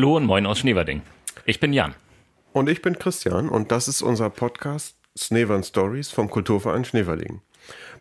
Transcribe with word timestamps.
Hallo 0.00 0.16
und 0.16 0.24
moin 0.24 0.46
aus 0.46 0.60
Schneverding. 0.60 1.02
Ich 1.44 1.60
bin 1.60 1.74
Jan. 1.74 1.94
Und 2.54 2.70
ich 2.70 2.80
bin 2.80 2.98
Christian 2.98 3.50
und 3.50 3.70
das 3.70 3.86
ist 3.86 4.00
unser 4.00 4.30
Podcast 4.30 4.96
Snevern 5.14 5.62
Stories 5.62 6.08
vom 6.10 6.30
Kulturverein 6.30 6.86
Schneverding. 6.86 7.42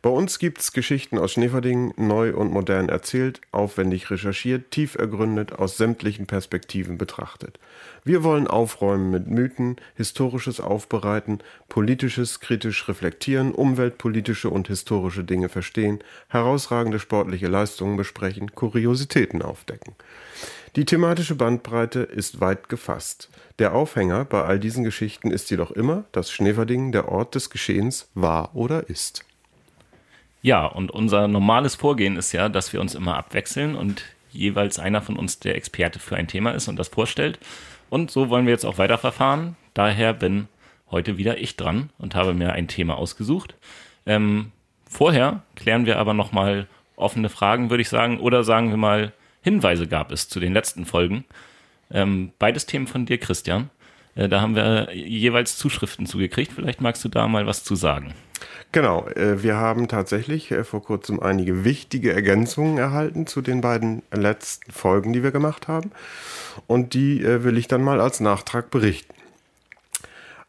Bei 0.01 0.09
uns 0.09 0.39
gibt 0.39 0.59
es 0.59 0.71
Geschichten 0.71 1.17
aus 1.17 1.33
Schneverding, 1.33 1.93
neu 1.97 2.33
und 2.33 2.53
modern 2.53 2.87
erzählt, 2.87 3.41
aufwendig 3.51 4.09
recherchiert, 4.09 4.71
tief 4.71 4.95
ergründet, 4.95 5.51
aus 5.51 5.75
sämtlichen 5.75 6.25
Perspektiven 6.25 6.97
betrachtet. 6.97 7.59
Wir 8.05 8.23
wollen 8.23 8.47
aufräumen 8.47 9.11
mit 9.11 9.27
Mythen, 9.27 9.75
historisches 9.95 10.61
aufbereiten, 10.61 11.39
politisches 11.67 12.39
kritisch 12.39 12.87
reflektieren, 12.87 13.51
umweltpolitische 13.51 14.49
und 14.49 14.69
historische 14.69 15.25
Dinge 15.25 15.49
verstehen, 15.49 15.99
herausragende 16.29 16.99
sportliche 16.99 17.47
Leistungen 17.47 17.97
besprechen, 17.97 18.55
Kuriositäten 18.55 19.41
aufdecken. 19.41 19.95
Die 20.75 20.85
thematische 20.85 21.35
Bandbreite 21.35 22.01
ist 22.01 22.41
weit 22.41 22.69
gefasst. 22.69 23.29
Der 23.57 23.73
Aufhänger 23.73 24.25
bei 24.25 24.43
all 24.43 24.59
diesen 24.59 24.83
Geschichten 24.83 25.31
ist 25.31 25.49
jedoch 25.49 25.71
immer, 25.71 26.03
dass 26.11 26.31
Schneverding 26.31 26.91
der 26.91 27.09
Ort 27.09 27.33
des 27.35 27.49
Geschehens 27.49 28.09
war 28.13 28.55
oder 28.55 28.87
ist. 28.87 29.25
Ja, 30.41 30.65
und 30.65 30.91
unser 30.91 31.27
normales 31.27 31.75
Vorgehen 31.75 32.17
ist 32.17 32.31
ja, 32.31 32.49
dass 32.49 32.71
wir 32.71 32.81
uns 32.81 32.95
immer 32.95 33.17
abwechseln 33.17 33.75
und 33.75 34.03
jeweils 34.31 34.79
einer 34.79 35.01
von 35.01 35.17
uns 35.17 35.39
der 35.39 35.55
Experte 35.55 35.99
für 35.99 36.15
ein 36.15 36.27
Thema 36.27 36.51
ist 36.51 36.67
und 36.67 36.77
das 36.77 36.87
vorstellt. 36.87 37.39
Und 37.89 38.11
so 38.11 38.29
wollen 38.29 38.45
wir 38.45 38.53
jetzt 38.53 38.65
auch 38.65 38.77
weiterverfahren. 38.77 39.55
Daher 39.73 40.13
bin 40.13 40.47
heute 40.91 41.17
wieder 41.17 41.39
ich 41.39 41.57
dran 41.57 41.89
und 41.97 42.15
habe 42.15 42.33
mir 42.33 42.53
ein 42.53 42.67
Thema 42.67 42.95
ausgesucht. 42.95 43.55
Ähm, 44.05 44.51
vorher 44.87 45.41
klären 45.55 45.85
wir 45.85 45.97
aber 45.97 46.13
nochmal 46.13 46.67
offene 46.95 47.29
Fragen, 47.29 47.69
würde 47.69 47.81
ich 47.81 47.89
sagen, 47.89 48.19
oder 48.19 48.43
sagen 48.43 48.69
wir 48.69 48.77
mal, 48.77 49.13
Hinweise 49.41 49.87
gab 49.87 50.11
es 50.11 50.29
zu 50.29 50.39
den 50.39 50.53
letzten 50.53 50.85
Folgen. 50.85 51.25
Ähm, 51.91 52.31
beides 52.39 52.65
Themen 52.65 52.87
von 52.87 53.05
dir, 53.05 53.17
Christian. 53.17 53.69
Äh, 54.15 54.29
da 54.29 54.41
haben 54.41 54.55
wir 54.55 54.93
jeweils 54.93 55.57
Zuschriften 55.57 56.05
zugekriegt. 56.05 56.51
Vielleicht 56.53 56.81
magst 56.81 57.03
du 57.03 57.09
da 57.09 57.27
mal 57.27 57.47
was 57.47 57.63
zu 57.63 57.75
sagen. 57.75 58.13
Genau, 58.71 59.07
äh, 59.07 59.41
wir 59.41 59.55
haben 59.55 59.87
tatsächlich 59.87 60.51
äh, 60.51 60.63
vor 60.63 60.83
kurzem 60.83 61.19
einige 61.19 61.63
wichtige 61.63 62.13
Ergänzungen 62.13 62.77
erhalten 62.77 63.27
zu 63.27 63.41
den 63.41 63.61
beiden 63.61 64.03
letzten 64.11 64.71
Folgen, 64.71 65.13
die 65.13 65.23
wir 65.23 65.31
gemacht 65.31 65.67
haben. 65.67 65.91
Und 66.67 66.93
die 66.93 67.23
äh, 67.23 67.43
will 67.43 67.57
ich 67.57 67.67
dann 67.67 67.81
mal 67.81 68.01
als 68.01 68.19
Nachtrag 68.19 68.69
berichten. 68.71 69.15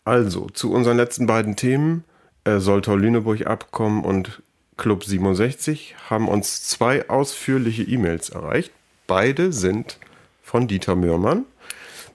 Also, 0.05 0.49
zu 0.49 0.73
unseren 0.73 0.97
letzten 0.97 1.27
beiden 1.27 1.57
Themen, 1.57 2.05
Soltau-Lüneburg-Abkommen 2.47 4.03
und 4.03 4.43
Club 4.79 5.05
67, 5.05 5.95
haben 6.09 6.27
uns 6.27 6.67
zwei 6.67 7.09
ausführliche 7.11 7.83
E-Mails 7.83 8.31
erreicht. 8.31 8.73
Beide 9.11 9.53
sind 9.53 9.99
von 10.41 10.69
Dieter 10.69 10.95
Mürmann, 10.95 11.45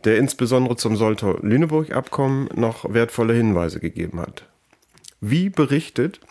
der 0.06 0.18
insbesondere 0.18 0.78
zum 0.78 0.96
Soltau-Lüneburg-Abkommen 0.96 2.48
noch 2.56 2.86
wertvolle 2.94 3.34
Hinweise 3.34 3.82
gegeben 3.82 4.22
hat. 4.22 4.46
Wie 5.20 5.50
berichtet, 5.50 6.22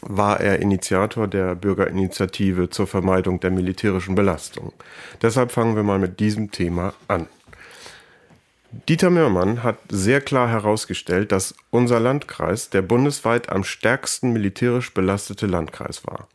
war 0.00 0.40
er 0.40 0.60
Initiator 0.60 1.28
der 1.28 1.54
Bürgerinitiative 1.54 2.70
zur 2.70 2.86
Vermeidung 2.86 3.40
der 3.40 3.50
militärischen 3.50 4.14
Belastung. 4.14 4.72
Deshalb 5.20 5.52
fangen 5.52 5.76
wir 5.76 5.82
mal 5.82 5.98
mit 5.98 6.20
diesem 6.20 6.52
Thema 6.52 6.94
an. 7.06 7.26
Dieter 8.88 9.10
Mörmann 9.10 9.62
hat 9.62 9.76
sehr 9.90 10.22
klar 10.22 10.48
herausgestellt, 10.48 11.32
dass 11.32 11.54
unser 11.68 12.00
Landkreis 12.00 12.70
der 12.70 12.80
bundesweit 12.80 13.50
am 13.50 13.62
stärksten 13.62 14.32
militärisch 14.32 14.94
belastete 14.94 15.46
Landkreis 15.46 16.06
war. 16.06 16.28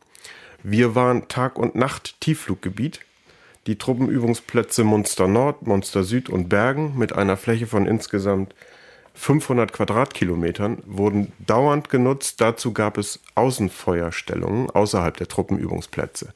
Wir 0.62 0.94
waren 0.94 1.26
Tag 1.26 1.58
und 1.58 1.74
Nacht 1.74 2.20
Tieffluggebiet. 2.20 3.00
Die 3.66 3.78
Truppenübungsplätze 3.78 4.84
Munster 4.84 5.26
Nord, 5.26 5.66
Munster 5.66 6.04
Süd 6.04 6.28
und 6.28 6.48
Bergen 6.48 6.98
mit 6.98 7.14
einer 7.14 7.36
Fläche 7.36 7.66
von 7.66 7.86
insgesamt 7.86 8.54
500 9.14 9.72
Quadratkilometern 9.72 10.82
wurden 10.86 11.32
dauernd 11.38 11.88
genutzt. 11.88 12.40
Dazu 12.40 12.72
gab 12.72 12.98
es 12.98 13.20
Außenfeuerstellungen 13.36 14.70
außerhalb 14.70 15.16
der 15.16 15.28
Truppenübungsplätze. 15.28 16.34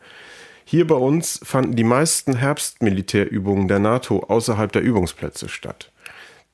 Hier 0.65 0.87
bei 0.87 0.94
uns 0.94 1.41
fanden 1.43 1.77
die 1.77 1.84
meisten 1.84 2.37
Herbstmilitärübungen 2.37 3.69
der 3.69 3.78
NATO 3.78 4.21
außerhalb 4.21 4.71
der 4.71 4.83
Übungsplätze 4.83 5.49
statt. 5.49 5.91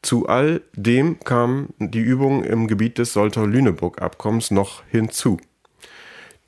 Zu 0.02 0.28
all 0.28 0.60
dem 0.74 1.20
kamen 1.20 1.72
die 1.78 2.00
Übungen 2.00 2.44
im 2.44 2.66
Gebiet 2.66 2.98
des 2.98 3.12
Soltau-Lüneburg-Abkommens 3.12 4.50
noch 4.50 4.82
hinzu. 4.90 5.38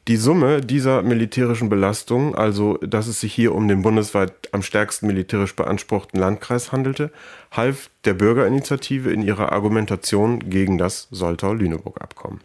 Die 0.09 0.17
Summe 0.17 0.61
dieser 0.61 1.03
militärischen 1.03 1.69
Belastungen, 1.69 2.37
also 2.37 2.77
dass 2.77 3.09
es 3.09 3.21
sich 3.21 3.35
hier 3.35 3.53
um 3.53 3.67
den 3.67 3.83
bundesweit 3.83 4.33
am 4.53 4.63
stärksten 4.63 5.09
militärisch 5.09 5.57
beanspruchten 5.57 6.21
Landkreis 6.21 6.71
handelte, 6.71 7.11
half 7.51 7.91
der 8.05 8.15
Bürgerinitiative 8.15 9.11
in 9.11 9.21
ihrer 9.21 9.51
Argumentation 9.51 10.49
gegen 10.49 10.79
das 10.79 11.09
Soltau-Lüneburg-Abkommen. 11.11 12.41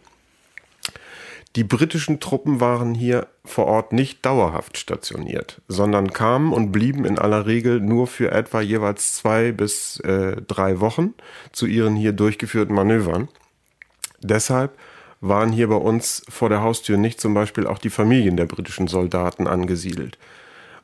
Die 1.54 1.62
britischen 1.62 2.18
Truppen 2.18 2.58
waren 2.58 2.94
hier 2.94 3.28
vor 3.44 3.66
Ort 3.66 3.92
nicht 3.92 4.26
dauerhaft 4.26 4.76
stationiert, 4.76 5.60
sondern 5.68 6.12
kamen 6.12 6.52
und 6.52 6.72
blieben 6.72 7.04
in 7.04 7.16
aller 7.16 7.46
Regel 7.46 7.78
nur 7.78 8.08
für 8.08 8.32
etwa 8.32 8.60
jeweils 8.60 9.14
zwei 9.14 9.52
bis 9.52 10.00
äh, 10.00 10.40
drei 10.48 10.80
Wochen 10.80 11.14
zu 11.52 11.66
ihren 11.66 11.94
hier 11.94 12.12
durchgeführten 12.12 12.74
Manövern. 12.74 13.28
Deshalb 14.20 14.76
waren 15.22 15.52
hier 15.52 15.68
bei 15.68 15.76
uns 15.76 16.22
vor 16.28 16.48
der 16.48 16.62
Haustür 16.62 16.98
nicht 16.98 17.20
zum 17.20 17.32
Beispiel 17.32 17.66
auch 17.66 17.78
die 17.78 17.90
Familien 17.90 18.36
der 18.36 18.46
britischen 18.46 18.88
Soldaten 18.88 19.46
angesiedelt. 19.46 20.18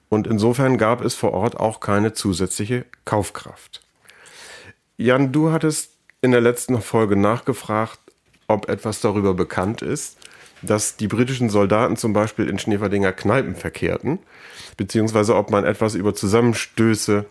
Und 0.08 0.26
insofern 0.26 0.78
gab 0.78 1.04
es 1.04 1.14
vor 1.14 1.34
Ort 1.34 1.58
auch 1.58 1.80
keine 1.80 2.14
zusätzliche 2.14 2.86
Kaufkraft. 3.04 3.82
Jan, 4.96 5.32
du 5.32 5.50
hattest 5.50 5.90
in 6.22 6.30
der 6.30 6.40
letzten 6.40 6.80
Folge 6.80 7.16
nachgefragt, 7.16 7.98
ob 8.46 8.68
etwas 8.68 9.00
darüber 9.00 9.34
bekannt 9.34 9.82
ist, 9.82 10.16
dass 10.62 10.96
die 10.96 11.08
britischen 11.08 11.50
Soldaten 11.50 11.96
zum 11.96 12.12
Beispiel 12.12 12.48
in 12.48 12.58
Schneeverdinger 12.58 13.12
Kneipen 13.12 13.56
verkehrten, 13.56 14.20
beziehungsweise 14.76 15.34
ob 15.34 15.50
man 15.50 15.64
etwas 15.64 15.94
über 15.94 16.14
Zusammenstöße 16.14 17.26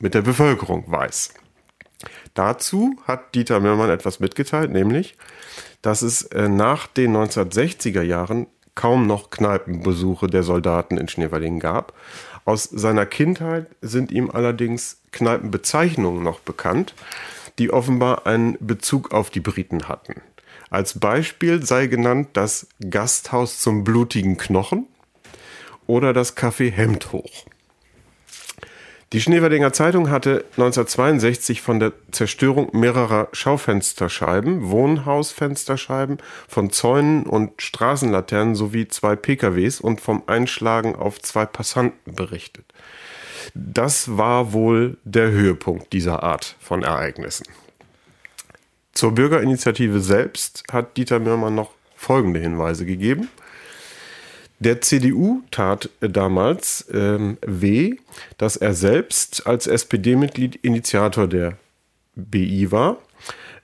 mit 0.00 0.14
der 0.14 0.22
Bevölkerung 0.22 0.84
weiß. 0.86 1.34
Dazu 2.38 2.94
hat 3.04 3.34
Dieter 3.34 3.58
Mörmann 3.58 3.90
etwas 3.90 4.20
mitgeteilt, 4.20 4.70
nämlich, 4.70 5.16
dass 5.82 6.02
es 6.02 6.22
äh, 6.22 6.48
nach 6.48 6.86
den 6.86 7.16
1960er 7.16 8.02
Jahren 8.02 8.46
kaum 8.76 9.08
noch 9.08 9.30
Kneipenbesuche 9.30 10.28
der 10.28 10.44
Soldaten 10.44 10.98
in 10.98 11.08
Schneewerdingen 11.08 11.58
gab. 11.58 11.94
Aus 12.44 12.62
seiner 12.62 13.06
Kindheit 13.06 13.66
sind 13.80 14.12
ihm 14.12 14.30
allerdings 14.30 15.00
Kneipenbezeichnungen 15.10 16.22
noch 16.22 16.38
bekannt, 16.38 16.94
die 17.58 17.72
offenbar 17.72 18.24
einen 18.28 18.56
Bezug 18.60 19.12
auf 19.12 19.30
die 19.30 19.40
Briten 19.40 19.88
hatten. 19.88 20.22
Als 20.70 21.00
Beispiel 21.00 21.66
sei 21.66 21.88
genannt 21.88 22.28
das 22.34 22.68
Gasthaus 22.88 23.58
zum 23.58 23.82
blutigen 23.82 24.36
Knochen 24.36 24.86
oder 25.88 26.12
das 26.12 26.36
Café 26.36 26.70
Hemdhoch. 26.70 27.46
Die 29.14 29.22
Schneewerdinger 29.22 29.72
Zeitung 29.72 30.10
hatte 30.10 30.44
1962 30.52 31.62
von 31.62 31.80
der 31.80 31.92
Zerstörung 32.10 32.68
mehrerer 32.72 33.28
Schaufensterscheiben, 33.32 34.68
Wohnhausfensterscheiben, 34.68 36.18
von 36.46 36.68
Zäunen 36.68 37.22
und 37.22 37.62
Straßenlaternen 37.62 38.54
sowie 38.54 38.86
zwei 38.86 39.16
PKWs 39.16 39.80
und 39.80 40.02
vom 40.02 40.24
Einschlagen 40.26 40.94
auf 40.94 41.22
zwei 41.22 41.46
Passanten 41.46 42.14
berichtet. 42.14 42.66
Das 43.54 44.18
war 44.18 44.52
wohl 44.52 44.98
der 45.04 45.30
Höhepunkt 45.30 45.94
dieser 45.94 46.22
Art 46.22 46.56
von 46.60 46.82
Ereignissen. 46.82 47.46
Zur 48.92 49.12
Bürgerinitiative 49.12 50.00
selbst 50.00 50.64
hat 50.70 50.98
Dieter 50.98 51.18
Mürmann 51.18 51.54
noch 51.54 51.70
folgende 51.96 52.40
Hinweise 52.40 52.84
gegeben. 52.84 53.28
Der 54.60 54.80
CDU 54.80 55.42
tat 55.50 55.88
damals 56.00 56.86
ähm, 56.92 57.38
weh, 57.46 57.96
dass 58.38 58.56
er 58.56 58.74
selbst 58.74 59.46
als 59.46 59.66
SPD-Mitglied 59.68 60.56
Initiator 60.56 61.28
der 61.28 61.58
BI 62.16 62.72
war. 62.72 62.98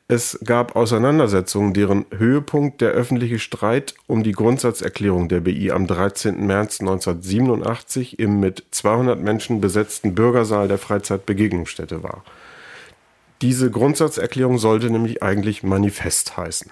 Es 0.06 0.38
gab 0.44 0.76
Auseinandersetzungen, 0.76 1.72
deren 1.72 2.04
Höhepunkt 2.16 2.80
der 2.80 2.90
öffentliche 2.90 3.38
Streit 3.38 3.94
um 4.06 4.22
die 4.22 4.32
Grundsatzerklärung 4.32 5.28
der 5.28 5.40
BI 5.40 5.72
am 5.72 5.86
13. 5.86 6.46
März 6.46 6.80
1987 6.80 8.18
im 8.18 8.38
mit 8.38 8.64
200 8.70 9.18
Menschen 9.18 9.60
besetzten 9.60 10.14
Bürgersaal 10.14 10.68
der 10.68 10.78
Freizeitbegegnungsstätte 10.78 12.02
war. 12.02 12.22
Diese 13.40 13.70
Grundsatzerklärung 13.70 14.58
sollte 14.58 14.90
nämlich 14.90 15.22
eigentlich 15.22 15.62
Manifest 15.62 16.36
heißen. 16.36 16.70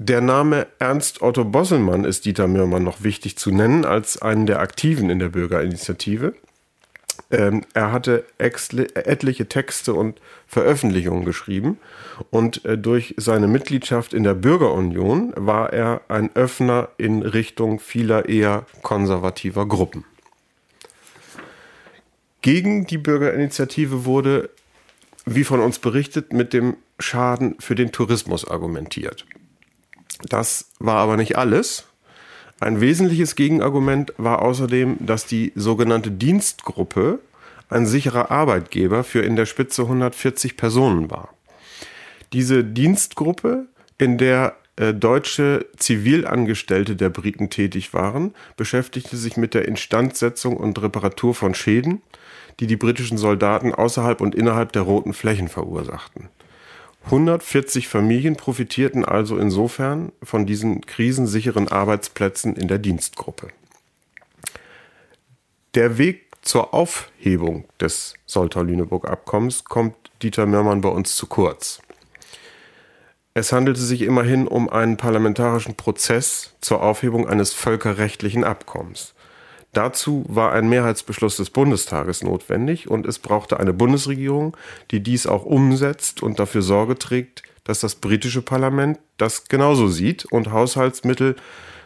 Der 0.00 0.20
Name 0.20 0.68
Ernst 0.78 1.22
Otto 1.22 1.44
Bosselmann 1.44 2.04
ist 2.04 2.24
Dieter 2.24 2.46
Mürmann 2.46 2.84
noch 2.84 3.02
wichtig 3.02 3.36
zu 3.36 3.50
nennen 3.50 3.84
als 3.84 4.22
einen 4.22 4.46
der 4.46 4.60
Aktiven 4.60 5.10
in 5.10 5.18
der 5.18 5.30
Bürgerinitiative. 5.30 6.34
Ähm, 7.32 7.64
er 7.74 7.90
hatte 7.90 8.24
etliche 8.38 9.48
Texte 9.48 9.94
und 9.94 10.20
Veröffentlichungen 10.46 11.24
geschrieben 11.24 11.78
und 12.30 12.64
äh, 12.64 12.78
durch 12.78 13.16
seine 13.16 13.48
Mitgliedschaft 13.48 14.14
in 14.14 14.22
der 14.22 14.34
Bürgerunion 14.34 15.32
war 15.34 15.72
er 15.72 16.02
ein 16.06 16.30
Öffner 16.36 16.90
in 16.96 17.22
Richtung 17.22 17.80
vieler 17.80 18.28
eher 18.28 18.66
konservativer 18.82 19.66
Gruppen. 19.66 20.04
Gegen 22.40 22.86
die 22.86 22.98
Bürgerinitiative 22.98 24.04
wurde, 24.04 24.50
wie 25.26 25.42
von 25.42 25.58
uns 25.58 25.80
berichtet, 25.80 26.32
mit 26.32 26.52
dem 26.52 26.76
Schaden 27.00 27.56
für 27.58 27.74
den 27.74 27.90
Tourismus 27.90 28.48
argumentiert. 28.48 29.26
Das 30.22 30.70
war 30.78 30.96
aber 30.96 31.16
nicht 31.16 31.36
alles. 31.36 31.86
Ein 32.60 32.80
wesentliches 32.80 33.36
Gegenargument 33.36 34.12
war 34.16 34.42
außerdem, 34.42 34.96
dass 35.00 35.26
die 35.26 35.52
sogenannte 35.54 36.10
Dienstgruppe 36.10 37.20
ein 37.70 37.86
sicherer 37.86 38.30
Arbeitgeber 38.30 39.04
für 39.04 39.20
in 39.20 39.36
der 39.36 39.46
Spitze 39.46 39.82
140 39.82 40.56
Personen 40.56 41.10
war. 41.10 41.34
Diese 42.32 42.64
Dienstgruppe, 42.64 43.66
in 43.96 44.18
der 44.18 44.56
äh, 44.76 44.92
deutsche 44.92 45.66
Zivilangestellte 45.76 46.96
der 46.96 47.10
Briten 47.10 47.50
tätig 47.50 47.94
waren, 47.94 48.34
beschäftigte 48.56 49.16
sich 49.16 49.36
mit 49.36 49.54
der 49.54 49.66
Instandsetzung 49.66 50.56
und 50.56 50.80
Reparatur 50.80 51.34
von 51.34 51.54
Schäden, 51.54 52.02
die 52.60 52.66
die 52.66 52.76
britischen 52.76 53.18
Soldaten 53.18 53.74
außerhalb 53.74 54.20
und 54.20 54.34
innerhalb 54.34 54.72
der 54.72 54.82
roten 54.82 55.14
Flächen 55.14 55.48
verursachten. 55.48 56.28
140 57.04 57.88
Familien 57.88 58.36
profitierten 58.36 59.04
also 59.04 59.38
insofern 59.38 60.12
von 60.22 60.46
diesen 60.46 60.82
krisensicheren 60.82 61.68
Arbeitsplätzen 61.68 62.54
in 62.56 62.68
der 62.68 62.78
Dienstgruppe. 62.78 63.48
Der 65.74 65.96
Weg 65.98 66.26
zur 66.42 66.74
Aufhebung 66.74 67.64
des 67.80 68.14
Soltau-Lüneburg-Abkommens 68.26 69.64
kommt 69.64 69.94
Dieter 70.22 70.46
Mörmann 70.46 70.80
bei 70.80 70.88
uns 70.88 71.16
zu 71.16 71.26
kurz. 71.26 71.80
Es 73.34 73.52
handelte 73.52 73.80
sich 73.80 74.02
immerhin 74.02 74.48
um 74.48 74.68
einen 74.68 74.96
parlamentarischen 74.96 75.76
Prozess 75.76 76.54
zur 76.60 76.82
Aufhebung 76.82 77.28
eines 77.28 77.52
völkerrechtlichen 77.52 78.42
Abkommens. 78.42 79.14
Dazu 79.72 80.24
war 80.28 80.52
ein 80.52 80.68
Mehrheitsbeschluss 80.68 81.36
des 81.36 81.50
Bundestages 81.50 82.22
notwendig 82.22 82.88
und 82.88 83.06
es 83.06 83.18
brauchte 83.18 83.60
eine 83.60 83.72
Bundesregierung, 83.72 84.56
die 84.90 85.00
dies 85.00 85.26
auch 85.26 85.44
umsetzt 85.44 86.22
und 86.22 86.38
dafür 86.38 86.62
Sorge 86.62 86.98
trägt, 86.98 87.42
dass 87.64 87.80
das 87.80 87.96
britische 87.96 88.42
Parlament 88.42 88.98
das 89.18 89.44
genauso 89.44 89.88
sieht 89.88 90.24
und 90.24 90.50
Haushaltsmittel 90.50 91.36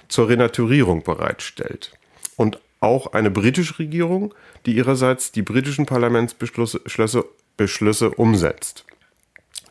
zur 0.09 0.29
Renaturierung 0.29 1.03
bereitstellt. 1.03 1.93
Und 2.37 2.61
auch 2.81 3.13
eine 3.13 3.31
britische 3.31 3.79
Regierung, 3.79 4.33
die 4.67 4.77
ihrerseits 4.77 5.33
die 5.33 5.43
britischen 5.43 5.87
Parlamentsbeschlüsse 5.87 7.25
Beschlüsse 7.57 8.11
umsetzt. 8.11 8.85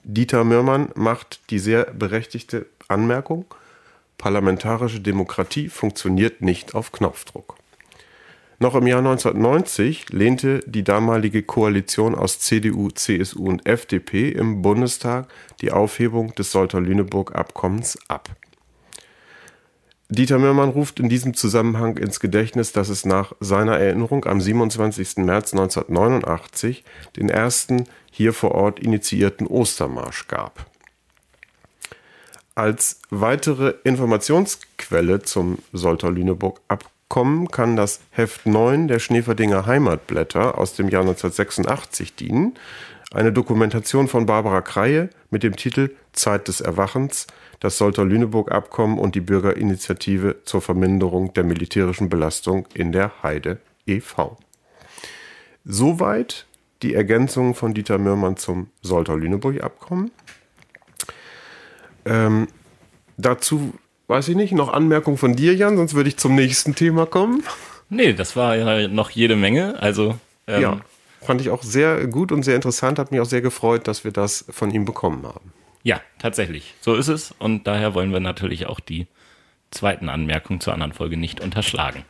Dieter 0.03 0.43
Mörmann 0.43 0.89
macht 0.95 1.39
die 1.49 1.59
sehr 1.59 1.85
berechtigte 1.85 2.67
Anmerkung, 2.87 3.45
parlamentarische 4.17 4.99
Demokratie 4.99 5.69
funktioniert 5.69 6.41
nicht 6.41 6.75
auf 6.75 6.91
Knopfdruck. 6.91 7.55
Noch 8.61 8.75
im 8.75 8.85
Jahr 8.85 8.99
1990 8.99 10.11
lehnte 10.11 10.59
die 10.67 10.83
damalige 10.83 11.41
Koalition 11.41 12.13
aus 12.13 12.39
CDU, 12.39 12.91
CSU 12.91 13.47
und 13.47 13.65
FDP 13.65 14.29
im 14.29 14.61
Bundestag 14.61 15.27
die 15.61 15.71
Aufhebung 15.71 16.35
des 16.35 16.51
Solter-Lüneburg-Abkommens 16.51 17.97
ab. 18.07 18.29
Dieter 20.09 20.37
Mörmann 20.37 20.69
ruft 20.69 20.99
in 20.99 21.09
diesem 21.09 21.33
Zusammenhang 21.33 21.97
ins 21.97 22.19
Gedächtnis, 22.19 22.71
dass 22.71 22.89
es 22.89 23.03
nach 23.03 23.33
seiner 23.39 23.79
Erinnerung 23.79 24.25
am 24.25 24.39
27. 24.39 25.17
März 25.17 25.53
1989 25.53 26.83
den 27.15 27.29
ersten 27.29 27.85
hier 28.11 28.31
vor 28.31 28.51
Ort 28.51 28.79
initiierten 28.79 29.47
Ostermarsch 29.47 30.27
gab. 30.27 30.67
Als 32.53 33.01
weitere 33.09 33.73
Informationsquelle 33.85 35.23
zum 35.23 35.57
Solter-Lüneburg-Abkommen 35.73 36.90
kommen, 37.11 37.49
kann 37.49 37.75
das 37.75 37.99
Heft 38.11 38.45
9 38.45 38.87
der 38.87 38.99
Schneeferdinger 38.99 39.65
Heimatblätter 39.65 40.57
aus 40.57 40.75
dem 40.75 40.87
Jahr 40.87 41.01
1986 41.01 42.15
dienen. 42.15 42.53
Eine 43.13 43.33
Dokumentation 43.33 44.07
von 44.07 44.25
Barbara 44.25 44.61
Kreie 44.61 45.09
mit 45.29 45.43
dem 45.43 45.57
Titel 45.57 45.93
Zeit 46.13 46.47
des 46.47 46.61
Erwachens, 46.61 47.27
das 47.59 47.77
Solter-Lüneburg-Abkommen 47.77 48.97
und 48.97 49.13
die 49.15 49.19
Bürgerinitiative 49.19 50.37
zur 50.45 50.61
Verminderung 50.61 51.33
der 51.33 51.43
militärischen 51.43 52.07
Belastung 52.07 52.65
in 52.73 52.93
der 52.93 53.11
Heide 53.21 53.59
e.V. 53.85 54.37
Soweit 55.65 56.47
die 56.81 56.93
Ergänzung 56.93 57.55
von 57.55 57.73
Dieter 57.73 57.97
Mürmann 57.97 58.37
zum 58.37 58.69
Solter-Lüneburg-Abkommen. 58.83 60.11
Ähm, 62.05 62.47
dazu 63.17 63.73
weiß 64.11 64.27
ich 64.27 64.35
nicht, 64.35 64.51
noch 64.51 64.71
Anmerkung 64.73 65.17
von 65.17 65.37
dir, 65.37 65.55
Jan, 65.55 65.77
sonst 65.77 65.93
würde 65.93 66.09
ich 66.09 66.17
zum 66.17 66.35
nächsten 66.35 66.75
Thema 66.75 67.05
kommen. 67.05 67.43
Nee, 67.89 68.11
das 68.11 68.35
war 68.35 68.57
ja 68.57 68.87
noch 68.89 69.09
jede 69.09 69.37
Menge. 69.37 69.81
Also 69.81 70.17
ähm, 70.47 70.61
ja, 70.61 70.81
fand 71.21 71.39
ich 71.39 71.49
auch 71.49 71.63
sehr 71.63 72.07
gut 72.07 72.33
und 72.33 72.43
sehr 72.43 72.57
interessant. 72.57 72.99
Hat 72.99 73.11
mich 73.11 73.21
auch 73.21 73.25
sehr 73.25 73.41
gefreut, 73.41 73.87
dass 73.87 74.03
wir 74.03 74.11
das 74.11 74.45
von 74.49 74.69
ihm 74.69 74.83
bekommen 74.83 75.25
haben. 75.25 75.53
Ja, 75.83 76.01
tatsächlich. 76.19 76.75
So 76.81 76.95
ist 76.95 77.07
es. 77.07 77.33
Und 77.39 77.67
daher 77.67 77.95
wollen 77.95 78.11
wir 78.11 78.19
natürlich 78.19 78.67
auch 78.67 78.81
die 78.81 79.07
zweiten 79.71 80.09
Anmerkungen 80.09 80.59
zur 80.59 80.73
anderen 80.73 80.91
Folge 80.91 81.15
nicht 81.15 81.39
unterschlagen. 81.39 82.03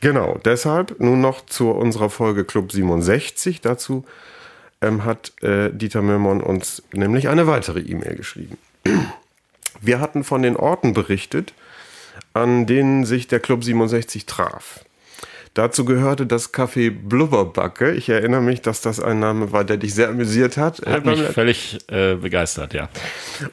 Genau, 0.00 0.38
deshalb 0.44 1.00
nun 1.00 1.22
noch 1.22 1.46
zu 1.46 1.70
unserer 1.70 2.10
Folge 2.10 2.44
Club 2.44 2.72
67. 2.72 3.62
Dazu 3.62 4.04
ähm, 4.82 5.04
hat 5.04 5.32
äh, 5.42 5.70
Dieter 5.72 6.02
Mömmern 6.02 6.42
uns 6.42 6.82
nämlich 6.92 7.28
eine 7.28 7.46
weitere 7.46 7.80
E-Mail 7.80 8.16
geschrieben. 8.16 8.58
Wir 9.80 10.00
hatten 10.00 10.24
von 10.24 10.42
den 10.42 10.56
Orten 10.56 10.92
berichtet, 10.92 11.54
an 12.34 12.66
denen 12.66 13.04
sich 13.04 13.28
der 13.28 13.40
Club 13.40 13.64
67 13.64 14.26
traf. 14.26 14.84
Dazu 15.56 15.86
gehörte 15.86 16.26
das 16.26 16.52
Café 16.52 16.90
Blubberbacke. 16.90 17.92
Ich 17.92 18.10
erinnere 18.10 18.42
mich, 18.42 18.60
dass 18.60 18.82
das 18.82 19.00
ein 19.00 19.20
Name 19.20 19.52
war, 19.52 19.64
der 19.64 19.78
dich 19.78 19.94
sehr 19.94 20.10
amüsiert 20.10 20.58
hat. 20.58 20.84
Hat 20.84 21.06
mich 21.06 21.22
völlig 21.22 21.78
äh, 21.88 22.16
begeistert, 22.16 22.74
ja. 22.74 22.90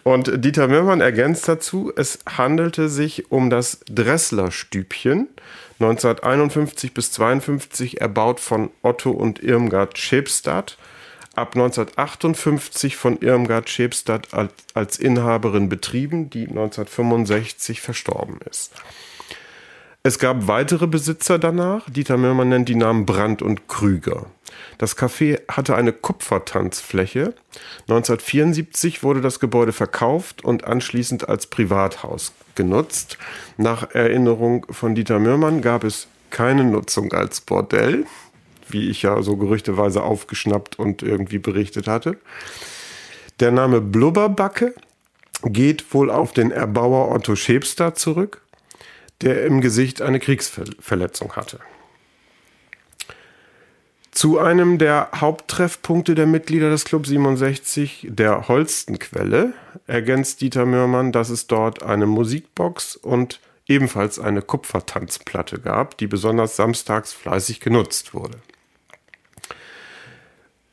Und 0.04 0.44
Dieter 0.44 0.68
Möhrmann 0.68 1.00
ergänzt 1.00 1.48
dazu, 1.48 1.94
es 1.96 2.20
handelte 2.26 2.90
sich 2.90 3.32
um 3.32 3.50
das 3.50 3.80
Dressler-Stübchen, 3.90 5.30
1951 5.80 6.94
bis 6.94 7.14
52 7.14 8.02
erbaut 8.02 8.42
von 8.42 8.70
Otto 8.82 9.12
und 9.12 9.42
Irmgard 9.42 9.98
Schepstadt 9.98 10.78
ab 11.34 11.56
1958 11.56 12.96
von 12.96 13.18
Irmgard 13.20 13.70
Schepstadt 13.70 14.28
als 14.74 15.00
Inhaberin 15.00 15.70
betrieben, 15.70 16.30
die 16.30 16.48
1965 16.48 17.82
verstorben 17.82 18.40
ist. 18.50 18.74
Es 20.04 20.20
gab 20.20 20.48
weitere 20.48 20.86
Besitzer 20.86 21.40
danach. 21.40 21.90
Dieter 21.90 22.18
Möhrmann 22.18 22.50
nennt 22.50 22.68
die 22.68 22.76
Namen 22.76 23.06
Brandt 23.06 23.42
und 23.42 23.70
Krüger. 23.70 24.26
Das 24.78 24.98
Café 24.98 25.40
hatte 25.48 25.76
eine 25.76 25.94
Kupfertanzfläche. 25.94 27.34
1974 27.88 29.02
wurde 29.02 29.22
das 29.22 29.40
Gebäude 29.40 29.72
verkauft 29.72 30.44
und 30.44 30.66
anschließend 30.66 31.30
als 31.30 31.48
Privathaus 31.48 32.34
genutzt. 32.56 33.18
Nach 33.58 33.92
Erinnerung 33.96 34.66
von 34.70 34.94
Dieter 34.94 35.20
Möhrmann 35.20 35.62
gab 35.62 35.86
es 35.86 36.08
keine 36.30 36.66
Nutzung 36.66 37.14
als 37.14 37.40
Bordell 37.42 38.06
wie 38.74 38.90
ich 38.90 39.04
ja 39.04 39.22
so 39.22 39.38
gerüchteweise 39.38 40.04
aufgeschnappt 40.04 40.78
und 40.78 41.04
irgendwie 41.04 41.40
berichtet 41.40 41.88
hatte. 41.88 42.18
Der 43.40 43.52
Name 43.52 43.82
Blubberbacke 43.82 44.74
geht 45.46 45.94
wohl 45.94 46.10
auf 46.10 46.34
den 46.34 46.52
Erbauer 46.52 47.14
Otto 47.14 47.36
Schepster 47.36 47.96
zurück, 47.96 48.42
der 49.22 49.46
im 49.46 49.62
Gesicht 49.62 50.02
eine 50.02 50.20
Kriegsverletzung 50.20 51.36
hatte. 51.36 51.60
Zu 54.12 54.38
einem 54.38 54.78
der 54.78 55.10
Haupttreffpunkte 55.16 56.14
der 56.14 56.28
Mitglieder 56.28 56.70
des 56.70 56.86
Club 56.86 57.08
67, 57.08 58.08
der 58.12 58.48
Holstenquelle, 58.48 59.54
ergänzt 59.88 60.42
Dieter 60.42 60.68
Mörmann, 60.68 61.12
dass 61.12 61.30
es 61.30 61.48
dort 61.48 61.82
eine 61.82 62.06
Musikbox 62.06 62.96
und 62.96 63.40
ebenfalls 63.68 64.20
eine 64.20 64.44
Kupfertanzplatte 64.44 65.60
gab, 65.60 65.98
die 65.98 66.06
besonders 66.06 66.56
samstags 66.56 67.12
fleißig 67.12 67.60
genutzt 67.60 68.14
wurde. 68.14 68.38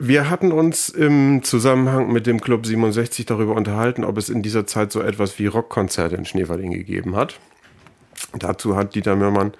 Wir 0.03 0.31
hatten 0.31 0.51
uns 0.51 0.89
im 0.89 1.43
Zusammenhang 1.43 2.11
mit 2.11 2.25
dem 2.25 2.41
Club 2.41 2.65
67 2.65 3.27
darüber 3.27 3.53
unterhalten, 3.53 4.03
ob 4.03 4.17
es 4.17 4.29
in 4.29 4.41
dieser 4.41 4.65
Zeit 4.65 4.91
so 4.91 4.99
etwas 4.99 5.37
wie 5.37 5.45
Rockkonzerte 5.45 6.15
in 6.15 6.25
Schneewalding 6.25 6.71
gegeben 6.71 7.15
hat. 7.15 7.39
Dazu 8.33 8.75
hat 8.75 8.95
Dieter 8.95 9.15
Mörmann 9.15 9.53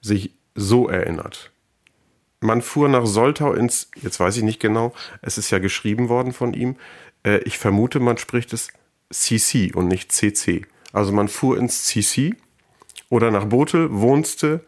sich 0.00 0.30
so 0.54 0.88
erinnert. 0.88 1.50
Man 2.38 2.62
fuhr 2.62 2.88
nach 2.88 3.04
Soltau 3.04 3.52
ins, 3.52 3.90
jetzt 4.00 4.20
weiß 4.20 4.36
ich 4.36 4.44
nicht 4.44 4.60
genau, 4.60 4.94
es 5.22 5.38
ist 5.38 5.50
ja 5.50 5.58
geschrieben 5.58 6.08
worden 6.08 6.32
von 6.32 6.54
ihm. 6.54 6.76
Äh, 7.24 7.38
ich 7.38 7.58
vermute, 7.58 7.98
man 7.98 8.16
spricht 8.16 8.52
es 8.52 8.68
CC 9.12 9.72
und 9.74 9.88
nicht 9.88 10.12
CC. 10.12 10.66
Also 10.92 11.10
man 11.10 11.26
fuhr 11.26 11.58
ins 11.58 11.86
CC 11.86 12.36
oder 13.08 13.32
nach 13.32 13.46
Botel, 13.46 13.88
Wohnste 13.90 14.64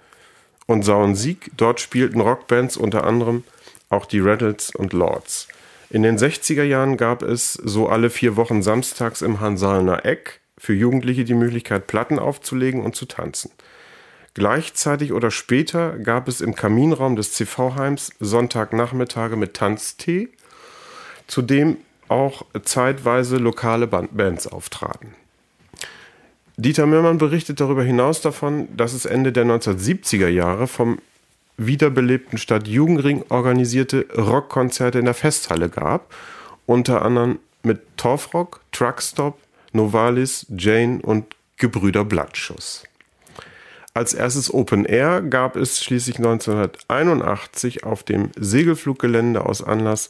und 0.66 0.82
Sauensieg. 0.82 1.52
Dort 1.56 1.78
spielten 1.78 2.20
Rockbands 2.20 2.76
unter 2.76 3.04
anderem 3.04 3.44
auch 3.92 4.06
die 4.06 4.20
Rattles 4.20 4.70
und 4.74 4.92
Lords. 4.92 5.48
In 5.90 6.02
den 6.02 6.16
60er 6.16 6.62
Jahren 6.62 6.96
gab 6.96 7.22
es 7.22 7.52
so 7.52 7.88
alle 7.88 8.08
vier 8.08 8.36
Wochen 8.36 8.62
samstags 8.62 9.20
im 9.20 9.40
Hansalner 9.40 10.06
Eck 10.06 10.40
für 10.56 10.72
Jugendliche 10.72 11.24
die 11.24 11.34
Möglichkeit, 11.34 11.86
Platten 11.86 12.18
aufzulegen 12.18 12.82
und 12.82 12.96
zu 12.96 13.04
tanzen. 13.04 13.50
Gleichzeitig 14.34 15.12
oder 15.12 15.30
später 15.30 15.98
gab 15.98 16.28
es 16.28 16.40
im 16.40 16.54
Kaminraum 16.54 17.16
des 17.16 17.32
CV-Heims 17.34 18.12
Sonntagnachmittage 18.18 19.36
mit 19.36 19.52
Tanztee, 19.54 20.30
zu 21.26 21.42
dem 21.42 21.76
auch 22.08 22.46
zeitweise 22.62 23.36
lokale 23.36 23.86
Bands 23.86 24.46
auftraten. 24.46 25.14
Dieter 26.56 26.86
Möhrmann 26.86 27.18
berichtet 27.18 27.60
darüber 27.60 27.82
hinaus 27.82 28.20
davon, 28.20 28.68
dass 28.76 28.92
es 28.92 29.04
Ende 29.04 29.32
der 29.32 29.44
1970er 29.44 30.28
Jahre 30.28 30.66
vom 30.66 30.98
wiederbelebten 31.66 32.38
Stadtjugendring 32.38 33.24
organisierte 33.28 34.06
Rockkonzerte 34.16 34.98
in 34.98 35.04
der 35.04 35.14
Festhalle 35.14 35.68
gab, 35.68 36.14
unter 36.66 37.02
anderem 37.02 37.38
mit 37.62 37.80
Torfrock, 37.96 38.60
Truckstop, 38.72 39.38
Novalis, 39.72 40.46
Jane 40.56 41.00
und 41.02 41.34
Gebrüder 41.56 42.04
Blattschuss. 42.04 42.84
Als 43.94 44.14
erstes 44.14 44.52
Open 44.52 44.86
Air 44.86 45.20
gab 45.20 45.56
es 45.56 45.82
schließlich 45.84 46.16
1981 46.16 47.84
auf 47.84 48.02
dem 48.02 48.30
Segelfluggelände 48.38 49.44
aus 49.44 49.62
Anlass 49.62 50.08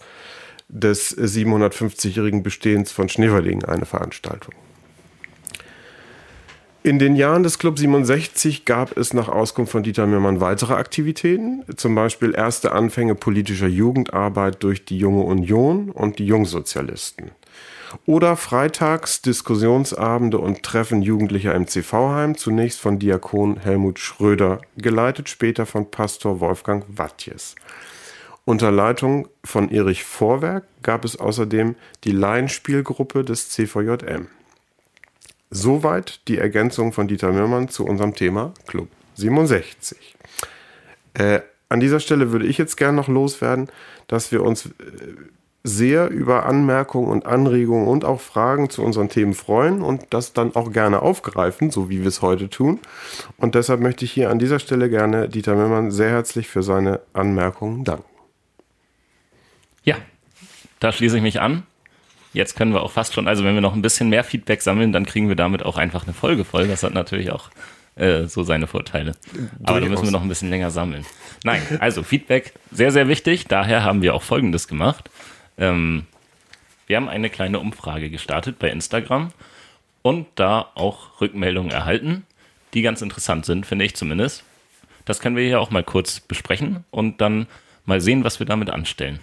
des 0.69 1.17
750-jährigen 1.19 2.43
Bestehens 2.43 2.93
von 2.93 3.09
Schneeverlegen 3.09 3.65
eine 3.65 3.85
Veranstaltung. 3.85 4.55
In 6.85 6.99
den 6.99 7.15
Jahren 7.15 7.45
des 7.45 7.61
Club 7.61 7.79
67 7.79 8.65
gab 8.65 8.97
es 8.97 9.15
nach 9.15 9.29
Auskunft 9.29 9.71
von 9.71 9.85
Dieter 9.85 10.09
Mührmann 10.09 10.41
weitere 10.41 10.75
Aktivitäten, 10.75 11.63
zum 11.77 11.95
Beispiel 11.95 12.35
erste 12.35 12.73
Anfänge 12.73 13.15
politischer 13.15 13.69
Jugendarbeit 13.69 14.65
durch 14.65 14.85
die 14.85 14.99
Junge 14.99 15.23
Union 15.23 15.91
und 15.91 16.19
die 16.19 16.27
Jungsozialisten. 16.27 17.31
Oder 18.05 18.37
freitags 18.37 19.23
Diskussionsabende 19.23 20.39
und 20.39 20.65
Treffen 20.65 21.03
Jugendlicher 21.03 21.55
im 21.55 21.69
CV-Heim, 21.69 22.37
zunächst 22.37 22.81
von 22.81 22.99
Diakon 22.99 23.59
Helmut 23.59 24.01
Schröder, 24.01 24.61
geleitet 24.77 25.29
später 25.29 25.67
von 25.67 25.89
Pastor 25.89 26.41
Wolfgang 26.41 26.85
Wattjes. 26.89 27.55
Unter 28.45 28.73
Leitung 28.73 29.29
von 29.45 29.71
Erich 29.71 30.03
Vorwerk 30.03 30.65
gab 30.83 31.05
es 31.05 31.15
außerdem 31.21 31.77
die 32.03 32.11
Laienspielgruppe 32.11 33.23
des 33.23 33.51
CVJM. 33.51 34.27
Soweit 35.55 36.27
die 36.29 36.39
Ergänzung 36.39 36.95
von 36.95 37.09
Dieter 37.09 37.31
Mührmann 37.31 37.69
zu 37.69 37.85
unserem 37.85 38.15
Thema 38.15 38.55
Club 38.67 38.89
67. 39.17 40.17
Äh, 41.13 41.41
an 41.69 41.79
dieser 41.79 42.01
Stelle 42.01 42.33
würde 42.33 42.47
ich 42.47 42.57
jetzt 42.57 42.77
gerne 42.77 42.97
noch 42.97 43.07
loswerden, 43.07 43.69
dass 44.07 44.33
wir 44.33 44.43
uns 44.43 44.65
äh, 44.65 44.71
sehr 45.63 46.09
über 46.09 46.47
Anmerkungen 46.47 47.09
und 47.09 47.27
Anregungen 47.27 47.87
und 47.87 48.07
auch 48.07 48.23
Fragen 48.23 48.71
zu 48.71 48.83
unseren 48.83 49.11
Themen 49.11 49.35
freuen 49.35 49.83
und 49.83 50.07
das 50.09 50.33
dann 50.33 50.57
auch 50.57 50.73
gerne 50.73 51.03
aufgreifen, 51.03 51.71
so 51.71 51.91
wie 51.91 52.01
wir 52.01 52.09
es 52.09 52.23
heute 52.23 52.49
tun. 52.49 52.81
Und 53.37 53.55
deshalb 53.55 53.81
möchte 53.81 54.07
ich 54.07 54.13
hier 54.13 54.31
an 54.31 54.39
dieser 54.39 54.59
Stelle 54.59 54.89
gerne 54.89 55.29
Dieter 55.29 55.55
Müllmann 55.55 55.91
sehr 55.91 56.09
herzlich 56.09 56.49
für 56.49 56.63
seine 56.63 57.01
Anmerkungen 57.13 57.85
danken. 57.85 58.09
Ja, 59.85 59.97
da 60.81 60.93
schließe 60.93 61.19
ich 61.19 61.23
mich 61.23 61.43
an 61.43 61.65
jetzt 62.33 62.57
können 62.57 62.73
wir 62.73 62.83
auch 62.83 62.93
fast 62.93 63.15
schon, 63.15 63.29
also 63.29 63.45
wenn 63.45 63.55
wir 63.55 63.61
noch 63.61 63.75
ein 63.75 63.83
bisschen 63.83 64.09
mehr 64.09 64.25
Feedback 64.25 64.63
sammeln, 64.63 64.93
dann 64.93 65.07
kriegen 65.07 65.29
wir 65.29 65.37
damit 65.37 65.65
auch 65.65 65.77
einfach 65.77 66.05
eine 66.05 66.15
Folge 66.15 66.45
voll. 66.45 66.69
Das 66.69 66.83
hat 66.83 66.95
natürlich 66.95 67.31
auch 67.31 67.51
äh, 67.95 68.25
so 68.25 68.43
seine 68.43 68.67
Vorteile. 68.67 69.13
Aber 69.65 69.81
da 69.81 69.87
müssen 69.87 70.05
wir 70.05 70.11
noch 70.11 70.23
ein 70.23 70.29
bisschen 70.29 70.51
länger 70.51 70.71
sammeln. 70.71 71.05
Nein, 71.45 71.63
also 71.81 72.03
Feedback 72.03 72.55
sehr, 72.71 72.91
sehr 72.91 73.09
wichtig. 73.09 73.47
Daher 73.47 73.85
haben 73.85 74.03
wir 74.03 74.15
auch 74.15 74.23
Folgendes 74.23 74.69
gemacht. 74.69 75.11
Ähm, 75.59 76.07
wir 76.87 76.97
haben 76.97 77.09
eine 77.09 77.31
kleine 77.31 77.59
Umfrage 77.59 78.11
gestartet 78.11 78.59
bei 78.59 78.71
Instagram 78.71 79.33
und 80.03 80.27
da 80.35 80.71
auch 80.75 81.21
Rückmeldungen 81.21 81.71
erhalten, 81.71 82.25
die 82.75 82.83
ganz 82.83 83.03
interessant 83.03 83.47
sind, 83.47 83.67
finde 83.67 83.85
ich 83.85 83.95
zumindest. 83.95 84.45
Das 85.05 85.21
können 85.21 85.37
wir 85.37 85.45
hier 85.45 85.61
auch 85.61 85.71
mal 85.71 85.85
kurz 85.85 86.21
besprechen 86.21 86.85
und 86.91 87.21
dann 87.21 87.47
mal 87.85 88.01
sehen, 88.01 88.25
was 88.25 88.39
wir 88.39 88.47
damit 88.47 88.71
anstellen. 88.71 89.21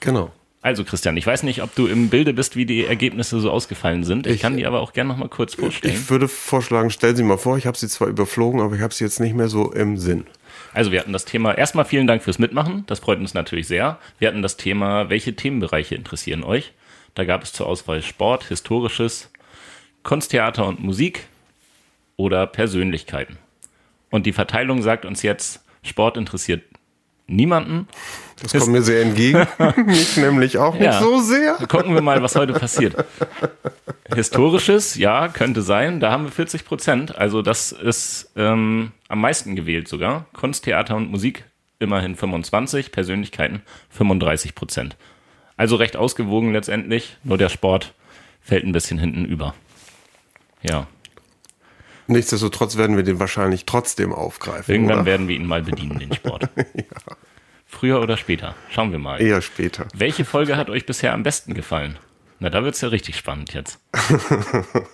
Genau. 0.00 0.32
Also 0.62 0.84
Christian, 0.84 1.16
ich 1.16 1.26
weiß 1.26 1.42
nicht, 1.42 1.60
ob 1.60 1.74
du 1.74 1.88
im 1.88 2.08
Bilde 2.08 2.32
bist, 2.32 2.54
wie 2.54 2.64
die 2.64 2.86
Ergebnisse 2.86 3.40
so 3.40 3.50
ausgefallen 3.50 4.04
sind. 4.04 4.28
Ich, 4.28 4.36
ich 4.36 4.40
kann 4.40 4.56
die 4.56 4.64
aber 4.64 4.80
auch 4.80 4.92
gerne 4.92 5.08
noch 5.08 5.16
mal 5.16 5.28
kurz 5.28 5.54
vorstellen. 5.54 5.92
Ich 5.92 6.08
würde 6.08 6.28
vorschlagen, 6.28 6.90
stellen 6.90 7.16
Sie 7.16 7.24
mal 7.24 7.36
vor, 7.36 7.58
ich 7.58 7.66
habe 7.66 7.76
sie 7.76 7.88
zwar 7.88 8.06
überflogen, 8.06 8.60
aber 8.60 8.76
ich 8.76 8.80
habe 8.80 8.94
sie 8.94 9.02
jetzt 9.02 9.18
nicht 9.18 9.34
mehr 9.34 9.48
so 9.48 9.72
im 9.72 9.98
Sinn. 9.98 10.24
Also 10.72 10.92
wir 10.92 11.00
hatten 11.00 11.12
das 11.12 11.24
Thema, 11.24 11.52
erstmal 11.52 11.84
vielen 11.84 12.06
Dank 12.06 12.22
fürs 12.22 12.38
Mitmachen, 12.38 12.84
das 12.86 13.00
freut 13.00 13.18
uns 13.18 13.34
natürlich 13.34 13.66
sehr. 13.66 13.98
Wir 14.20 14.28
hatten 14.28 14.40
das 14.40 14.56
Thema, 14.56 15.10
welche 15.10 15.34
Themenbereiche 15.34 15.96
interessieren 15.96 16.44
euch? 16.44 16.72
Da 17.14 17.24
gab 17.24 17.42
es 17.42 17.52
zur 17.52 17.66
Auswahl 17.66 18.00
Sport, 18.00 18.44
Historisches, 18.44 19.30
Kunsttheater 20.04 20.66
und 20.66 20.82
Musik 20.82 21.26
oder 22.16 22.46
Persönlichkeiten. 22.46 23.36
Und 24.10 24.26
die 24.26 24.32
Verteilung 24.32 24.80
sagt 24.80 25.04
uns 25.04 25.22
jetzt, 25.22 25.64
Sport 25.82 26.16
interessiert 26.16 26.62
niemanden. 27.34 27.88
Das 28.42 28.52
kommt 28.52 28.72
mir 28.72 28.82
sehr 28.82 29.02
entgegen. 29.02 29.46
Mich 29.86 30.16
nämlich 30.16 30.58
auch 30.58 30.74
nicht 30.74 30.84
ja. 30.84 31.00
so 31.00 31.20
sehr. 31.20 31.54
Gucken 31.68 31.94
wir 31.94 32.02
mal, 32.02 32.22
was 32.22 32.34
heute 32.34 32.52
passiert. 32.52 33.04
Historisches, 34.14 34.96
ja, 34.96 35.28
könnte 35.28 35.62
sein. 35.62 36.00
Da 36.00 36.10
haben 36.10 36.24
wir 36.24 36.32
40 36.32 36.64
Prozent. 36.64 37.16
Also 37.16 37.42
das 37.42 37.72
ist 37.72 38.32
ähm, 38.36 38.92
am 39.08 39.20
meisten 39.20 39.54
gewählt 39.54 39.88
sogar. 39.88 40.26
Kunst, 40.32 40.64
Theater 40.64 40.96
und 40.96 41.10
Musik 41.10 41.44
immerhin 41.78 42.16
25, 42.16 42.92
Persönlichkeiten 42.92 43.62
35 43.90 44.54
Prozent. 44.54 44.96
Also 45.56 45.76
recht 45.76 45.96
ausgewogen 45.96 46.52
letztendlich. 46.52 47.16
Nur 47.22 47.38
der 47.38 47.48
Sport 47.48 47.94
fällt 48.40 48.64
ein 48.64 48.72
bisschen 48.72 48.98
hinten 48.98 49.24
über. 49.24 49.54
Ja. 50.62 50.86
Nichtsdestotrotz 52.12 52.76
werden 52.76 52.96
wir 52.96 53.04
den 53.04 53.18
wahrscheinlich 53.18 53.64
trotzdem 53.64 54.12
aufgreifen. 54.12 54.72
Irgendwann 54.72 54.98
oder? 54.98 55.06
werden 55.06 55.28
wir 55.28 55.36
ihn 55.36 55.46
mal 55.46 55.62
bedienen, 55.62 55.98
den 55.98 56.12
Sport. 56.12 56.48
ja. 56.56 57.16
Früher 57.66 58.00
oder 58.02 58.16
später? 58.16 58.54
Schauen 58.70 58.92
wir 58.92 58.98
mal. 58.98 59.20
Eher 59.20 59.40
später. 59.40 59.88
Welche 59.94 60.24
Folge 60.24 60.56
hat 60.56 60.68
euch 60.68 60.84
bisher 60.84 61.14
am 61.14 61.22
besten 61.22 61.54
gefallen? 61.54 61.98
Na, 62.38 62.50
da 62.50 62.64
wird 62.64 62.74
es 62.74 62.82
ja 62.82 62.88
richtig 62.88 63.16
spannend 63.16 63.54
jetzt. 63.54 63.80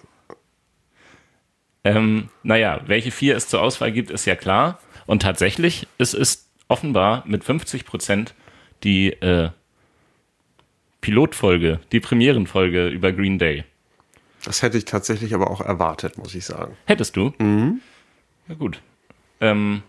ähm, 1.84 2.28
naja, 2.44 2.80
welche 2.86 3.10
vier 3.10 3.36
es 3.36 3.48
zur 3.48 3.62
Auswahl 3.62 3.90
gibt, 3.90 4.10
ist 4.10 4.26
ja 4.26 4.36
klar. 4.36 4.78
Und 5.06 5.22
tatsächlich 5.22 5.88
ist 5.98 6.14
es 6.14 6.48
offenbar 6.68 7.24
mit 7.26 7.42
50 7.42 7.84
Prozent 7.84 8.34
die 8.84 9.08
äh, 9.08 9.50
Pilotfolge, 11.00 11.80
die 11.90 12.00
Premierenfolge 12.00 12.88
über 12.88 13.12
Green 13.12 13.38
Day. 13.38 13.64
Das 14.44 14.62
hätte 14.62 14.78
ich 14.78 14.84
tatsächlich 14.84 15.34
aber 15.34 15.50
auch 15.50 15.60
erwartet, 15.60 16.18
muss 16.18 16.34
ich 16.34 16.44
sagen. 16.44 16.76
Hättest 16.86 17.16
du? 17.16 17.32
Mhm. 17.38 17.80
Na 18.46 18.54
gut. 18.54 18.80
Ähm, 19.40 19.82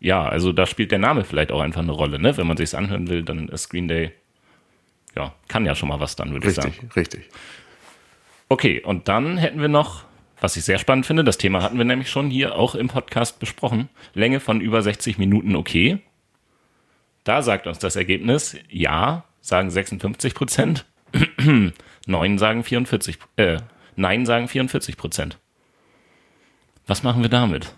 ja, 0.00 0.28
also 0.28 0.52
da 0.52 0.66
spielt 0.66 0.92
der 0.92 0.98
Name 0.98 1.24
vielleicht 1.24 1.52
auch 1.52 1.60
einfach 1.60 1.82
eine 1.82 1.92
Rolle, 1.92 2.18
ne? 2.18 2.36
Wenn 2.36 2.46
man 2.46 2.56
sich's 2.56 2.74
anhören 2.74 3.08
will, 3.08 3.22
dann 3.22 3.48
ist 3.48 3.70
Green 3.70 3.88
Day, 3.88 4.12
ja, 5.16 5.34
kann 5.48 5.64
ja 5.64 5.74
schon 5.74 5.88
mal 5.88 6.00
was 6.00 6.16
dann, 6.16 6.32
würde 6.32 6.48
ich 6.48 6.54
sagen. 6.54 6.68
Richtig, 6.68 6.96
richtig. 6.96 7.28
Okay, 8.48 8.80
und 8.82 9.08
dann 9.08 9.38
hätten 9.38 9.60
wir 9.60 9.68
noch, 9.68 10.04
was 10.40 10.56
ich 10.56 10.64
sehr 10.64 10.78
spannend 10.78 11.06
finde, 11.06 11.24
das 11.24 11.38
Thema 11.38 11.62
hatten 11.62 11.78
wir 11.78 11.84
nämlich 11.84 12.10
schon 12.10 12.30
hier 12.30 12.54
auch 12.54 12.74
im 12.74 12.88
Podcast 12.88 13.40
besprochen, 13.40 13.88
Länge 14.14 14.40
von 14.40 14.60
über 14.60 14.82
60 14.82 15.18
Minuten 15.18 15.56
okay. 15.56 15.98
Da 17.24 17.42
sagt 17.42 17.66
uns 17.66 17.78
das 17.78 17.96
Ergebnis, 17.96 18.56
ja, 18.68 19.24
sagen 19.40 19.70
56 19.70 20.34
Prozent, 20.34 20.84
neun 22.06 22.38
sagen 22.38 22.62
44, 22.62 23.18
äh, 23.36 23.58
nein 23.96 24.26
sagen 24.26 24.48
44 24.48 24.96
Prozent. 24.96 25.38
Was 26.88 27.02
machen 27.02 27.22
wir 27.22 27.28
damit? 27.28 27.72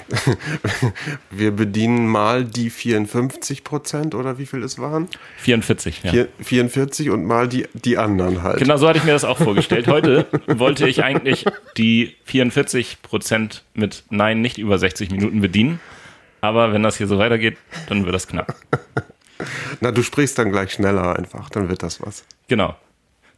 wir 1.30 1.52
bedienen 1.52 2.08
mal 2.08 2.44
die 2.44 2.68
54 2.68 3.62
Prozent 3.62 4.16
oder 4.16 4.36
wie 4.36 4.46
viel 4.46 4.64
es 4.64 4.80
waren? 4.80 5.06
44, 5.36 6.02
ja. 6.02 6.24
44 6.40 7.10
und 7.10 7.24
mal 7.24 7.46
die, 7.46 7.68
die 7.72 7.98
anderen 7.98 8.42
halt. 8.42 8.58
Genau 8.58 8.78
so 8.78 8.88
hatte 8.88 8.98
ich 8.98 9.04
mir 9.04 9.12
das 9.12 9.22
auch 9.22 9.38
vorgestellt. 9.38 9.86
Heute 9.86 10.26
wollte 10.48 10.88
ich 10.88 11.04
eigentlich 11.04 11.44
die 11.76 12.16
44 12.24 13.00
Prozent 13.02 13.62
mit 13.74 14.02
Nein 14.10 14.40
nicht 14.40 14.58
über 14.58 14.76
60 14.76 15.12
Minuten 15.12 15.40
bedienen. 15.40 15.78
Aber 16.40 16.72
wenn 16.72 16.82
das 16.82 16.96
hier 16.96 17.06
so 17.06 17.18
weitergeht, 17.18 17.58
dann 17.88 18.04
wird 18.06 18.14
das 18.14 18.26
knapp. 18.26 18.56
Na, 19.80 19.92
du 19.92 20.02
sprichst 20.02 20.36
dann 20.36 20.50
gleich 20.50 20.72
schneller 20.72 21.16
einfach, 21.16 21.48
dann 21.48 21.68
wird 21.68 21.84
das 21.84 22.02
was. 22.02 22.24
Genau. 22.48 22.74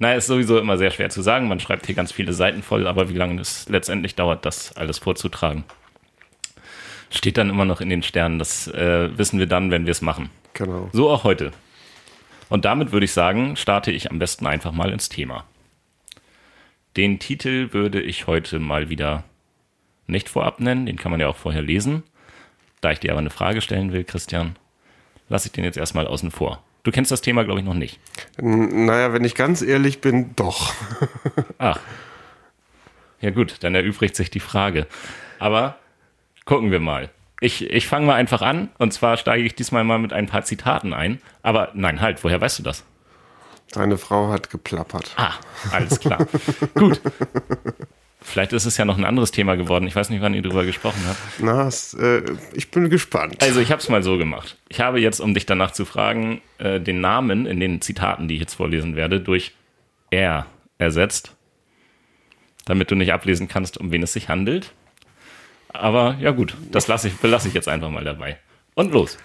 Naja, 0.02 0.16
ist 0.16 0.26
sowieso 0.26 0.58
immer 0.58 0.78
sehr 0.78 0.90
schwer 0.90 1.10
zu 1.10 1.22
sagen. 1.22 1.46
Man 1.46 1.60
schreibt 1.60 1.86
hier 1.86 1.94
ganz 1.94 2.10
viele 2.10 2.32
Seiten 2.32 2.64
voll, 2.64 2.88
aber 2.88 3.08
wie 3.08 3.14
lange 3.14 3.40
es 3.40 3.68
letztendlich 3.68 4.16
dauert, 4.16 4.44
das 4.44 4.76
alles 4.76 4.98
vorzutragen, 4.98 5.62
steht 7.08 7.38
dann 7.38 7.48
immer 7.48 7.64
noch 7.64 7.80
in 7.80 7.88
den 7.88 8.02
Sternen. 8.02 8.40
Das 8.40 8.66
äh, 8.66 9.16
wissen 9.16 9.38
wir 9.38 9.46
dann, 9.46 9.70
wenn 9.70 9.86
wir 9.86 9.92
es 9.92 10.02
machen. 10.02 10.28
Genau. 10.54 10.90
So 10.92 11.08
auch 11.08 11.22
heute. 11.22 11.52
Und 12.48 12.64
damit 12.64 12.90
würde 12.90 13.04
ich 13.04 13.12
sagen, 13.12 13.54
starte 13.54 13.92
ich 13.92 14.10
am 14.10 14.18
besten 14.18 14.44
einfach 14.48 14.72
mal 14.72 14.90
ins 14.90 15.08
Thema. 15.08 15.44
Den 16.96 17.20
Titel 17.20 17.72
würde 17.72 18.02
ich 18.02 18.26
heute 18.26 18.58
mal 18.58 18.88
wieder 18.88 19.22
nicht 20.08 20.28
vorab 20.28 20.58
nennen, 20.58 20.84
den 20.84 20.96
kann 20.96 21.12
man 21.12 21.20
ja 21.20 21.28
auch 21.28 21.36
vorher 21.36 21.62
lesen. 21.62 22.02
Da 22.80 22.90
ich 22.90 22.98
dir 22.98 23.12
aber 23.12 23.20
eine 23.20 23.30
Frage 23.30 23.60
stellen 23.60 23.92
will, 23.92 24.02
Christian, 24.02 24.56
lasse 25.28 25.46
ich 25.46 25.52
den 25.52 25.62
jetzt 25.62 25.78
erstmal 25.78 26.08
außen 26.08 26.32
vor. 26.32 26.60
Du 26.82 26.90
kennst 26.90 27.12
das 27.12 27.20
Thema, 27.20 27.44
glaube 27.44 27.60
ich, 27.60 27.66
noch 27.66 27.74
nicht. 27.74 28.00
Naja, 28.40 29.12
wenn 29.12 29.24
ich 29.24 29.34
ganz 29.34 29.62
ehrlich 29.62 30.00
bin, 30.00 30.34
doch. 30.34 30.72
Ach. 31.58 31.78
Ja 33.20 33.30
gut, 33.30 33.56
dann 33.60 33.74
erübrigt 33.74 34.16
sich 34.16 34.30
die 34.30 34.40
Frage. 34.40 34.88
Aber 35.38 35.76
gucken 36.44 36.72
wir 36.72 36.80
mal. 36.80 37.08
Ich, 37.40 37.70
ich 37.70 37.86
fange 37.86 38.06
mal 38.06 38.14
einfach 38.14 38.42
an 38.42 38.68
und 38.78 38.92
zwar 38.92 39.16
steige 39.16 39.44
ich 39.44 39.54
diesmal 39.54 39.84
mal 39.84 39.98
mit 39.98 40.12
ein 40.12 40.26
paar 40.26 40.44
Zitaten 40.44 40.92
ein. 40.92 41.20
Aber 41.42 41.70
nein, 41.74 42.00
halt, 42.00 42.22
woher 42.24 42.40
weißt 42.40 42.58
du 42.58 42.62
das? 42.64 42.84
Deine 43.72 43.96
Frau 43.96 44.28
hat 44.28 44.50
geplappert. 44.50 45.12
Ah, 45.16 45.34
alles 45.72 45.98
klar. 45.98 46.26
Gut. 46.74 47.00
Vielleicht 48.22 48.52
ist 48.52 48.66
es 48.66 48.76
ja 48.76 48.84
noch 48.84 48.96
ein 48.96 49.04
anderes 49.04 49.30
Thema 49.30 49.56
geworden. 49.56 49.86
Ich 49.86 49.96
weiß 49.96 50.10
nicht, 50.10 50.22
wann 50.22 50.34
ihr 50.34 50.42
darüber 50.42 50.64
gesprochen 50.64 51.02
habt. 51.06 51.18
Na, 51.38 51.68
äh, 52.00 52.22
ich 52.54 52.70
bin 52.70 52.88
gespannt. 52.88 53.42
Also 53.42 53.60
ich 53.60 53.70
habe 53.70 53.82
es 53.82 53.88
mal 53.88 54.02
so 54.02 54.16
gemacht. 54.16 54.56
Ich 54.68 54.80
habe 54.80 55.00
jetzt, 55.00 55.20
um 55.20 55.34
dich 55.34 55.46
danach 55.46 55.72
zu 55.72 55.84
fragen, 55.84 56.40
äh, 56.58 56.80
den 56.80 57.00
Namen 57.00 57.46
in 57.46 57.60
den 57.60 57.80
Zitaten, 57.80 58.28
die 58.28 58.34
ich 58.34 58.40
jetzt 58.40 58.54
vorlesen 58.54 58.96
werde, 58.96 59.20
durch 59.20 59.52
er 60.10 60.46
ersetzt, 60.78 61.34
damit 62.64 62.90
du 62.90 62.94
nicht 62.94 63.12
ablesen 63.12 63.48
kannst, 63.48 63.78
um 63.78 63.90
wen 63.92 64.02
es 64.02 64.12
sich 64.12 64.28
handelt. 64.28 64.72
Aber 65.68 66.16
ja 66.20 66.30
gut, 66.30 66.54
das 66.70 66.86
lasse 66.86 67.08
ich, 67.08 67.16
belasse 67.16 67.48
ich 67.48 67.54
jetzt 67.54 67.68
einfach 67.68 67.90
mal 67.90 68.04
dabei. 68.04 68.38
Und 68.74 68.92
los. 68.92 69.18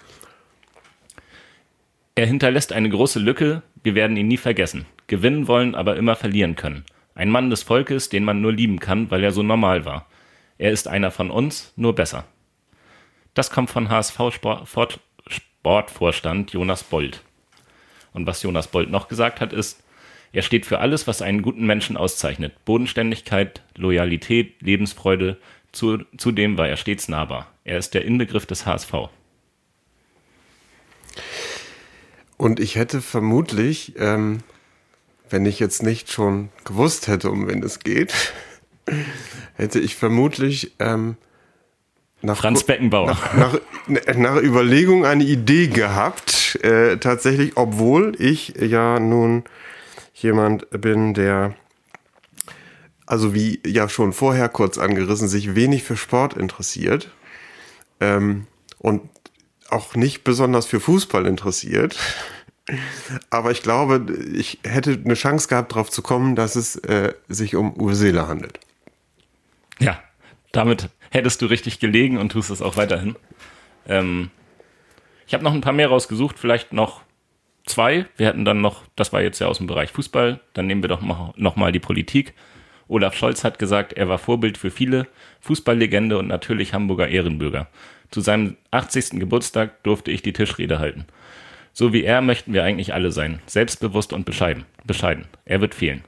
Er 2.14 2.26
hinterlässt 2.26 2.72
eine 2.72 2.88
große 2.88 3.20
Lücke, 3.20 3.62
wir 3.82 3.94
werden 3.94 4.16
ihn 4.16 4.28
nie 4.28 4.38
vergessen. 4.38 4.86
Gewinnen 5.06 5.46
wollen, 5.46 5.74
aber 5.74 5.96
immer 5.96 6.16
verlieren 6.16 6.56
können. 6.56 6.84
Ein 7.18 7.30
Mann 7.30 7.50
des 7.50 7.64
Volkes, 7.64 8.08
den 8.08 8.22
man 8.22 8.40
nur 8.40 8.52
lieben 8.52 8.78
kann, 8.78 9.10
weil 9.10 9.24
er 9.24 9.32
so 9.32 9.42
normal 9.42 9.84
war. 9.84 10.06
Er 10.56 10.70
ist 10.70 10.86
einer 10.86 11.10
von 11.10 11.32
uns, 11.32 11.72
nur 11.74 11.96
besser. 11.96 12.24
Das 13.34 13.50
kommt 13.50 13.70
von 13.70 13.88
HSV 13.88 14.20
Sport, 14.32 15.00
Sportvorstand 15.26 16.52
Jonas 16.52 16.84
Bold. 16.84 17.24
Und 18.12 18.28
was 18.28 18.44
Jonas 18.44 18.68
Bold 18.68 18.88
noch 18.90 19.08
gesagt 19.08 19.40
hat, 19.40 19.52
ist, 19.52 19.82
er 20.32 20.42
steht 20.42 20.64
für 20.64 20.78
alles, 20.78 21.08
was 21.08 21.20
einen 21.20 21.42
guten 21.42 21.66
Menschen 21.66 21.96
auszeichnet. 21.96 22.64
Bodenständigkeit, 22.64 23.62
Loyalität, 23.76 24.62
Lebensfreude. 24.62 25.38
Zu, 25.72 26.04
zudem 26.16 26.56
war 26.56 26.68
er 26.68 26.76
stets 26.76 27.08
nahbar. 27.08 27.52
Er 27.64 27.78
ist 27.78 27.94
der 27.94 28.04
Inbegriff 28.04 28.46
des 28.46 28.64
HSV. 28.64 28.92
Und 32.36 32.60
ich 32.60 32.76
hätte 32.76 33.02
vermutlich, 33.02 33.94
ähm, 33.98 34.38
wenn 35.30 35.46
ich 35.46 35.58
jetzt 35.58 35.82
nicht 35.82 36.10
schon 36.10 36.50
gewusst 36.64 37.08
hätte, 37.08 37.30
um 37.30 37.48
wen 37.48 37.62
es 37.62 37.80
geht, 37.80 38.12
hätte 39.54 39.80
ich 39.80 39.96
vermutlich 39.96 40.74
ähm, 40.78 41.16
nach, 42.20 42.36
Franz 42.36 42.64
Beckenbauer. 42.64 43.06
Nach, 43.06 43.34
nach, 43.36 43.58
nach, 44.16 44.36
Überlegung 44.42 45.04
eine 45.04 45.24
Idee 45.24 45.68
gehabt, 45.68 46.56
äh, 46.62 46.96
tatsächlich, 46.96 47.56
obwohl 47.56 48.16
ich 48.18 48.54
ja 48.58 48.98
nun 48.98 49.44
jemand 50.14 50.68
bin, 50.70 51.14
der, 51.14 51.54
also 53.06 53.34
wie 53.34 53.60
ja 53.64 53.88
schon 53.88 54.12
vorher 54.12 54.48
kurz 54.48 54.78
angerissen, 54.78 55.28
sich 55.28 55.54
wenig 55.54 55.84
für 55.84 55.96
Sport 55.96 56.34
interessiert 56.34 57.12
ähm, 58.00 58.46
und 58.78 59.02
auch 59.70 59.94
nicht 59.94 60.24
besonders 60.24 60.66
für 60.66 60.80
Fußball 60.80 61.26
interessiert. 61.26 61.96
Aber 63.30 63.50
ich 63.50 63.62
glaube, 63.62 64.06
ich 64.32 64.58
hätte 64.64 65.00
eine 65.02 65.14
Chance 65.14 65.48
gehabt, 65.48 65.72
darauf 65.72 65.90
zu 65.90 66.02
kommen, 66.02 66.36
dass 66.36 66.56
es 66.56 66.76
äh, 66.76 67.14
sich 67.28 67.56
um 67.56 67.74
Seeler 67.94 68.28
handelt. 68.28 68.60
Ja, 69.78 70.02
damit 70.52 70.90
hättest 71.10 71.40
du 71.40 71.46
richtig 71.46 71.80
gelegen 71.80 72.18
und 72.18 72.32
tust 72.32 72.50
es 72.50 72.62
auch 72.62 72.76
weiterhin. 72.76 73.16
Ähm, 73.86 74.30
ich 75.26 75.34
habe 75.34 75.44
noch 75.44 75.54
ein 75.54 75.60
paar 75.60 75.72
mehr 75.72 75.88
rausgesucht, 75.88 76.38
vielleicht 76.38 76.72
noch 76.72 77.02
zwei. 77.66 78.06
Wir 78.16 78.26
hätten 78.26 78.44
dann 78.44 78.60
noch, 78.60 78.82
das 78.96 79.12
war 79.12 79.22
jetzt 79.22 79.38
ja 79.38 79.46
aus 79.46 79.58
dem 79.58 79.66
Bereich 79.66 79.90
Fußball, 79.92 80.40
dann 80.54 80.66
nehmen 80.66 80.82
wir 80.82 80.88
doch 80.88 81.02
noch 81.02 81.56
mal 81.56 81.72
die 81.72 81.80
Politik. 81.80 82.34
Olaf 82.88 83.14
Scholz 83.14 83.44
hat 83.44 83.58
gesagt, 83.58 83.92
er 83.92 84.08
war 84.08 84.18
Vorbild 84.18 84.56
für 84.56 84.70
viele, 84.70 85.06
Fußballlegende 85.40 86.18
und 86.18 86.26
natürlich 86.26 86.72
Hamburger 86.72 87.08
Ehrenbürger. 87.08 87.68
Zu 88.10 88.22
seinem 88.22 88.56
80. 88.70 89.20
Geburtstag 89.20 89.82
durfte 89.82 90.10
ich 90.10 90.22
die 90.22 90.32
Tischrede 90.32 90.78
halten. 90.78 91.04
So 91.78 91.92
wie 91.92 92.02
er 92.02 92.22
möchten 92.22 92.52
wir 92.52 92.64
eigentlich 92.64 92.92
alle 92.92 93.12
sein, 93.12 93.40
selbstbewusst 93.46 94.12
und 94.12 94.24
bescheiden. 94.24 94.64
bescheiden. 94.82 95.26
Er 95.44 95.60
wird 95.60 95.76
fehlen. 95.76 96.02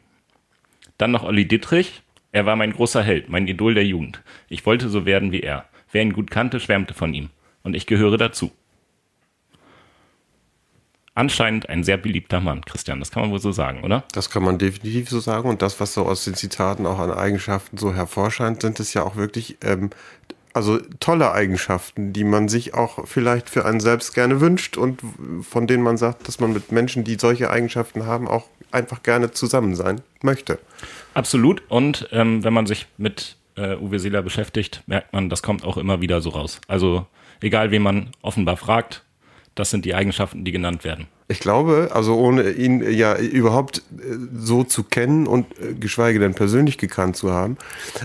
Dann 0.99 1.13
noch 1.13 1.23
Olli 1.23 1.47
Dittrich. 1.47 2.03
Er 2.33 2.45
war 2.45 2.57
mein 2.57 2.73
großer 2.73 3.05
Held, 3.05 3.29
mein 3.29 3.47
Idol 3.47 3.75
der 3.75 3.87
Jugend. 3.87 4.21
Ich 4.49 4.67
wollte 4.67 4.89
so 4.89 5.07
werden 5.07 5.31
wie 5.31 5.43
er. 5.43 5.67
Wer 5.93 6.03
ihn 6.03 6.13
gut 6.13 6.29
kannte, 6.29 6.59
schwärmte 6.59 6.93
von 6.93 7.15
ihm. 7.15 7.31
Und 7.63 7.77
ich 7.77 7.87
gehöre 7.87 8.19
dazu. 8.19 8.51
Anscheinend 11.15 11.69
ein 11.69 11.85
sehr 11.85 11.99
beliebter 11.99 12.41
Mann, 12.41 12.65
Christian. 12.65 12.99
Das 12.99 13.13
kann 13.13 13.23
man 13.23 13.31
wohl 13.31 13.39
so 13.39 13.53
sagen, 13.53 13.85
oder? 13.85 14.03
Das 14.11 14.29
kann 14.29 14.43
man 14.43 14.59
definitiv 14.59 15.09
so 15.09 15.21
sagen. 15.21 15.49
Und 15.49 15.63
das, 15.63 15.79
was 15.79 15.95
so 15.95 16.05
aus 16.05 16.25
den 16.25 16.35
Zitaten 16.35 16.85
auch 16.85 16.99
an 16.99 17.13
Eigenschaften 17.13 17.77
so 17.77 17.95
hervorscheint, 17.95 18.63
sind 18.63 18.81
es 18.81 18.93
ja 18.93 19.05
auch 19.05 19.15
wirklich 19.15 19.59
ähm, 19.63 19.91
also 20.53 20.79
tolle 20.99 21.33
Eigenschaften, 21.33 22.13
die 22.13 22.25
man 22.25 22.49
sich 22.49 22.75
auch 22.75 23.07
vielleicht 23.07 23.51
für 23.51 23.65
einen 23.65 23.81
selbst 23.81 24.15
gerne 24.15 24.41
wünscht 24.41 24.77
und 24.77 25.01
von 25.43 25.67
denen 25.67 25.83
man 25.83 25.97
sagt, 25.97 26.27
dass 26.29 26.41
man 26.41 26.53
mit 26.53 26.73
Menschen, 26.73 27.05
die 27.05 27.17
solche 27.19 27.51
Eigenschaften 27.51 28.07
haben, 28.07 28.29
auch 28.29 28.47
einfach 28.73 29.03
gerne 29.03 29.31
zusammen 29.31 29.75
sein 29.75 30.01
möchte. 30.23 30.59
Absolut. 31.15 31.63
Und 31.69 32.09
ähm, 32.13 32.45
wenn 32.45 32.53
man 32.53 32.67
sich 32.67 32.87
mit 32.97 33.37
äh, 33.57 33.77
Uwe 33.77 33.99
Seeler 33.99 34.23
beschäftigt, 34.23 34.83
merkt 34.87 35.13
man, 35.13 35.29
das 35.29 35.43
kommt 35.43 35.65
auch 35.65 35.77
immer 35.77 36.01
wieder 36.01 36.21
so 36.21 36.31
raus. 36.31 36.61
Also 36.69 37.07
egal, 37.41 37.71
wen 37.71 37.83
man 37.83 38.11
offenbar 38.23 38.57
fragt, 38.57 39.05
das 39.55 39.71
sind 39.71 39.85
die 39.85 39.95
Eigenschaften, 39.95 40.45
die 40.45 40.53
genannt 40.53 40.85
werden. 40.85 41.09
Ich 41.31 41.38
glaube, 41.38 41.90
also 41.93 42.16
ohne 42.16 42.51
ihn 42.51 42.83
ja 42.90 43.16
überhaupt 43.16 43.79
äh, 43.79 44.16
so 44.35 44.64
zu 44.64 44.83
kennen 44.83 45.29
und 45.29 45.47
äh, 45.61 45.75
geschweige 45.75 46.19
denn 46.19 46.35
persönlich 46.35 46.77
gekannt 46.77 47.14
zu 47.14 47.31
haben, 47.31 47.57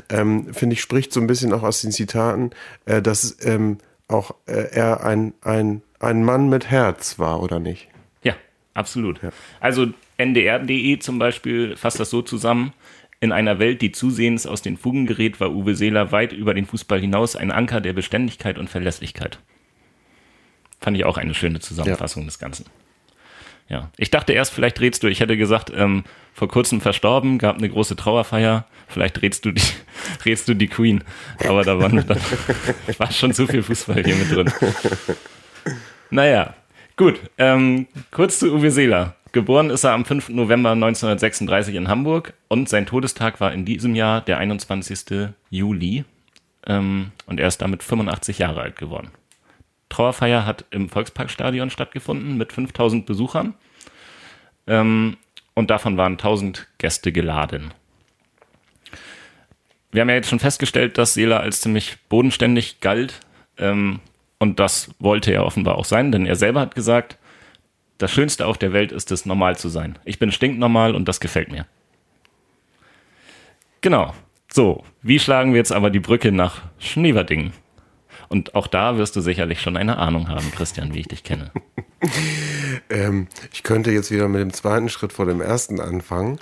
ähm, 0.10 0.54
finde 0.54 0.76
ich, 0.76 0.82
spricht 0.82 1.12
so 1.12 1.20
ein 1.22 1.26
bisschen 1.26 1.52
auch 1.52 1.64
aus 1.64 1.82
den 1.82 1.92
Zitaten, 1.92 2.52
äh, 2.86 3.02
dass 3.02 3.44
ähm, 3.44 3.80
auch 4.08 4.36
äh, 4.46 4.70
er 4.72 5.04
ein, 5.04 5.34
ein, 5.42 5.82
ein 6.00 6.24
Mann 6.24 6.50
mit 6.50 6.70
Herz 6.70 7.18
war, 7.18 7.42
oder 7.42 7.60
nicht? 7.60 7.88
Ja, 8.22 8.36
absolut. 8.76 9.24
Ja. 9.24 9.32
Also 9.60 9.88
ndr.de 10.20 11.00
zum 11.00 11.18
Beispiel 11.18 11.76
fasst 11.76 12.00
das 12.00 12.12
so 12.12 12.22
zusammen. 12.22 12.74
In 13.22 13.32
einer 13.32 13.58
Welt, 13.58 13.82
die 13.82 13.92
zusehends 13.92 14.46
aus 14.46 14.62
den 14.62 14.78
Fugen 14.78 15.08
gerät, 15.08 15.40
war 15.40 15.52
Uwe 15.52 15.74
Seeler 15.74 16.12
weit 16.12 16.32
über 16.32 16.54
den 16.54 16.68
Fußball 16.68 17.00
hinaus 17.00 17.36
ein 17.36 17.50
Anker 17.50 17.82
der 17.82 17.94
Beständigkeit 17.94 18.60
und 18.60 18.70
Verlässlichkeit. 18.70 19.40
Fand 20.80 20.96
ich 20.96 21.06
auch 21.06 21.18
eine 21.18 21.34
schöne 21.34 21.60
Zusammenfassung 21.60 22.22
ja. 22.22 22.28
des 22.28 22.38
Ganzen. 22.38 22.66
Ja, 23.68 23.90
ich 23.98 24.12
dachte 24.12 24.34
erst, 24.34 24.54
vielleicht 24.54 24.80
rätst 24.80 25.02
du, 25.02 25.08
ich 25.08 25.20
hätte 25.20 25.38
gesagt, 25.38 25.72
ähm, 25.76 26.04
vor 26.34 26.48
kurzem 26.48 26.82
verstorben, 26.82 27.40
gab 27.40 27.58
eine 27.58 27.70
große 27.70 27.96
Trauerfeier, 27.96 28.66
vielleicht 28.88 29.22
rätst 29.22 29.46
du 29.46 29.52
die, 29.52 29.64
rätst 30.26 30.48
du 30.48 30.54
die 30.54 30.68
Queen. 30.68 31.04
Aber 31.48 31.64
da 31.64 31.80
war, 31.80 31.90
dann, 31.90 32.06
war 32.98 33.12
schon 33.12 33.34
zu 33.34 33.48
viel 33.48 33.64
Fußball 33.64 34.04
hier 34.04 34.16
mit 34.16 34.32
drin. 34.32 34.52
Naja, 36.12 36.54
gut, 36.96 37.20
ähm, 37.38 37.88
kurz 38.12 38.40
zu 38.40 38.54
Uwe 38.54 38.70
Seeler. 38.70 39.16
Geboren 39.32 39.70
ist 39.70 39.84
er 39.84 39.92
am 39.92 40.06
5. 40.06 40.30
November 40.30 40.72
1936 40.72 41.76
in 41.76 41.90
Hamburg 41.90 42.34
und 42.48 42.70
sein 42.70 42.86
Todestag 42.86 43.42
war 43.42 43.52
in 43.52 43.66
diesem 43.66 43.94
Jahr 43.96 44.22
der 44.22 44.38
21. 44.38 45.30
Juli. 45.50 46.06
Ähm, 46.68 47.12
und 47.26 47.40
er 47.40 47.48
ist 47.48 47.62
damit 47.62 47.84
85 47.84 48.40
Jahre 48.40 48.62
alt 48.62 48.78
geworden. 48.78 49.10
Trauerfeier 49.96 50.46
hat 50.46 50.66
im 50.72 50.90
Volksparkstadion 50.90 51.70
stattgefunden 51.70 52.38
mit 52.38 52.52
5000 52.52 53.06
Besuchern. 53.06 53.54
Ähm, 54.68 55.16
und 55.54 55.70
davon 55.70 55.96
waren 55.96 56.14
1000 56.14 56.68
Gäste 56.78 57.14
geladen. 57.14 57.74
Wir 59.92 60.02
haben 60.02 60.10
ja 60.10 60.16
jetzt 60.16 60.30
schon 60.30 60.40
festgestellt, 60.40 60.98
dass 60.98 61.14
Seela 61.14 61.38
als 61.38 61.62
ziemlich 61.62 61.98
bodenständig 62.10 62.82
galt. 62.82 63.22
Ähm, 63.58 64.02
und 64.38 64.60
das 64.60 64.90
wollte 65.00 65.32
er 65.32 65.46
offenbar 65.46 65.78
auch 65.78 65.86
sein, 65.86 66.12
denn 66.12 66.26
er 66.26 66.36
selber 66.36 66.60
hat 66.60 66.76
gesagt, 66.76 67.18
das 67.98 68.12
Schönste 68.12 68.48
auf 68.48 68.58
der 68.58 68.74
Welt 68.74 68.92
ist 68.92 69.14
es, 69.14 69.26
normal 69.26 69.56
zu 69.58 69.70
sein. 69.70 69.98
Ich 70.04 70.20
bin 70.20 70.34
stinknormal 70.34 70.94
und 70.94 71.08
das 71.08 71.22
gefällt 71.22 71.50
mir. 71.50 71.66
Genau. 73.80 74.14
So, 74.52 74.84
wie 75.02 75.20
schlagen 75.20 75.54
wir 75.54 75.58
jetzt 75.58 75.72
aber 75.72 75.90
die 75.90 76.02
Brücke 76.02 76.34
nach 76.34 76.64
Schneverdingen? 76.80 77.54
Und 78.30 78.56
auch 78.56 78.68
da 78.68 78.98
wirst 78.98 79.16
du 79.16 79.22
sicherlich 79.22 79.62
schon 79.62 79.78
eine 79.78 79.98
Ahnung 79.98 80.30
haben, 80.30 80.52
Christian, 80.52 80.94
wie 80.94 81.02
ich 81.02 81.08
dich 81.08 81.24
kenne. 81.24 81.52
ähm, 82.90 83.28
ich 83.54 83.64
könnte 83.64 83.92
jetzt 83.92 84.12
wieder 84.12 84.28
mit 84.28 84.42
dem 84.42 84.54
zweiten 84.54 84.90
Schritt 84.90 85.14
vor 85.14 85.26
dem 85.26 85.42
ersten 85.42 85.80
anfangen. 85.80 86.40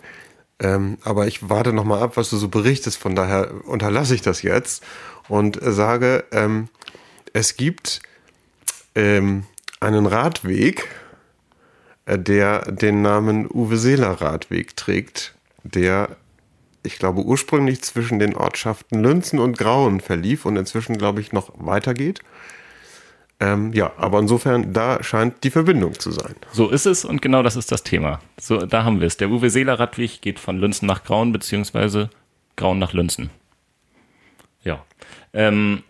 Ähm, 0.59 0.97
aber 1.03 1.27
ich 1.27 1.49
warte 1.49 1.73
noch 1.73 1.83
mal 1.83 2.01
ab, 2.01 2.15
was 2.15 2.29
du 2.29 2.37
so 2.37 2.47
berichtest. 2.47 2.97
Von 2.97 3.15
daher 3.15 3.51
unterlasse 3.65 4.15
ich 4.15 4.21
das 4.21 4.41
jetzt 4.41 4.83
und 5.27 5.59
sage, 5.61 6.23
ähm, 6.31 6.69
es 7.33 7.57
gibt 7.57 8.01
ähm, 8.95 9.45
einen 9.79 10.05
Radweg, 10.05 10.87
äh, 12.05 12.17
der 12.17 12.71
den 12.71 13.01
Namen 13.01 13.49
Uwe 13.49 13.77
Seeler 13.77 14.21
Radweg 14.21 14.75
trägt, 14.75 15.35
der 15.63 16.15
ich 16.83 16.99
glaube, 16.99 17.21
ursprünglich 17.21 17.81
zwischen 17.81 18.19
den 18.19 18.35
Ortschaften 18.35 19.01
Lünzen 19.01 19.39
und 19.39 19.57
Grauen 19.57 20.01
verlief 20.01 20.45
und 20.45 20.57
inzwischen, 20.57 20.97
glaube 20.97 21.21
ich, 21.21 21.31
noch 21.31 21.51
weitergeht. 21.55 22.19
Ähm, 23.39 23.73
ja, 23.73 23.91
aber 23.97 24.19
insofern, 24.19 24.73
da 24.73 25.03
scheint 25.03 25.43
die 25.43 25.49
Verbindung 25.49 25.99
zu 25.99 26.11
sein. 26.11 26.35
So 26.51 26.69
ist 26.69 26.85
es 26.85 27.03
und 27.03 27.21
genau 27.21 27.43
das 27.43 27.55
ist 27.55 27.71
das 27.71 27.83
Thema. 27.83 28.19
So, 28.39 28.65
da 28.65 28.83
haben 28.83 28.99
wir 28.99 29.07
es. 29.07 29.17
Der 29.17 29.29
Uwe 29.29 29.49
Seeler 29.49 29.79
Radweg 29.79 30.21
geht 30.21 30.39
von 30.39 30.59
Lünzen 30.59 30.85
nach 30.85 31.03
Grauen, 31.03 31.31
beziehungsweise 31.31 32.09
Grauen 32.55 32.79
nach 32.79 32.93
Lünzen. 32.93 33.31
Ja. 34.63 34.85
Ähm, 35.33 35.83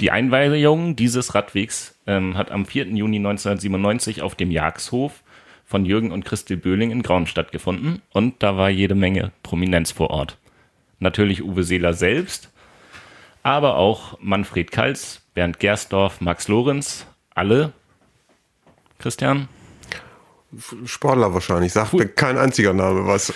die 0.00 0.10
Einweihung 0.10 0.96
dieses 0.96 1.34
Radwegs 1.34 1.98
ähm, 2.06 2.36
hat 2.36 2.50
am 2.50 2.66
4. 2.66 2.86
Juni 2.88 3.16
1997 3.16 4.22
auf 4.22 4.34
dem 4.34 4.50
Jagdhof 4.50 5.22
von 5.70 5.84
Jürgen 5.84 6.10
und 6.10 6.24
Christel 6.24 6.56
Böhling 6.56 6.90
in 6.90 7.02
Grauen 7.02 7.28
stattgefunden 7.28 8.02
und 8.12 8.42
da 8.42 8.56
war 8.56 8.70
jede 8.70 8.96
Menge 8.96 9.30
Prominenz 9.44 9.92
vor 9.92 10.10
Ort. 10.10 10.36
Natürlich 10.98 11.44
Uwe 11.44 11.62
Seeler 11.62 11.94
selbst, 11.94 12.50
aber 13.44 13.76
auch 13.76 14.18
Manfred 14.20 14.72
Kals, 14.72 15.22
Bernd 15.32 15.60
Gersdorf, 15.60 16.20
Max 16.20 16.48
Lorenz, 16.48 17.06
alle. 17.36 17.72
Christian? 18.98 19.48
Sportler 20.86 21.32
wahrscheinlich, 21.32 21.72
sagt 21.72 21.92
mir 21.92 22.08
kein 22.08 22.36
einziger 22.36 22.72
Name 22.72 23.06
was. 23.06 23.32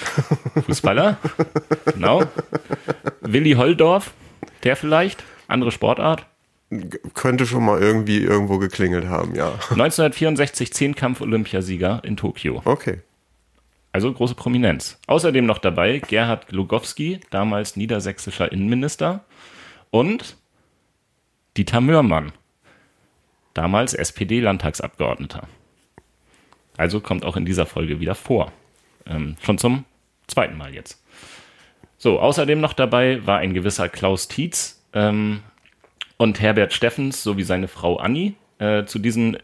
Fußballer, 0.66 1.18
genau. 1.84 2.24
Willi 3.20 3.52
Holldorf, 3.52 4.10
der 4.64 4.74
vielleicht, 4.74 5.22
andere 5.46 5.70
Sportart. 5.70 6.26
Könnte 7.14 7.46
schon 7.46 7.64
mal 7.64 7.80
irgendwie 7.80 8.18
irgendwo 8.18 8.58
geklingelt 8.58 9.06
haben, 9.06 9.34
ja. 9.34 9.48
1964 9.70 10.72
Zehnkampf-Olympiasieger 10.72 12.02
in 12.04 12.16
Tokio. 12.16 12.62
Okay. 12.64 13.00
Also 13.92 14.12
große 14.12 14.34
Prominenz. 14.34 14.98
Außerdem 15.06 15.46
noch 15.46 15.58
dabei 15.58 16.00
Gerhard 16.00 16.48
Glogowski, 16.48 17.20
damals 17.30 17.76
niedersächsischer 17.76 18.50
Innenminister. 18.50 19.24
Und 19.90 20.36
Dieter 21.56 21.80
Mörmann, 21.80 22.32
damals 23.54 23.94
SPD-Landtagsabgeordneter. 23.94 25.46
Also 26.76 27.00
kommt 27.00 27.24
auch 27.24 27.36
in 27.36 27.44
dieser 27.44 27.66
Folge 27.66 28.00
wieder 28.00 28.16
vor. 28.16 28.50
Ähm, 29.06 29.36
schon 29.40 29.58
zum 29.58 29.84
zweiten 30.26 30.56
Mal 30.56 30.74
jetzt. 30.74 31.00
So, 31.96 32.18
außerdem 32.18 32.60
noch 32.60 32.72
dabei 32.72 33.24
war 33.24 33.38
ein 33.38 33.54
gewisser 33.54 33.88
Klaus 33.88 34.26
Tietz 34.26 34.82
ähm, 34.92 35.40
und 36.16 36.40
Herbert 36.40 36.72
Steffens 36.72 37.22
sowie 37.22 37.42
seine 37.42 37.68
Frau 37.68 37.96
Anni. 37.96 38.34
Äh, 38.58 38.84
zu 38.84 38.98
diesen 38.98 39.38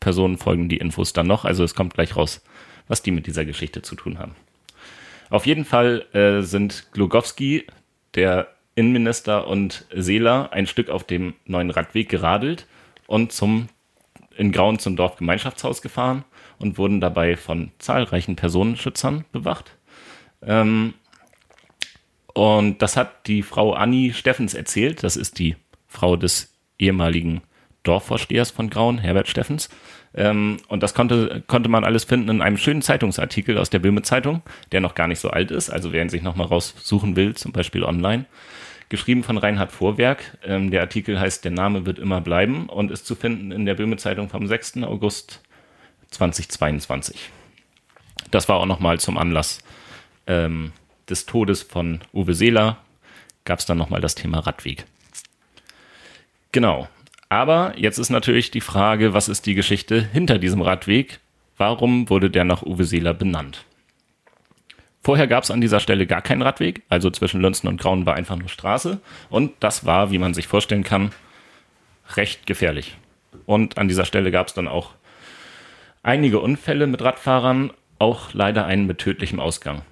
Personen 0.00 0.38
folgen 0.38 0.68
die 0.68 0.78
Infos 0.78 1.12
dann 1.12 1.26
noch. 1.26 1.44
Also 1.44 1.64
es 1.64 1.74
kommt 1.74 1.94
gleich 1.94 2.16
raus, 2.16 2.44
was 2.88 3.02
die 3.02 3.10
mit 3.10 3.26
dieser 3.26 3.44
Geschichte 3.44 3.82
zu 3.82 3.94
tun 3.94 4.18
haben. 4.18 4.34
Auf 5.30 5.46
jeden 5.46 5.64
Fall 5.64 6.04
äh, 6.12 6.42
sind 6.42 6.88
Glogowski, 6.92 7.66
der 8.14 8.48
Innenminister 8.74 9.46
und 9.46 9.86
Seeler 9.94 10.52
ein 10.52 10.66
Stück 10.66 10.90
auf 10.90 11.04
dem 11.04 11.34
neuen 11.46 11.70
Radweg 11.70 12.08
geradelt 12.08 12.66
und 13.06 13.32
zum 13.32 13.68
in 14.36 14.50
Grauen 14.50 14.78
zum 14.78 14.96
Dorfgemeinschaftshaus 14.96 15.82
gefahren 15.82 16.24
und 16.58 16.78
wurden 16.78 17.00
dabei 17.00 17.36
von 17.36 17.70
zahlreichen 17.78 18.36
Personenschützern 18.36 19.24
bewacht. 19.30 19.76
Ähm, 20.42 20.94
und 22.34 22.80
das 22.80 22.96
hat 22.96 23.26
die 23.26 23.42
Frau 23.42 23.74
Anni 23.74 24.12
Steffens 24.14 24.54
erzählt. 24.54 25.02
Das 25.02 25.16
ist 25.16 25.38
die 25.38 25.56
Frau 25.92 26.16
des 26.16 26.52
ehemaligen 26.78 27.42
Dorfvorstehers 27.82 28.50
von 28.50 28.70
Grauen, 28.70 28.98
Herbert 28.98 29.28
Steffens. 29.28 29.68
Ähm, 30.14 30.58
und 30.68 30.82
das 30.82 30.94
konnte, 30.94 31.42
konnte 31.46 31.68
man 31.68 31.84
alles 31.84 32.04
finden 32.04 32.28
in 32.28 32.42
einem 32.42 32.56
schönen 32.56 32.82
Zeitungsartikel 32.82 33.58
aus 33.58 33.70
der 33.70 33.78
Böhme 33.78 34.02
Zeitung, 34.02 34.42
der 34.72 34.80
noch 34.80 34.94
gar 34.94 35.08
nicht 35.08 35.20
so 35.20 35.30
alt 35.30 35.50
ist. 35.50 35.70
Also 35.70 35.92
wer 35.92 36.02
ihn 36.02 36.08
sich 36.08 36.22
nochmal 36.22 36.46
raussuchen 36.46 37.16
will, 37.16 37.34
zum 37.34 37.52
Beispiel 37.52 37.84
online. 37.84 38.26
Geschrieben 38.88 39.24
von 39.24 39.38
Reinhard 39.38 39.72
Vorwerk. 39.72 40.38
Ähm, 40.44 40.70
der 40.70 40.82
Artikel 40.82 41.18
heißt 41.18 41.44
Der 41.44 41.52
Name 41.52 41.86
wird 41.86 41.98
immer 41.98 42.20
bleiben 42.20 42.68
und 42.68 42.90
ist 42.90 43.06
zu 43.06 43.14
finden 43.14 43.50
in 43.50 43.64
der 43.64 43.74
Böhme 43.74 43.96
Zeitung 43.96 44.28
vom 44.28 44.46
6. 44.46 44.82
August 44.82 45.40
2022. 46.10 47.30
Das 48.30 48.48
war 48.48 48.56
auch 48.56 48.66
nochmal 48.66 49.00
zum 49.00 49.16
Anlass 49.18 49.60
ähm, 50.26 50.72
des 51.08 51.26
Todes 51.26 51.62
von 51.62 52.00
Uwe 52.12 52.34
Seeler. 52.34 52.78
Gab 53.44 53.58
es 53.58 53.66
dann 53.66 53.78
nochmal 53.78 54.00
das 54.00 54.14
Thema 54.14 54.40
Radweg. 54.40 54.84
Genau. 56.52 56.88
Aber 57.30 57.72
jetzt 57.78 57.98
ist 57.98 58.10
natürlich 58.10 58.50
die 58.50 58.60
Frage, 58.60 59.14
was 59.14 59.28
ist 59.28 59.46
die 59.46 59.54
Geschichte 59.54 60.06
hinter 60.12 60.38
diesem 60.38 60.60
Radweg? 60.60 61.20
Warum 61.56 62.10
wurde 62.10 62.30
der 62.30 62.44
nach 62.44 62.62
Uwe 62.62 62.84
Seeler 62.84 63.14
benannt? 63.14 63.64
Vorher 65.02 65.26
gab 65.26 65.42
es 65.42 65.50
an 65.50 65.60
dieser 65.60 65.80
Stelle 65.80 66.06
gar 66.06 66.22
keinen 66.22 66.42
Radweg, 66.42 66.82
also 66.88 67.10
zwischen 67.10 67.40
Lünzen 67.40 67.68
und 67.68 67.80
Grauen 67.80 68.06
war 68.06 68.14
einfach 68.14 68.36
nur 68.36 68.50
Straße. 68.50 69.00
Und 69.30 69.52
das 69.60 69.84
war, 69.84 70.12
wie 70.12 70.18
man 70.18 70.34
sich 70.34 70.46
vorstellen 70.46 70.84
kann, 70.84 71.10
recht 72.16 72.46
gefährlich. 72.46 72.96
Und 73.46 73.78
an 73.78 73.88
dieser 73.88 74.04
Stelle 74.04 74.30
gab 74.30 74.48
es 74.48 74.54
dann 74.54 74.68
auch 74.68 74.90
einige 76.02 76.38
Unfälle 76.38 76.86
mit 76.86 77.02
Radfahrern, 77.02 77.72
auch 77.98 78.34
leider 78.34 78.66
einen 78.66 78.86
mit 78.86 78.98
tödlichem 78.98 79.40
Ausgang. 79.40 79.82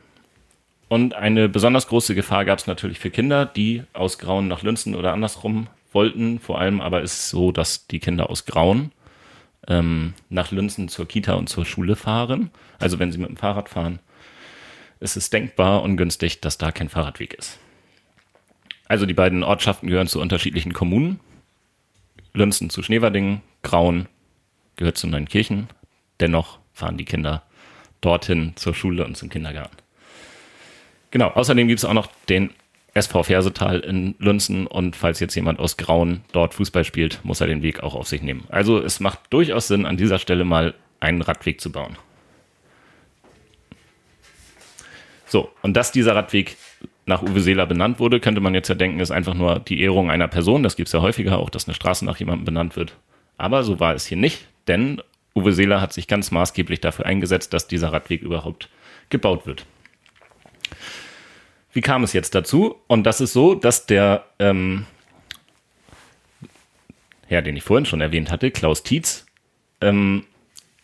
Und 0.88 1.14
eine 1.14 1.48
besonders 1.48 1.86
große 1.86 2.14
Gefahr 2.14 2.44
gab 2.44 2.58
es 2.58 2.66
natürlich 2.66 2.98
für 2.98 3.10
Kinder, 3.10 3.46
die 3.46 3.82
aus 3.92 4.18
Grauen 4.18 4.48
nach 4.48 4.62
Lünzen 4.62 4.94
oder 4.94 5.12
andersrum 5.12 5.68
wollten. 5.92 6.38
Vor 6.38 6.61
allem 6.61 6.81
aber 6.81 7.03
ist 7.03 7.12
es 7.12 7.31
so, 7.31 7.53
dass 7.53 7.87
die 7.87 8.00
Kinder 8.00 8.31
aus 8.31 8.46
Grauen 8.46 8.92
ähm, 9.68 10.14
nach 10.29 10.50
Lünzen 10.50 10.88
zur 10.88 11.07
Kita 11.07 11.35
und 11.35 11.48
zur 11.48 11.64
Schule 11.64 11.96
fahren. 11.96 12.50
Also 12.79 12.98
wenn 12.98 13.12
sie 13.12 13.18
mit 13.18 13.29
dem 13.29 13.37
Fahrrad 13.37 13.68
fahren, 13.68 13.98
ist 15.00 15.16
es 15.16 15.31
denkbar 15.31 15.83
ungünstig, 15.83 16.40
dass 16.40 16.59
da 16.59 16.72
kein 16.72 16.88
Fahrradweg 16.88 17.35
ist. 17.35 17.59
Also 18.88 19.07
die 19.07 19.14
beiden 19.14 19.42
Ortschaften 19.42 19.88
gehören 19.88 20.09
zu 20.09 20.20
unterschiedlichen 20.20 20.72
Kommunen. 20.72 21.20
Lünzen 22.33 22.70
zu 22.70 22.83
Schneverdingen, 22.83 23.40
Grauen 23.62 24.09
gehört 24.76 24.98
zu 24.98 25.07
Neunkirchen, 25.07 25.68
Dennoch 26.20 26.59
fahren 26.74 26.98
die 26.98 27.05
Kinder 27.05 27.42
dorthin 28.00 28.53
zur 28.57 28.74
Schule 28.74 29.05
und 29.05 29.16
zum 29.16 29.31
Kindergarten. 29.31 29.76
Genau, 31.11 31.29
außerdem 31.29 31.66
gibt 31.66 31.81
es 31.81 31.85
auch 31.85 31.94
noch 31.94 32.09
den 32.29 32.50
SV 32.94 33.22
Fersetal 33.22 33.81
in 33.81 34.14
Lünzen 34.18 34.66
und 34.66 34.96
falls 34.96 35.20
jetzt 35.20 35.35
jemand 35.35 35.61
aus 35.61 35.76
Grauen 35.76 36.22
dort 36.33 36.55
Fußball 36.55 36.85
spielt, 36.85 37.24
muss 37.24 37.40
er 37.40 37.46
den 37.46 37.62
Weg 37.62 37.83
auch 37.83 37.94
auf 37.94 38.09
sich 38.09 38.22
nehmen. 38.22 38.44
Also 38.48 38.79
es 38.81 39.00
macht 39.00 39.20
durchaus 39.31 39.68
Sinn, 39.68 39.87
an 39.87 39.96
dieser 39.96 40.18
Stelle 40.18 40.44
mal 40.44 40.74
einen 40.98 41.22
Radweg 41.22 41.61
zu 41.61 41.70
bauen. 41.70 41.96
So, 45.26 45.50
und 45.62 45.76
dass 45.76 45.92
dieser 45.92 46.16
Radweg 46.16 46.57
nach 47.07 47.22
Uwe 47.22 47.40
Seeler 47.40 47.66
benannt 47.66 48.00
wurde, 48.00 48.18
könnte 48.18 48.40
man 48.40 48.55
jetzt 48.55 48.68
ja 48.68 48.74
denken, 48.74 48.98
ist 48.98 49.12
einfach 49.12 49.35
nur 49.35 49.61
die 49.61 49.81
Ehrung 49.81 50.11
einer 50.11 50.29
Person. 50.29 50.62
Das 50.62 50.76
gibt 50.76 50.88
es 50.88 50.92
ja 50.92 51.00
häufiger 51.00 51.38
auch, 51.38 51.50
dass 51.50 51.68
eine 51.68 51.74
Straße 51.74 52.05
nach 52.05 52.16
jemandem 52.18 52.44
benannt 52.44 52.76
wird. 52.76 52.96
Aber 53.37 53.62
so 53.62 53.79
war 53.79 53.94
es 53.94 54.07
hier 54.07 54.18
nicht, 54.18 54.48
denn 54.66 55.00
Uwe 55.35 55.53
Seeler 55.53 55.81
hat 55.81 55.92
sich 55.92 56.09
ganz 56.09 56.31
maßgeblich 56.31 56.81
dafür 56.81 57.07
eingesetzt, 57.07 57.53
dass 57.53 57.68
dieser 57.68 57.92
Radweg 57.92 58.22
überhaupt 58.22 58.68
gebaut 59.09 59.46
wird. 59.46 59.66
Wie 61.72 61.80
kam 61.80 62.02
es 62.02 62.12
jetzt 62.12 62.35
dazu? 62.35 62.76
Und 62.87 63.04
das 63.04 63.20
ist 63.20 63.33
so, 63.33 63.54
dass 63.54 63.87
der 63.87 64.24
ähm, 64.38 64.87
Herr, 67.26 67.42
den 67.42 67.56
ich 67.56 67.62
vorhin 67.62 67.87
schon 67.87 68.00
erwähnt 68.00 68.30
hatte, 68.30 68.50
Klaus 68.50 68.83
Tietz, 68.83 69.26
ähm, 69.80 70.24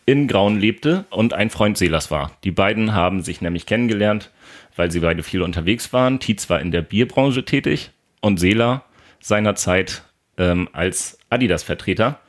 in 0.05 0.29
Grauen 0.29 0.61
lebte 0.61 1.05
und 1.11 1.35
ein 1.35 1.51
Freund 1.51 1.77
Seelers 1.77 2.13
war. 2.13 2.31
Die 2.45 2.53
beiden 2.53 2.95
haben 2.95 3.23
sich 3.23 3.41
nämlich 3.41 3.67
kennengelernt, 3.67 4.31
weil 4.77 4.93
sie 4.93 5.01
beide 5.01 5.25
viel 5.25 5.43
unterwegs 5.43 5.93
waren. 5.93 6.21
Tietz 6.21 6.49
war 6.49 6.61
in 6.61 6.71
der 6.71 6.83
Bierbranche 6.83 7.45
tätig 7.45 7.91
und 8.21 8.39
Seeler 8.39 8.85
seinerzeit 9.19 10.05
ähm, 10.39 10.69
als 10.73 11.19
Adidas-Vertreter. 11.31 12.21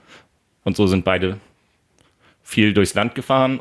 Und 0.63 0.75
so 0.75 0.87
sind 0.87 1.05
beide 1.05 1.39
viel 2.41 2.73
durchs 2.73 2.95
Land 2.95 3.13
gefahren 3.13 3.59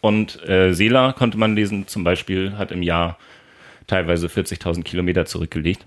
und 0.00 0.48
äh, 0.48 0.72
Sela 0.74 1.12
konnte 1.12 1.38
man 1.38 1.56
lesen, 1.56 1.88
zum 1.88 2.04
Beispiel 2.04 2.56
hat 2.56 2.70
im 2.70 2.82
Jahr 2.82 3.18
teilweise 3.88 4.28
40.000 4.28 4.84
Kilometer 4.84 5.26
zurückgelegt, 5.26 5.84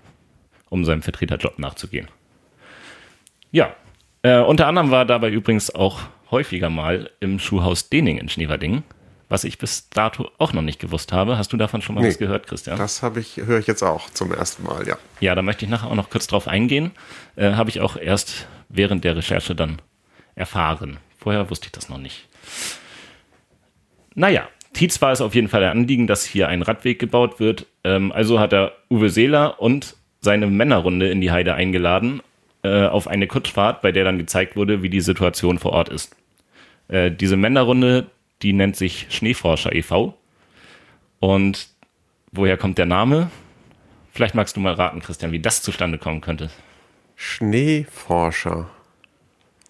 um 0.68 0.84
seinem 0.84 1.00
Vertreterjob 1.00 1.58
nachzugehen. 1.58 2.08
Ja, 3.50 3.74
äh, 4.22 4.38
unter 4.38 4.66
anderem 4.66 4.90
war 4.90 5.06
dabei 5.06 5.30
übrigens 5.30 5.74
auch 5.74 6.00
häufiger 6.30 6.70
mal 6.70 7.10
im 7.20 7.38
Schuhhaus 7.38 7.88
Dening 7.88 8.18
in 8.18 8.28
Schneverdingen, 8.28 8.84
was 9.28 9.44
ich 9.44 9.58
bis 9.58 9.88
dato 9.88 10.30
auch 10.38 10.52
noch 10.52 10.62
nicht 10.62 10.80
gewusst 10.80 11.12
habe. 11.12 11.38
Hast 11.38 11.52
du 11.52 11.56
davon 11.56 11.82
schon 11.82 11.94
mal 11.94 12.02
nee, 12.02 12.08
was 12.08 12.18
gehört, 12.18 12.46
Christian? 12.46 12.78
Das 12.78 13.02
habe 13.02 13.20
ich, 13.20 13.36
höre 13.36 13.58
ich 13.58 13.66
jetzt 13.66 13.82
auch 13.82 14.10
zum 14.10 14.32
ersten 14.32 14.64
Mal, 14.64 14.86
ja. 14.86 14.96
Ja, 15.20 15.34
da 15.34 15.42
möchte 15.42 15.64
ich 15.64 15.70
nachher 15.70 15.90
auch 15.90 15.94
noch 15.94 16.10
kurz 16.10 16.26
drauf 16.26 16.48
eingehen. 16.48 16.92
Äh, 17.36 17.52
habe 17.52 17.70
ich 17.70 17.80
auch 17.80 17.96
erst 17.96 18.46
während 18.68 19.04
der 19.04 19.16
Recherche 19.16 19.54
dann 19.54 19.80
erfahren. 20.34 20.98
Vorher 21.18 21.50
wusste 21.50 21.66
ich 21.66 21.72
das 21.72 21.88
noch 21.88 21.98
nicht. 21.98 22.28
Naja, 24.14 24.48
Tietz 24.72 25.00
war 25.02 25.12
es 25.12 25.20
auf 25.20 25.34
jeden 25.34 25.48
Fall 25.48 25.60
der 25.60 25.70
Anliegen, 25.70 26.06
dass 26.06 26.24
hier 26.24 26.48
ein 26.48 26.62
Radweg 26.62 26.98
gebaut 26.98 27.40
wird. 27.40 27.66
Ähm, 27.84 28.12
also 28.12 28.40
hat 28.40 28.52
er 28.52 28.72
Uwe 28.90 29.10
Seeler 29.10 29.60
und 29.60 29.96
seine 30.20 30.46
Männerrunde 30.46 31.10
in 31.10 31.20
die 31.20 31.30
Heide 31.30 31.54
eingeladen 31.54 32.22
äh, 32.62 32.86
auf 32.86 33.08
eine 33.08 33.26
Kutschfahrt, 33.26 33.82
bei 33.82 33.92
der 33.92 34.04
dann 34.04 34.18
gezeigt 34.18 34.56
wurde, 34.56 34.82
wie 34.82 34.88
die 34.88 35.00
Situation 35.00 35.58
vor 35.58 35.72
Ort 35.72 35.88
ist. 35.88 36.16
Äh, 36.88 37.10
diese 37.10 37.36
Männerrunde, 37.36 38.06
die 38.42 38.52
nennt 38.52 38.76
sich 38.76 39.06
Schneeforscher 39.10 39.74
e.V. 39.74 40.16
Und 41.20 41.68
woher 42.30 42.56
kommt 42.56 42.78
der 42.78 42.86
Name? 42.86 43.30
Vielleicht 44.12 44.34
magst 44.34 44.56
du 44.56 44.60
mal 44.60 44.74
raten, 44.74 45.00
Christian, 45.00 45.32
wie 45.32 45.40
das 45.40 45.62
zustande 45.62 45.98
kommen 45.98 46.20
könnte. 46.20 46.50
Schneeforscher. 47.16 48.70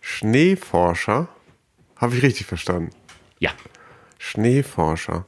Schneeforscher? 0.00 1.28
Habe 1.96 2.16
ich 2.16 2.22
richtig 2.22 2.46
verstanden? 2.46 2.90
Ja. 3.38 3.50
Schneeforscher. 4.22 5.26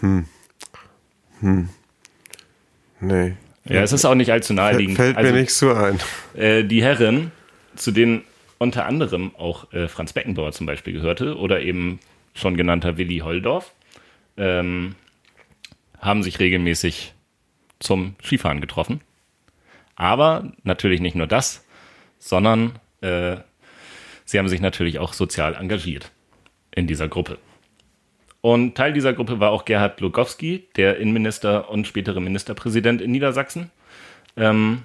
Hm. 0.00 0.26
Hm. 1.40 1.68
Nee. 3.00 3.34
Ja, 3.64 3.82
es 3.82 3.92
ist 3.92 4.04
auch 4.04 4.16
nicht 4.16 4.32
allzu 4.32 4.52
naheliegend. 4.52 4.96
Fällt 4.96 5.16
mir 5.16 5.22
also, 5.22 5.34
nicht 5.34 5.52
so 5.52 5.72
ein. 5.72 6.00
Äh, 6.34 6.64
die 6.64 6.82
Herren, 6.82 7.30
zu 7.76 7.92
denen 7.92 8.24
unter 8.58 8.84
anderem 8.86 9.34
auch 9.36 9.72
äh, 9.72 9.86
Franz 9.86 10.12
Beckenbauer 10.12 10.50
zum 10.50 10.66
Beispiel 10.66 10.92
gehörte 10.92 11.36
oder 11.36 11.60
eben 11.60 12.00
schon 12.34 12.56
genannter 12.56 12.98
Willi 12.98 13.18
Holdorf, 13.18 13.72
ähm, 14.36 14.96
haben 16.00 16.24
sich 16.24 16.40
regelmäßig 16.40 17.14
zum 17.78 18.16
Skifahren 18.22 18.60
getroffen. 18.60 19.02
Aber 19.94 20.52
natürlich 20.64 21.00
nicht 21.00 21.14
nur 21.14 21.28
das, 21.28 21.64
sondern 22.18 22.80
äh, 23.02 23.36
sie 24.24 24.38
haben 24.38 24.48
sich 24.48 24.60
natürlich 24.60 24.98
auch 24.98 25.12
sozial 25.12 25.54
engagiert 25.54 26.10
in 26.72 26.88
dieser 26.88 27.08
Gruppe. 27.08 27.38
Und 28.46 28.76
Teil 28.76 28.92
dieser 28.92 29.12
Gruppe 29.12 29.40
war 29.40 29.50
auch 29.50 29.64
Gerhard 29.64 30.00
Lugowski, 30.00 30.68
der 30.76 30.98
Innenminister 30.98 31.68
und 31.68 31.84
spätere 31.84 32.20
Ministerpräsident 32.20 33.00
in 33.00 33.10
Niedersachsen. 33.10 33.72
Ähm, 34.36 34.82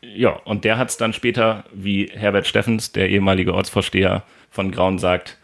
ja, 0.00 0.30
und 0.30 0.64
der 0.64 0.78
hat 0.78 0.88
es 0.88 0.96
dann 0.96 1.12
später, 1.12 1.62
wie 1.72 2.10
Herbert 2.12 2.48
Steffens, 2.48 2.90
der 2.90 3.08
ehemalige 3.08 3.54
Ortsvorsteher 3.54 4.24
von 4.50 4.72
Graun, 4.72 4.98
sagt, 4.98 5.38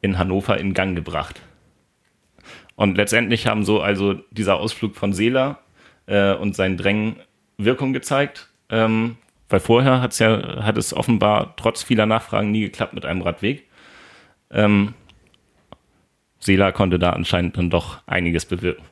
in 0.00 0.16
Hannover 0.16 0.56
in 0.56 0.72
Gang 0.72 0.96
gebracht. 0.96 1.42
Und 2.76 2.96
letztendlich 2.96 3.46
haben 3.46 3.66
so 3.66 3.82
also 3.82 4.14
dieser 4.30 4.56
Ausflug 4.56 4.96
von 4.96 5.12
Seeler 5.12 5.58
äh, 6.06 6.32
und 6.32 6.56
sein 6.56 6.78
Drängen 6.78 7.16
Wirkung 7.58 7.92
gezeigt. 7.92 8.48
Ähm, 8.70 9.18
weil 9.50 9.60
vorher 9.60 10.00
hat's 10.00 10.18
ja, 10.18 10.64
hat 10.64 10.78
es 10.78 10.94
offenbar 10.94 11.52
trotz 11.58 11.82
vieler 11.82 12.06
Nachfragen 12.06 12.52
nie 12.52 12.62
geklappt 12.62 12.94
mit 12.94 13.04
einem 13.04 13.20
Radweg. 13.20 13.66
Ähm, 14.50 14.94
Seeler 16.40 16.72
konnte 16.72 16.98
da 16.98 17.10
anscheinend 17.10 17.56
dann 17.56 17.70
doch 17.70 18.00
einiges 18.06 18.46
bewirken. 18.46 18.84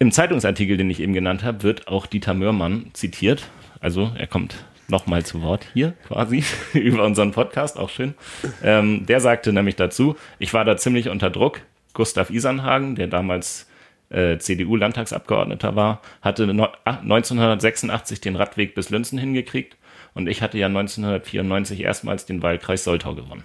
Im 0.00 0.12
Zeitungsartikel, 0.12 0.76
den 0.76 0.90
ich 0.90 1.00
eben 1.00 1.12
genannt 1.12 1.42
habe, 1.42 1.62
wird 1.62 1.88
auch 1.88 2.06
Dieter 2.06 2.34
Mörmann 2.34 2.90
zitiert. 2.92 3.48
Also 3.80 4.12
er 4.16 4.26
kommt 4.26 4.56
nochmal 4.88 5.24
zu 5.24 5.42
Wort 5.42 5.66
hier 5.72 5.92
quasi 6.06 6.44
über 6.72 7.04
unseren 7.04 7.32
Podcast, 7.32 7.78
auch 7.78 7.90
schön. 7.90 8.14
Ähm, 8.62 9.06
der 9.06 9.20
sagte 9.20 9.52
nämlich 9.52 9.76
dazu, 9.76 10.16
ich 10.38 10.54
war 10.54 10.64
da 10.64 10.76
ziemlich 10.76 11.08
unter 11.08 11.30
Druck. 11.30 11.60
Gustav 11.94 12.30
Isernhagen, 12.30 12.94
der 12.94 13.08
damals 13.08 13.68
äh, 14.10 14.38
CDU-Landtagsabgeordneter 14.38 15.74
war, 15.74 16.00
hatte 16.22 16.46
no 16.46 16.68
1986 16.84 18.20
den 18.20 18.36
Radweg 18.36 18.74
bis 18.74 18.90
Lünzen 18.90 19.18
hingekriegt 19.18 19.76
und 20.14 20.28
ich 20.28 20.42
hatte 20.42 20.58
ja 20.58 20.66
1994 20.66 21.80
erstmals 21.80 22.24
den 22.24 22.42
Wahlkreis 22.42 22.84
Soltau 22.84 23.14
gewonnen. 23.14 23.44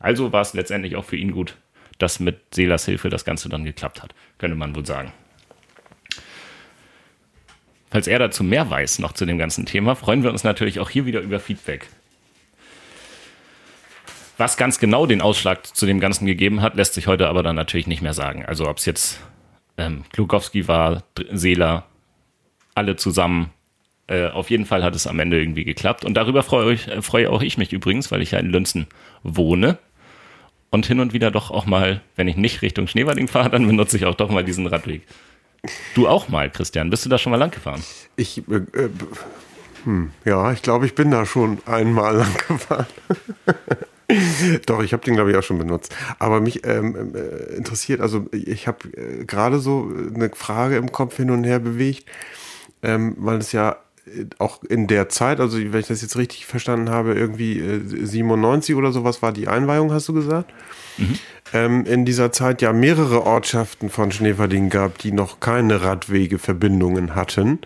Also 0.00 0.32
war 0.32 0.40
es 0.40 0.54
letztendlich 0.54 0.96
auch 0.96 1.04
für 1.04 1.16
ihn 1.16 1.30
gut, 1.30 1.56
dass 1.98 2.18
mit 2.18 2.54
Seelers 2.54 2.86
Hilfe 2.86 3.10
das 3.10 3.24
Ganze 3.24 3.48
dann 3.48 3.64
geklappt 3.64 4.02
hat, 4.02 4.14
könnte 4.38 4.56
man 4.56 4.74
wohl 4.74 4.84
sagen. 4.84 5.12
Falls 7.90 8.06
er 8.06 8.18
dazu 8.18 8.42
mehr 8.42 8.70
weiß, 8.70 9.00
noch 9.00 9.12
zu 9.12 9.26
dem 9.26 9.38
ganzen 9.38 9.66
Thema, 9.66 9.94
freuen 9.94 10.22
wir 10.22 10.30
uns 10.30 10.42
natürlich 10.42 10.80
auch 10.80 10.90
hier 10.90 11.06
wieder 11.06 11.20
über 11.20 11.38
Feedback. 11.38 11.88
Was 14.38 14.56
ganz 14.56 14.78
genau 14.78 15.04
den 15.04 15.20
Ausschlag 15.20 15.66
zu 15.66 15.84
dem 15.86 16.00
Ganzen 16.00 16.24
gegeben 16.24 16.62
hat, 16.62 16.74
lässt 16.74 16.94
sich 16.94 17.06
heute 17.06 17.28
aber 17.28 17.42
dann 17.42 17.56
natürlich 17.56 17.86
nicht 17.86 18.00
mehr 18.00 18.14
sagen. 18.14 18.46
Also 18.46 18.68
ob 18.68 18.78
es 18.78 18.86
jetzt 18.86 19.20
ähm, 19.76 20.04
Klukowski 20.12 20.66
war, 20.66 21.02
Seeler, 21.30 21.84
alle 22.74 22.96
zusammen. 22.96 23.50
Äh, 24.06 24.28
auf 24.28 24.48
jeden 24.48 24.64
Fall 24.64 24.82
hat 24.82 24.94
es 24.94 25.06
am 25.06 25.18
Ende 25.18 25.38
irgendwie 25.38 25.64
geklappt. 25.64 26.04
Und 26.04 26.14
darüber 26.14 26.42
freue, 26.42 26.72
ich, 26.72 26.88
äh, 26.88 27.02
freue 27.02 27.28
auch 27.28 27.42
ich 27.42 27.58
mich 27.58 27.72
übrigens, 27.72 28.10
weil 28.10 28.22
ich 28.22 28.30
ja 28.30 28.38
in 28.38 28.50
Lünzen 28.50 28.86
wohne. 29.22 29.78
Und 30.70 30.86
hin 30.86 31.00
und 31.00 31.12
wieder 31.12 31.30
doch 31.30 31.50
auch 31.50 31.66
mal, 31.66 32.00
wenn 32.14 32.28
ich 32.28 32.36
nicht 32.36 32.62
Richtung 32.62 32.86
Schneewalding 32.86 33.26
fahre, 33.28 33.50
dann 33.50 33.66
benutze 33.66 33.96
ich 33.96 34.06
auch 34.06 34.14
doch 34.14 34.30
mal 34.30 34.44
diesen 34.44 34.66
Radweg. 34.66 35.02
Du 35.94 36.08
auch 36.08 36.28
mal, 36.28 36.48
Christian. 36.48 36.90
Bist 36.90 37.04
du 37.04 37.08
da 37.08 37.18
schon 37.18 37.32
mal 37.32 37.36
lang 37.36 37.50
gefahren? 37.50 37.82
Ich, 38.16 38.38
äh, 38.48 38.56
äh, 38.56 38.88
hm, 39.84 40.12
ja, 40.24 40.52
ich 40.52 40.62
glaube, 40.62 40.86
ich 40.86 40.94
bin 40.94 41.10
da 41.10 41.26
schon 41.26 41.58
einmal 41.66 42.16
lang 42.16 42.34
gefahren. 42.48 42.86
Doch, 44.66 44.82
ich 44.82 44.92
habe 44.92 45.04
den, 45.04 45.14
glaube 45.14 45.30
ich, 45.30 45.36
auch 45.36 45.42
schon 45.42 45.58
benutzt. 45.58 45.94
Aber 46.18 46.40
mich 46.40 46.66
ähm, 46.66 47.14
äh, 47.14 47.56
interessiert, 47.56 48.00
also 48.00 48.26
ich 48.32 48.66
habe 48.66 48.88
äh, 48.96 49.24
gerade 49.24 49.60
so 49.60 49.90
eine 50.14 50.30
Frage 50.30 50.76
im 50.76 50.90
Kopf 50.90 51.16
hin 51.16 51.30
und 51.30 51.44
her 51.44 51.58
bewegt, 51.58 52.08
ähm, 52.82 53.14
weil 53.18 53.38
es 53.38 53.52
ja 53.52 53.76
auch 54.38 54.62
in 54.64 54.86
der 54.86 55.08
Zeit, 55.08 55.40
also 55.40 55.58
wenn 55.58 55.80
ich 55.80 55.86
das 55.86 56.02
jetzt 56.02 56.16
richtig 56.16 56.46
verstanden 56.46 56.90
habe, 56.90 57.14
irgendwie 57.14 57.58
äh, 57.58 57.80
97 57.84 58.74
oder 58.74 58.92
sowas 58.92 59.22
war 59.22 59.32
die 59.32 59.48
Einweihung, 59.48 59.92
hast 59.92 60.08
du 60.08 60.12
gesagt? 60.12 60.52
Mhm. 60.98 61.18
Ähm, 61.52 61.84
in 61.86 62.04
dieser 62.04 62.32
Zeit 62.32 62.62
ja 62.62 62.72
mehrere 62.72 63.24
Ortschaften 63.24 63.90
von 63.90 64.12
Schneverding 64.12 64.70
gab, 64.70 64.98
die 64.98 65.12
noch 65.12 65.40
keine 65.40 65.82
Radwegeverbindungen 65.82 67.14
hatten. 67.14 67.60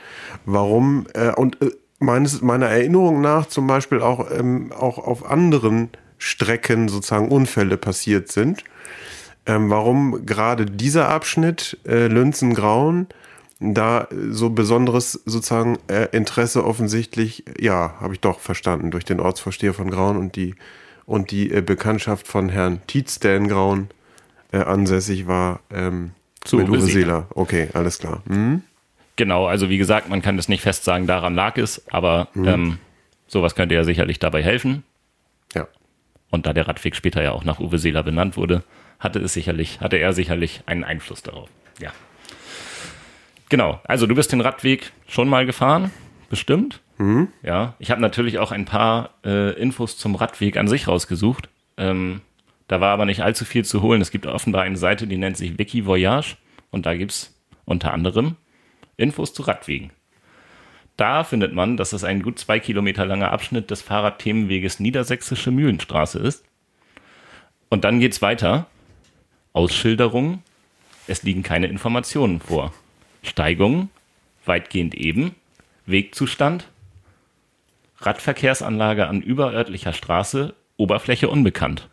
Warum? 0.45 1.07
Äh, 1.15 1.33
und 1.33 1.61
äh, 1.63 1.71
meines, 1.99 2.43
meiner 2.43 2.67
Erinnerung 2.67 3.21
nach 3.21 3.47
zum 3.47 3.67
Beispiel 3.67 4.01
auch, 4.01 4.31
ähm, 4.31 4.73
auch 4.73 4.99
auf 4.99 5.29
anderen 5.29 5.91
Strecken 6.19 6.89
sozusagen 6.89 7.29
Unfälle 7.29 7.77
passiert 7.77 8.31
sind. 8.31 8.65
Ähm, 9.47 9.69
warum 9.69 10.25
gerade 10.25 10.65
dieser 10.65 11.09
Abschnitt 11.09 11.79
äh, 11.87 12.07
Lünzen-Grauen 12.07 13.09
da 13.61 14.09
so 14.31 14.51
besonderes 14.51 15.13
sozusagen 15.25 15.79
äh, 15.89 16.09
Interesse 16.13 16.65
offensichtlich, 16.65 17.45
ja, 17.59 17.95
habe 18.01 18.15
ich 18.15 18.21
doch 18.21 18.41
verstanden, 18.41 18.91
durch 18.91 19.05
den 19.05 19.21
Ortsvorsteher 19.21 19.75
von 19.75 19.91
Grauen 19.91 20.17
und 20.17 20.37
die, 20.37 20.55
und 21.07 21.31
die 21.31 21.51
äh, 21.53 21.61
Bekanntschaft 21.61 22.27
von 22.27 22.49
Herrn 22.49 22.81
Tietz, 22.87 23.21
der 23.21 23.37
in 23.37 23.49
Grauen 23.49 23.89
äh, 24.53 24.59
ansässig 24.59 25.27
war, 25.27 25.61
ähm, 25.73 26.13
Zu 26.43 26.57
mit 26.57 26.69
Uwe 26.69 26.81
Seeler. 26.81 27.27
Okay, 27.35 27.69
alles 27.75 27.99
klar. 27.99 28.23
Mhm. 28.27 28.63
Genau, 29.17 29.47
also 29.47 29.69
wie 29.69 29.79
gesagt, 29.79 30.09
man 30.09 30.23
kann 30.23 30.37
das 30.37 30.49
nicht 30.49 30.63
fest 30.63 30.85
sagen, 30.85 31.07
daran 31.07 31.35
lag 31.35 31.57
es, 31.57 31.83
aber 31.91 32.29
mhm. 32.35 32.49
ähm, 32.49 32.79
sowas 33.29 33.55
könnte 33.55 33.75
ja 33.75 33.85
sicherlich 33.85 34.19
dabei 34.19 34.43
helfen. 34.43 34.83
Ja. 35.55 35.69
Und 36.31 36.47
da 36.47 36.53
der 36.53 36.67
Radweg 36.67 36.97
später 36.97 37.23
ja 37.23 37.31
auch 37.31 37.45
nach 37.45 37.61
Uwe 37.61 37.79
Seeler 37.79 38.03
benannt 38.03 38.37
wurde, 38.37 38.65
hatte 38.99 39.21
es 39.21 39.33
sicherlich, 39.33 39.81
hatte 39.81 39.97
er 39.97 40.13
sicherlich 40.13 40.63
einen 40.67 40.83
Einfluss 40.83 41.23
darauf. 41.23 41.49
Ja. 41.81 41.93
Genau, 43.55 43.81
also 43.85 44.09
du 44.09 44.17
bist 44.17 44.33
den 44.33 44.41
Radweg 44.41 44.91
schon 45.07 45.29
mal 45.29 45.47
gefahren, 45.47 45.93
bestimmt. 46.29 46.81
Mhm. 46.99 47.29
Ja, 47.45 47.77
ich 47.79 47.93
habe 47.93 48.01
natürlich 48.01 48.41
auch 48.41 48.51
ein 48.51 48.65
paar 48.65 49.11
äh, 49.25 49.53
Infos 49.53 49.97
zum 49.97 50.17
Radweg 50.17 50.57
an 50.57 50.67
sich 50.67 50.89
rausgesucht. 50.89 51.49
Ähm, 51.77 52.21
da 52.67 52.81
war 52.81 52.93
aber 52.93 53.05
nicht 53.05 53.23
allzu 53.23 53.45
viel 53.45 53.65
zu 53.65 53.81
holen. 53.81 54.01
Es 54.01 54.11
gibt 54.11 54.27
offenbar 54.27 54.63
eine 54.63 54.77
Seite, 54.77 55.07
die 55.07 55.19
nennt 55.19 55.37
sich 55.37 55.57
Wiki 55.57 55.87
Voyage 55.87 56.37
und 56.73 56.85
da 56.85 56.97
gibt 56.97 57.13
es 57.13 57.41
unter 57.65 57.93
anderem 57.93 58.35
Infos 58.97 59.33
zu 59.33 59.43
Radwegen. 59.43 59.93
Da 60.97 61.23
findet 61.23 61.55
man, 61.55 61.77
dass 61.77 61.93
es 61.93 62.03
ein 62.03 62.25
gut 62.25 62.41
zwei 62.41 62.59
Kilometer 62.59 63.07
langer 63.07 63.31
Abschnitt 63.31 63.71
des 63.71 63.83
Fahrradthemenweges 63.83 64.81
Niedersächsische 64.81 65.53
Mühlenstraße 65.53 66.19
ist. 66.19 66.45
Und 67.69 67.85
dann 67.85 68.01
geht's 68.01 68.21
weiter. 68.21 68.67
Ausschilderung. 69.53 70.43
Es 71.07 71.23
liegen 71.23 71.45
keine 71.45 71.69
Informationen 71.69 72.41
vor. 72.41 72.73
Steigung, 73.25 73.89
weitgehend 74.45 74.95
eben, 74.95 75.35
Wegzustand, 75.87 76.69
Radverkehrsanlage 77.99 79.07
an 79.07 79.23
überörtlicher 79.23 79.93
Straße, 79.93 80.55
Oberfläche 80.77 81.29
unbekannt. 81.29 81.89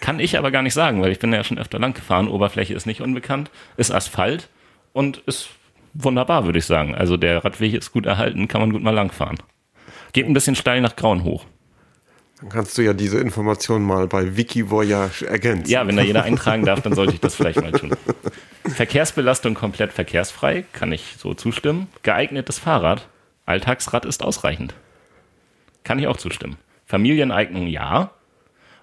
Kann 0.00 0.20
ich 0.20 0.38
aber 0.38 0.50
gar 0.50 0.62
nicht 0.62 0.74
sagen, 0.74 1.02
weil 1.02 1.12
ich 1.12 1.18
bin 1.18 1.32
ja 1.32 1.42
schon 1.44 1.58
öfter 1.58 1.78
lang 1.78 1.94
gefahren. 1.94 2.28
Oberfläche 2.28 2.74
ist 2.74 2.86
nicht 2.86 3.00
unbekannt, 3.00 3.50
ist 3.76 3.90
Asphalt 3.90 4.48
und 4.92 5.18
ist 5.18 5.50
wunderbar, 5.94 6.44
würde 6.44 6.58
ich 6.58 6.66
sagen. 6.66 6.94
Also 6.94 7.16
der 7.16 7.44
Radweg 7.44 7.74
ist 7.74 7.92
gut 7.92 8.06
erhalten, 8.06 8.48
kann 8.48 8.60
man 8.60 8.72
gut 8.72 8.82
mal 8.82 8.94
langfahren. 8.94 9.38
Geht 10.12 10.26
ein 10.26 10.34
bisschen 10.34 10.54
steil 10.54 10.80
nach 10.80 10.96
Grauen 10.96 11.24
hoch. 11.24 11.44
Dann 12.40 12.50
kannst 12.50 12.78
du 12.78 12.82
ja 12.82 12.92
diese 12.92 13.18
Information 13.18 13.82
mal 13.82 14.06
bei 14.06 14.36
Wikivoyage 14.36 15.26
ergänzen. 15.26 15.70
Ja, 15.70 15.86
wenn 15.86 15.96
da 15.96 16.02
jeder 16.02 16.22
eintragen 16.22 16.64
darf, 16.64 16.82
dann 16.82 16.94
sollte 16.94 17.14
ich 17.14 17.20
das 17.20 17.34
vielleicht 17.34 17.60
mal 17.60 17.72
tun. 17.72 17.90
Verkehrsbelastung 18.64 19.54
komplett 19.54 19.92
verkehrsfrei, 19.92 20.64
kann 20.72 20.92
ich 20.92 21.16
so 21.18 21.34
zustimmen. 21.34 21.88
Geeignetes 22.02 22.58
Fahrrad, 22.58 23.08
Alltagsrad 23.44 24.04
ist 24.04 24.22
ausreichend. 24.22 24.74
Kann 25.82 25.98
ich 25.98 26.06
auch 26.06 26.16
zustimmen. 26.16 26.58
Familieneignung 26.86 27.66
ja. 27.66 28.10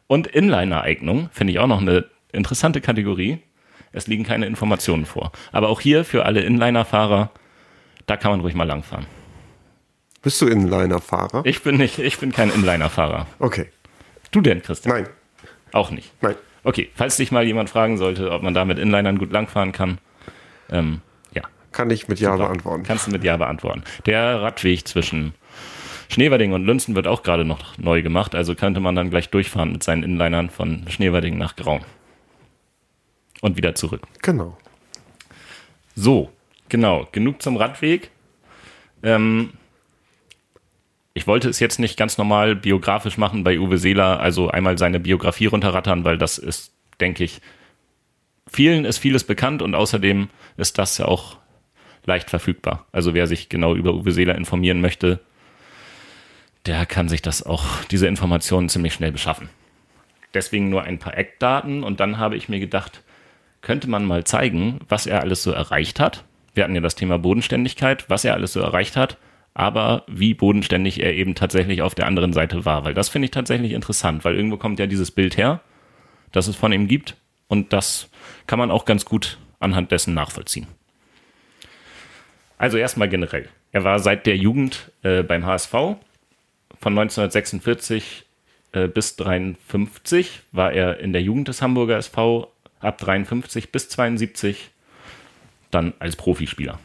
Und 0.07 0.27
Inliner-Eignung 0.27 1.29
finde 1.31 1.53
ich 1.53 1.59
auch 1.59 1.67
noch 1.67 1.81
eine 1.81 2.05
interessante 2.33 2.81
Kategorie. 2.81 3.39
Es 3.93 4.07
liegen 4.07 4.23
keine 4.25 4.47
Informationen 4.47 5.05
vor. 5.05 5.31
Aber 5.53 5.69
auch 5.69 5.79
hier 5.79 6.03
für 6.03 6.25
alle 6.25 6.41
Inliner-Fahrer, 6.41 7.31
da 8.05 8.17
kann 8.17 8.31
man 8.31 8.41
ruhig 8.41 8.53
mal 8.53 8.65
langfahren. 8.65 9.05
Bist 10.25 10.41
du 10.41 10.47
Inliner-Fahrer? 10.47 11.45
Ich 11.45 11.61
bin 11.61 11.77
nicht, 11.77 11.99
ich 11.99 12.17
bin 12.17 12.31
kein 12.31 12.49
Inliner-Fahrer. 12.49 13.27
Okay. 13.37 13.67
Du 14.31 14.41
denn, 14.41 14.63
Christian? 14.63 14.95
Nein. 14.95 15.07
Auch 15.71 15.91
nicht. 15.91 16.11
Nein. 16.19 16.33
Okay, 16.63 16.89
falls 16.95 17.17
dich 17.17 17.31
mal 17.31 17.45
jemand 17.45 17.69
fragen 17.69 17.99
sollte, 17.99 18.31
ob 18.31 18.41
man 18.41 18.55
da 18.55 18.65
mit 18.65 18.79
Inlinern 18.79 19.19
gut 19.19 19.31
langfahren 19.31 19.71
kann, 19.71 19.99
ähm, 20.71 21.01
ja. 21.31 21.43
Kann 21.71 21.91
ich 21.91 22.07
mit 22.07 22.19
Ja 22.19 22.31
Super. 22.31 22.45
beantworten. 22.45 22.81
Kannst 22.81 23.05
du 23.05 23.11
mit 23.11 23.23
Ja 23.23 23.37
beantworten. 23.37 23.83
Der 24.07 24.41
Radweg 24.41 24.87
zwischen 24.87 25.35
Schneewerding 26.09 26.53
und 26.53 26.65
Lünzen 26.65 26.95
wird 26.95 27.05
auch 27.05 27.21
gerade 27.21 27.45
noch 27.45 27.77
neu 27.77 28.01
gemacht, 28.01 28.33
also 28.33 28.55
könnte 28.55 28.79
man 28.79 28.95
dann 28.95 29.11
gleich 29.11 29.29
durchfahren 29.29 29.73
mit 29.73 29.83
seinen 29.83 30.01
Inlinern 30.01 30.49
von 30.49 30.87
Schneewerding 30.89 31.37
nach 31.37 31.55
Graun. 31.55 31.81
Und 33.41 33.57
wieder 33.57 33.75
zurück. 33.75 34.01
Genau. 34.23 34.57
So, 35.93 36.31
genau, 36.67 37.07
genug 37.11 37.43
zum 37.43 37.57
Radweg. 37.57 38.09
Ähm, 39.03 39.51
ich 41.15 41.27
wollte 41.27 41.49
es 41.49 41.59
jetzt 41.59 41.79
nicht 41.79 41.97
ganz 41.97 42.17
normal 42.17 42.55
biografisch 42.55 43.17
machen 43.17 43.45
bei 43.45 43.57
Uwe 43.57 43.77
Seeler, 43.77 44.19
also 44.19 44.49
einmal 44.49 44.77
seine 44.77 44.99
Biografie 44.99 45.45
runterrattern, 45.45 46.03
weil 46.03 46.17
das 46.17 46.37
ist, 46.37 46.73
denke 46.99 47.23
ich, 47.23 47.41
vielen 48.47 48.83
ist 48.83 48.97
vieles 48.97 49.23
bekannt 49.23 49.61
und 49.61 49.75
außerdem 49.75 50.29
ist 50.57 50.77
das 50.77 50.97
ja 50.97 51.05
auch 51.05 51.37
leicht 52.03 52.29
verfügbar. 52.29 52.85
Also 52.91 53.13
wer 53.13 53.27
sich 53.27 53.47
genau 53.47 53.75
über 53.75 53.93
Uwe 53.93 54.11
Seeler 54.11 54.35
informieren 54.35 54.81
möchte, 54.81 55.21
der 56.65 56.85
kann 56.85 57.07
sich 57.07 57.21
das 57.21 57.43
auch, 57.43 57.65
diese 57.85 58.07
Informationen 58.07 58.67
ziemlich 58.67 58.93
schnell 58.93 59.13
beschaffen. 59.13 59.49
Deswegen 60.33 60.69
nur 60.69 60.83
ein 60.83 60.99
paar 60.99 61.17
Eckdaten 61.17 61.83
und 61.83 62.01
dann 62.01 62.17
habe 62.17 62.35
ich 62.35 62.49
mir 62.49 62.59
gedacht, 62.59 63.03
könnte 63.61 63.89
man 63.89 64.03
mal 64.03 64.25
zeigen, 64.25 64.81
was 64.89 65.07
er 65.07 65.21
alles 65.21 65.43
so 65.43 65.51
erreicht 65.51 66.01
hat. 66.01 66.25
Wir 66.53 66.65
hatten 66.65 66.75
ja 66.75 66.81
das 66.81 66.95
Thema 66.95 67.17
Bodenständigkeit, 67.19 68.09
was 68.09 68.25
er 68.25 68.33
alles 68.33 68.51
so 68.51 68.59
erreicht 68.59 68.97
hat, 68.97 69.17
aber 69.55 70.03
wie 70.07 70.33
bodenständig 70.33 71.01
er 71.01 71.15
eben 71.15 71.33
tatsächlich 71.33 71.81
auf 71.81 71.95
der 71.95 72.05
anderen 72.05 72.33
Seite 72.33 72.65
war, 72.65 72.83
weil 72.83 72.93
das 72.93 73.09
finde 73.09 73.25
ich 73.25 73.31
tatsächlich 73.31 73.71
interessant, 73.71 74.23
weil 74.25 74.35
irgendwo 74.35 74.57
kommt 74.57 74.77
ja 74.79 74.85
dieses 74.85 75.09
Bild 75.09 75.37
her, 75.37 75.61
das 76.31 76.47
es 76.47 76.57
von 76.57 76.73
ihm 76.73 76.87
gibt 76.87 77.15
und 77.47 77.73
das 77.73 78.09
kann 78.47 78.59
man 78.59 78.69
auch 78.69 78.85
ganz 78.85 79.05
gut 79.05 79.39
anhand 79.59 79.91
dessen 79.91 80.13
nachvollziehen. 80.13 80.67
Also 82.57 82.77
erstmal 82.77 83.09
generell. 83.09 83.47
Er 83.71 83.83
war 83.83 83.99
seit 83.99 84.25
der 84.25 84.37
Jugend 84.37 84.91
äh, 85.03 85.23
beim 85.23 85.45
HSV. 85.45 85.71
Von 85.71 86.97
1946 86.97 88.25
äh, 88.73 88.87
bis 88.87 89.15
53 89.15 90.41
war 90.51 90.71
er 90.71 90.99
in 90.99 91.13
der 91.13 91.21
Jugend 91.21 91.47
des 91.47 91.61
Hamburger 91.61 91.97
SV. 91.97 92.51
Ab 92.79 92.97
53 92.97 93.71
bis 93.71 93.89
72 93.89 94.69
dann 95.71 95.93
als 95.99 96.15
Profispieler. 96.15 96.79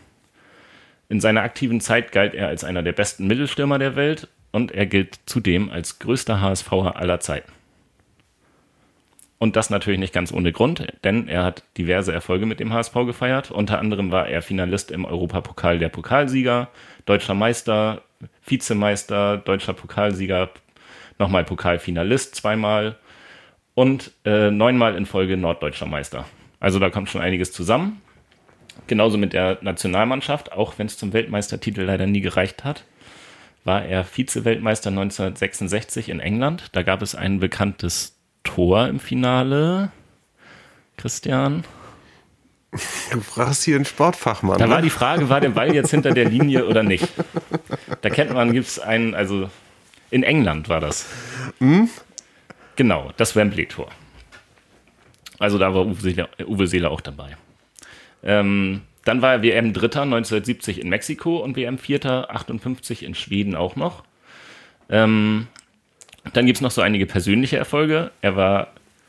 In 1.11 1.21
seiner 1.21 1.43
aktiven 1.43 1.81
Zeit 1.81 2.13
galt 2.13 2.35
er 2.35 2.47
als 2.47 2.63
einer 2.63 2.85
der 2.85 2.93
besten 2.93 3.27
Mittelstürmer 3.27 3.81
der 3.81 3.97
Welt 3.97 4.29
und 4.53 4.71
er 4.71 4.87
gilt 4.87 5.19
zudem 5.27 5.69
als 5.69 5.99
größter 5.99 6.41
HSVer 6.41 6.95
aller 6.95 7.19
Zeiten. 7.19 7.51
Und 9.39 9.57
das 9.57 9.71
natürlich 9.71 9.99
nicht 9.99 10.15
ganz 10.15 10.33
ohne 10.33 10.53
Grund, 10.53 10.87
denn 11.03 11.27
er 11.27 11.43
hat 11.43 11.65
diverse 11.77 12.13
Erfolge 12.13 12.47
mit 12.47 12.61
dem 12.61 12.73
HSV 12.73 12.95
gefeiert. 13.07 13.51
Unter 13.51 13.81
anderem 13.81 14.13
war 14.13 14.29
er 14.29 14.41
Finalist 14.41 14.93
im 14.93 15.05
Europapokal 15.05 15.81
der 15.81 15.89
Pokalsieger, 15.89 16.69
deutscher 17.07 17.35
Meister, 17.35 18.03
Vizemeister, 18.47 19.39
deutscher 19.39 19.73
Pokalsieger, 19.73 20.51
nochmal 21.19 21.45
Pokalfinalist 21.45 22.37
zweimal 22.37 22.97
und 23.75 24.13
äh, 24.25 24.53
neunmal 24.53 24.95
in 24.95 25.07
Folge 25.07 25.37
norddeutscher 25.37 25.87
Meister. 25.87 26.27
Also 26.61 26.79
da 26.79 26.89
kommt 26.91 27.09
schon 27.09 27.21
einiges 27.21 27.51
zusammen. 27.51 28.01
Genauso 28.87 29.19
mit 29.19 29.33
der 29.33 29.59
Nationalmannschaft, 29.63 30.53
auch 30.53 30.75
wenn 30.79 30.87
es 30.87 30.99
zum 30.99 31.13
Weltmeistertitel 31.13 31.83
leider 31.83 32.07
nie 32.07 32.21
gereicht 32.21 32.65
hat, 32.65 32.85
war 33.65 33.85
er 33.85 34.05
Vize-Weltmeister 34.05 34.91
1966 34.91 36.09
in 36.09 36.21
England. 36.21 36.71
Da 36.73 36.83
gab 36.83 37.03
es 37.03 37.15
ein 37.15 37.41
bekanntes 37.41 38.17
Tor 38.43 38.89
im 38.89 39.01
Finale. 39.01 39.91
Christian? 40.97 41.65
Du 42.71 43.21
fragst 43.21 43.65
hier 43.65 43.77
einen 43.77 43.85
Sportfachmann. 43.85 44.59
Da 44.59 44.67
ne? 44.67 44.73
war 44.73 44.83
die 44.83 44.91
Frage, 44.91 45.29
war 45.29 45.41
der 45.41 45.51
Ball 45.51 45.75
jetzt 45.75 45.91
hinter 45.91 46.13
der 46.13 46.29
Linie 46.29 46.67
oder 46.67 46.83
nicht? 46.83 47.09
Da 48.03 48.11
kennt 48.11 48.33
man, 48.33 48.53
gibt 48.53 48.69
es 48.69 48.79
einen, 48.79 49.15
also 49.15 49.51
in 50.11 50.23
England 50.23 50.69
war 50.69 50.81
das. 50.81 51.07
Hm? 51.59 51.89
Genau, 52.77 53.11
das 53.17 53.35
Wembley-Tor. 53.35 53.89
Also 55.39 55.59
da 55.59 55.75
war 55.75 55.87
Uwe 55.87 56.01
Seeler, 56.01 56.29
Uwe 56.47 56.67
Seeler 56.67 56.91
auch 56.91 57.01
dabei. 57.01 57.37
Ähm, 58.23 58.83
dann 59.05 59.23
war 59.23 59.33
er 59.33 59.43
WM 59.43 59.73
Dritter 59.73 60.03
1970 60.03 60.81
in 60.81 60.89
Mexiko 60.89 61.39
und 61.39 61.57
WM 61.57 61.79
Vierter 61.79 62.31
58 62.31 63.03
in 63.03 63.15
Schweden 63.15 63.55
auch 63.55 63.77
noch. 63.77 64.05
Ähm, 64.89 65.47
dann 66.33 66.47
gibt 66.47 66.57
es 66.57 66.63
noch 66.63 66.71
so 66.71 66.83
einige 66.83 67.07
persönliche 67.07 67.57
Erfolge. 67.57 68.11
Er 68.21 68.37
war 68.37 68.69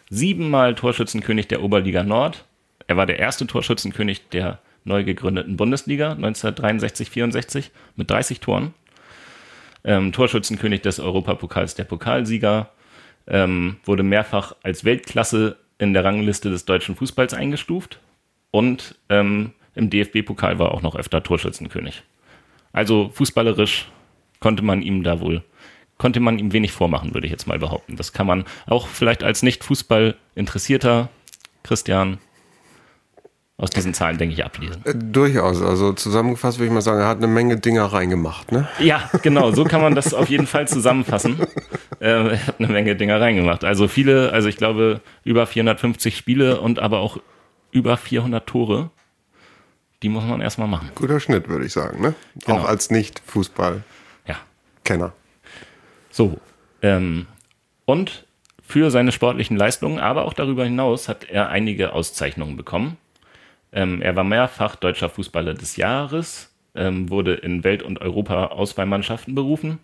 siebenmal 0.10 0.76
Torschützenkönig 0.76 1.48
der 1.48 1.62
Oberliga 1.62 2.04
Nord. 2.04 2.46
Er 2.88 2.98
war 2.98 3.06
der 3.06 3.20
erste 3.20 3.48
Torschützenkönig 3.48 4.30
der 4.30 4.60
neu 4.84 5.04
gegründeten 5.04 5.58
Bundesliga 5.58 6.14
1963-64 6.14 7.70
mit 7.96 8.10
30 8.10 8.40
Toren. 8.40 8.74
Ähm, 9.84 10.12
Torschützenkönig 10.12 10.82
des 10.82 11.00
Europapokals 11.00 11.76
der 11.76 11.84
Pokalsieger. 11.84 12.70
Ähm, 13.28 13.78
wurde 13.86 14.04
mehrfach 14.04 14.56
als 14.64 14.84
Weltklasse 14.84 15.58
in 15.78 15.94
der 15.94 16.04
Rangliste 16.04 16.50
des 16.50 16.66
deutschen 16.66 16.96
Fußballs 16.96 17.34
eingestuft. 17.34 18.00
Und 18.52 18.96
ähm, 19.10 19.52
im 19.76 19.90
DFB-Pokal 19.90 20.60
war 20.60 20.72
auch 20.72 20.82
noch 20.82 20.96
öfter 20.96 21.24
Torschützenkönig. 21.24 22.04
Also 22.74 23.10
fußballerisch 23.14 23.90
konnte 24.40 24.64
man 24.64 24.82
ihm 24.82 25.04
da 25.04 25.20
wohl 25.20 25.44
konnte 26.02 26.20
man 26.20 26.40
ihm 26.40 26.52
wenig 26.52 26.72
vormachen, 26.72 27.14
würde 27.14 27.28
ich 27.28 27.32
jetzt 27.32 27.46
mal 27.46 27.60
behaupten. 27.60 27.96
Das 27.96 28.12
kann 28.12 28.26
man 28.26 28.44
auch 28.66 28.88
vielleicht 28.88 29.24
als 29.24 29.44
nicht 29.44 29.64
Fußball 29.64 30.16
interessierter 30.34 31.10
Christian 31.62 32.18
aus 33.56 33.70
diesen 33.70 33.94
Zahlen, 33.94 34.18
denke 34.18 34.34
ich, 34.34 34.44
ablesen. 34.44 34.84
Äh, 34.84 34.96
durchaus. 34.96 35.62
Also 35.62 35.94
zusammengefasst 35.94 36.58
würde 36.58 36.70
ich 36.70 36.74
mal 36.74 36.82
sagen, 36.82 37.02
er 37.02 37.08
hat 37.08 37.18
eine 37.18 37.28
Menge 37.28 37.58
Dinger 37.58 37.86
reingemacht, 37.86 38.52
ne? 38.52 38.68
Ja, 38.80 39.12
genau. 39.22 39.52
So 39.52 39.64
kann 39.64 39.82
man 39.82 39.94
das 39.94 40.16
auf 40.16 40.28
jeden 40.28 40.48
Fall 40.48 40.68
zusammenfassen. 40.68 41.40
äh, 42.00 42.08
er 42.08 42.48
hat 42.48 42.56
eine 42.58 42.70
Menge 42.70 42.96
Dinger 42.96 43.22
reingemacht. 43.22 43.64
Also 43.64 43.88
viele, 43.88 44.32
also 44.32 44.48
ich 44.48 44.58
glaube, 44.58 45.02
über 45.24 45.46
450 45.46 46.18
Spiele 46.18 46.60
und 46.62 46.80
aber 46.80 46.98
auch 46.98 47.20
über 47.72 47.98
400 47.98 48.48
Tore. 48.48 48.92
Die 50.04 50.10
muss 50.10 50.24
man 50.24 50.42
erstmal 50.42 50.68
machen. 50.68 50.90
Guter 50.96 51.20
Schnitt, 51.20 51.48
würde 51.48 51.66
ich 51.66 51.74
sagen, 51.74 52.02
ne? 52.02 52.16
Genau. 52.44 52.60
Auch 52.60 52.66
als 52.66 52.90
Nicht-Fußball-Kenner. 52.90 55.06
Ja. 55.06 55.14
So. 56.10 56.40
Ähm, 56.82 57.28
und 57.86 58.26
für 58.62 58.90
seine 58.90 59.12
sportlichen 59.12 59.58
Leistungen, 59.58 60.00
aber 60.00 60.26
auch 60.26 60.34
darüber 60.34 60.64
hinaus 60.64 61.10
hat 61.10 61.26
er 61.26 61.50
einige 61.50 61.94
Auszeichnungen 61.94 62.56
bekommen. 62.56 62.98
Ähm, 63.74 64.02
er 64.02 64.16
war 64.16 64.24
mehrfach 64.24 64.76
deutscher 64.76 65.10
Fußballer 65.10 65.54
des 65.54 65.76
Jahres, 65.76 66.52
ähm, 66.74 67.10
wurde 67.10 67.36
in 67.36 67.64
Welt- 67.64 67.84
und 67.84 68.02
Europa-Auswahlmannschaften 68.02 69.36
berufen, 69.36 69.80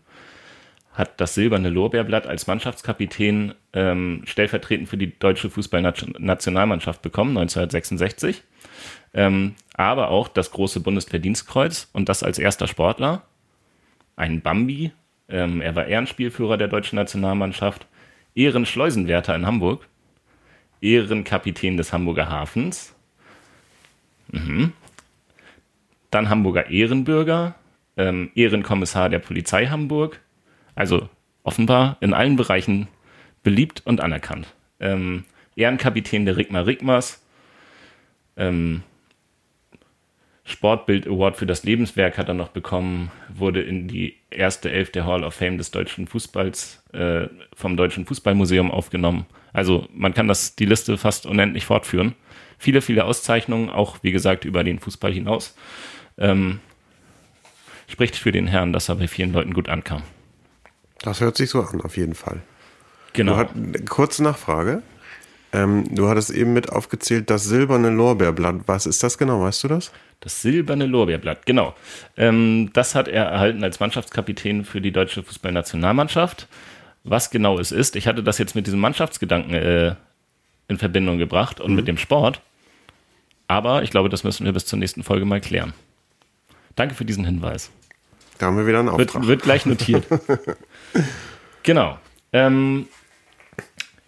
hat 0.97 1.21
das 1.21 1.35
silberne 1.35 1.69
Lorbeerblatt 1.69 2.27
als 2.27 2.47
Mannschaftskapitän 2.47 3.53
ähm, 3.73 4.23
stellvertretend 4.25 4.89
für 4.89 4.97
die 4.97 5.17
deutsche 5.17 5.49
Fußballnationalmannschaft 5.49 7.01
bekommen, 7.01 7.37
1966. 7.37 8.43
Ähm, 9.13 9.55
aber 9.75 10.09
auch 10.09 10.27
das 10.27 10.51
große 10.51 10.79
Bundesverdienstkreuz 10.79 11.89
und 11.93 12.09
das 12.09 12.23
als 12.23 12.39
erster 12.39 12.67
Sportler. 12.67 13.23
Ein 14.15 14.41
Bambi 14.41 14.91
ähm, 15.29 15.61
er 15.61 15.75
war 15.75 15.85
Ehrenspielführer 15.85 16.57
der 16.57 16.67
deutschen 16.67 16.95
Nationalmannschaft, 16.95 17.87
Ehrenschleusenwärter 18.35 19.35
in 19.35 19.45
Hamburg, 19.45 19.87
Ehrenkapitän 20.79 21.77
des 21.77 21.91
Hamburger 21.91 22.29
Hafens, 22.29 22.95
mhm. 24.31 24.73
dann 26.11 26.29
Hamburger 26.29 26.69
Ehrenbürger, 26.69 27.55
ähm, 27.97 28.31
Ehrenkommissar 28.35 29.09
der 29.09 29.19
Polizei 29.19 29.67
Hamburg, 29.67 30.21
also 30.77 31.09
offenbar 31.43 31.97
in 32.01 32.13
allen 32.13 32.35
Bereichen 32.35 32.87
beliebt 33.43 33.81
und 33.85 33.99
anerkannt. 33.99 34.47
Ähm, 34.79 35.25
Ehrenkapitän 35.55 36.25
der 36.25 36.37
Rigmar 36.37 36.67
Rigmars, 36.67 37.25
ähm, 38.37 38.83
Sportbild 40.45 41.07
Award 41.07 41.35
für 41.35 41.45
das 41.45 41.63
Lebenswerk 41.63 42.17
hat 42.17 42.29
er 42.29 42.33
noch 42.33 42.49
bekommen, 42.49 43.11
wurde 43.27 43.61
in 43.61 43.87
die 43.89 44.15
erste 44.29 44.71
Elf 44.71 44.91
der 44.91 45.05
Hall 45.05 45.25
of 45.25 45.33
Fame 45.33 45.57
des 45.57 45.71
deutschen 45.71 46.07
Fußballs 46.07 46.83
äh, 46.93 47.27
vom 47.53 47.75
Deutschen 47.75 48.05
Fußballmuseum 48.05 48.71
aufgenommen. 48.71 49.25
Also 49.51 49.89
man 49.93 50.13
kann 50.13 50.29
das 50.29 50.55
die 50.55 50.65
Liste 50.65 50.97
fast 50.97 51.25
unendlich 51.25 51.65
fortführen. 51.65 52.13
Viele, 52.59 52.81
viele 52.81 53.03
Auszeichnungen, 53.03 53.69
auch 53.69 53.97
wie 54.03 54.11
gesagt 54.11 54.45
über 54.45 54.63
den 54.63 54.79
Fußball 54.79 55.11
hinaus. 55.11 55.57
Ähm, 56.17 56.59
spricht 57.87 58.15
für 58.15 58.31
den 58.31 58.47
Herrn, 58.47 58.71
dass 58.71 58.89
er 58.89 58.95
bei 58.95 59.07
vielen 59.07 59.33
Leuten 59.33 59.53
gut 59.53 59.67
ankam. 59.67 60.03
Das 61.01 61.21
hört 61.21 61.37
sich 61.37 61.49
so 61.49 61.61
an, 61.61 61.81
auf 61.81 61.97
jeden 61.97 62.15
Fall. 62.15 62.41
Genau. 63.13 63.37
Hat, 63.37 63.49
kurze 63.89 64.23
Nachfrage. 64.23 64.81
Ähm, 65.53 65.95
du 65.95 66.09
hattest 66.09 66.29
eben 66.29 66.53
mit 66.53 66.71
aufgezählt, 66.71 67.29
das 67.29 67.45
silberne 67.45 67.89
Lorbeerblatt. 67.89 68.67
Was 68.67 68.85
ist 68.85 69.01
das 69.01 69.17
genau? 69.17 69.41
Weißt 69.41 69.63
du 69.63 69.67
das? 69.69 69.91
Das 70.19 70.41
silberne 70.41 70.85
Lorbeerblatt, 70.85 71.45
genau. 71.45 71.73
Ähm, 72.17 72.71
das 72.73 72.95
hat 72.95 73.07
er 73.07 73.25
erhalten 73.25 73.63
als 73.63 73.79
Mannschaftskapitän 73.79 74.65
für 74.65 74.81
die 74.81 74.91
deutsche 74.91 75.23
Fußballnationalmannschaft. 75.23 76.47
Was 77.03 77.29
genau 77.29 77.59
es 77.59 77.71
ist, 77.71 77.95
ich 77.95 78.07
hatte 78.07 78.23
das 78.23 78.37
jetzt 78.37 78.55
mit 78.55 78.67
diesem 78.67 78.79
Mannschaftsgedanken 78.79 79.53
äh, 79.53 79.95
in 80.67 80.77
Verbindung 80.77 81.17
gebracht 81.17 81.61
und 81.61 81.71
mhm. 81.71 81.75
mit 81.77 81.87
dem 81.87 81.97
Sport. 81.97 82.41
Aber 83.47 83.83
ich 83.83 83.91
glaube, 83.91 84.09
das 84.09 84.23
müssen 84.23 84.45
wir 84.45 84.51
bis 84.51 84.65
zur 84.65 84.79
nächsten 84.79 85.03
Folge 85.03 85.25
mal 85.25 85.39
klären. 85.39 85.73
Danke 86.75 86.95
für 86.95 87.05
diesen 87.05 87.23
Hinweis. 87.23 87.71
Da 88.37 88.47
haben 88.47 88.57
wir 88.57 88.67
wieder 88.67 88.79
einen 88.79 88.89
Auftrag. 88.89 89.21
Wird, 89.21 89.27
wird 89.27 89.41
gleich 89.43 89.65
notiert. 89.65 90.05
genau. 91.63 91.97
Ähm, 92.33 92.87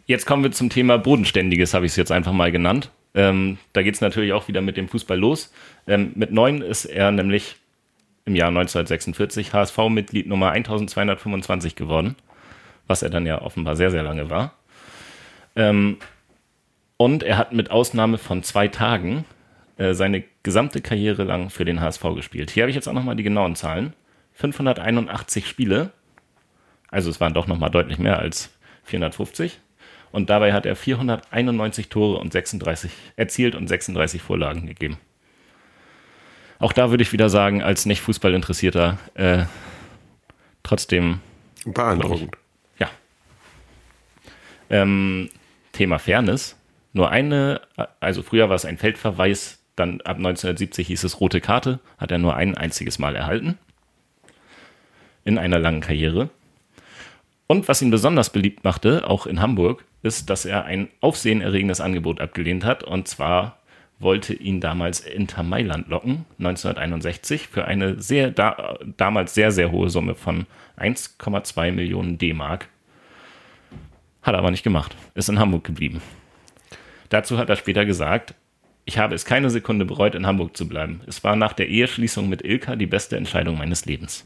Jetzt 0.10 0.26
kommen 0.26 0.42
wir 0.42 0.52
zum 0.52 0.72
Thema 0.72 0.98
Bodenständiges, 0.98 1.76
habe 1.76 1.86
ich 1.86 1.92
es 1.92 1.96
jetzt 1.96 2.12
einfach 2.12 2.32
mal 2.32 2.52
genannt. 2.52 2.90
Ähm, 3.14 3.60
da 3.74 3.84
geht 3.84 3.94
es 3.94 4.02
natürlich 4.02 4.34
auch 4.34 4.48
wieder 4.48 4.60
mit 4.60 4.76
dem 4.76 4.88
Fußball 4.88 5.20
los. 5.20 5.54
Ähm, 5.86 6.14
mit 6.16 6.32
neun 6.32 6.64
ist 6.64 6.86
er 6.86 7.12
nämlich 7.12 7.58
im 8.26 8.36
Jahr 8.36 8.48
1946 8.48 9.54
HSV-Mitglied 9.54 10.26
Nummer 10.26 10.50
1225 10.50 11.76
geworden, 11.76 12.16
was 12.88 13.04
er 13.04 13.12
dann 13.12 13.28
ja 13.28 13.40
offenbar 13.44 13.76
sehr, 13.76 13.92
sehr 13.92 14.02
lange 14.02 14.32
war. 14.32 14.56
Ähm, 15.56 15.98
und 16.98 17.22
er 17.22 17.38
hat 17.38 17.54
mit 17.54 17.70
Ausnahme 17.70 18.18
von 18.18 18.42
zwei 18.42 18.68
Tagen 18.68 19.26
äh, 19.78 19.94
seine 19.94 20.24
gesamte 20.42 20.82
Karriere 20.82 21.24
lang 21.24 21.52
für 21.52 21.66
den 21.66 21.82
HSV 21.82 22.02
gespielt. 22.16 22.50
Hier 22.50 22.64
habe 22.64 22.72
ich 22.72 22.76
jetzt 22.76 22.88
auch 22.88 22.94
nochmal 22.94 23.16
die 23.16 23.22
genauen 23.22 23.56
Zahlen. 23.56 23.94
581 24.40 25.48
Spiele, 25.48 25.92
also 26.90 27.10
es 27.10 27.20
waren 27.20 27.34
doch 27.34 27.46
nochmal 27.46 27.70
deutlich 27.70 28.00
mehr 28.00 28.20
als 28.20 28.50
450. 28.86 29.60
Und 30.12 30.30
dabei 30.30 30.54
hat 30.54 30.66
er 30.66 30.76
491 30.76 31.90
Tore 31.90 32.20
und 32.20 32.32
36 32.32 32.90
erzielt 33.16 33.54
und 33.54 33.68
36 33.68 34.22
Vorlagen 34.22 34.66
gegeben. 34.66 34.98
Auch 36.58 36.74
da 36.74 36.90
würde 36.90 37.04
ich 37.04 37.14
wieder 37.14 37.30
sagen, 37.30 37.62
als 37.62 37.86
nicht 37.86 38.02
Fußballinteressierter, 38.02 38.98
äh, 39.14 39.44
trotzdem. 40.64 41.20
Beeindruckend. 41.66 42.36
Ich, 42.76 42.80
ja. 42.80 42.90
Ähm, 44.70 45.30
Thema 45.74 46.00
Fairness. 46.00 46.56
Nur 46.94 47.12
eine, 47.12 47.62
also 48.00 48.24
früher 48.24 48.50
war 48.50 48.56
es 48.56 48.66
ein 48.66 48.78
Feldverweis, 48.78 49.60
dann 49.76 50.02
ab 50.02 50.18
1970 50.18 50.88
hieß 50.88 51.04
es 51.04 51.20
rote 51.20 51.40
Karte, 51.40 51.80
hat 51.98 52.10
er 52.12 52.18
nur 52.18 52.36
ein 52.36 52.58
einziges 52.58 52.98
Mal 53.00 53.16
erhalten. 53.16 53.60
In 55.30 55.38
einer 55.38 55.60
langen 55.60 55.82
Karriere. 55.82 56.32
Und 57.46 57.68
was 57.68 57.84
ihn 57.84 57.92
besonders 57.92 58.32
beliebt 58.32 58.64
machte, 58.64 59.08
auch 59.08 59.28
in 59.28 59.42
Hamburg, 59.42 59.86
ist, 60.02 60.32
dass 60.32 60.44
er 60.44 60.66
ein 60.66 60.88
aufsehenerregendes 61.02 61.82
Angebot 61.82 62.20
abgelehnt 62.20 62.66
hat. 62.66 62.84
Und 62.84 63.08
zwar 63.08 63.60
wollte 64.00 64.34
ihn 64.34 64.60
damals 64.60 65.02
Inter 65.02 65.44
Mailand 65.44 65.88
locken, 65.88 66.26
1961, 66.40 67.48
für 67.48 67.66
eine 67.66 68.02
sehr, 68.02 68.32
da, 68.32 68.80
damals 68.98 69.36
sehr, 69.36 69.52
sehr 69.52 69.70
hohe 69.70 69.92
Summe 69.92 70.16
von 70.16 70.48
1,2 70.80 71.74
Millionen 71.74 72.18
D-Mark. 72.18 72.68
Hat 74.24 74.34
er 74.34 74.40
aber 74.40 74.50
nicht 74.50 74.64
gemacht, 74.64 74.96
ist 75.14 75.30
in 75.30 75.38
Hamburg 75.38 75.64
geblieben. 75.64 76.02
Dazu 77.10 77.38
hat 77.38 77.50
er 77.50 77.56
später 77.56 77.86
gesagt, 77.86 78.34
ich 78.86 78.98
habe 78.98 79.14
es 79.14 79.26
keine 79.26 79.52
Sekunde 79.52 79.86
bereut, 79.86 80.16
in 80.16 80.26
Hamburg 80.26 80.58
zu 80.58 80.68
bleiben. 80.68 81.02
Es 81.06 81.24
war 81.24 81.36
nach 81.36 81.54
der 81.54 81.70
Eheschließung 81.70 82.28
mit 82.28 82.44
Ilka 82.44 82.76
die 82.76 82.88
beste 82.88 83.16
Entscheidung 83.16 83.60
meines 83.60 83.86
Lebens. 83.86 84.26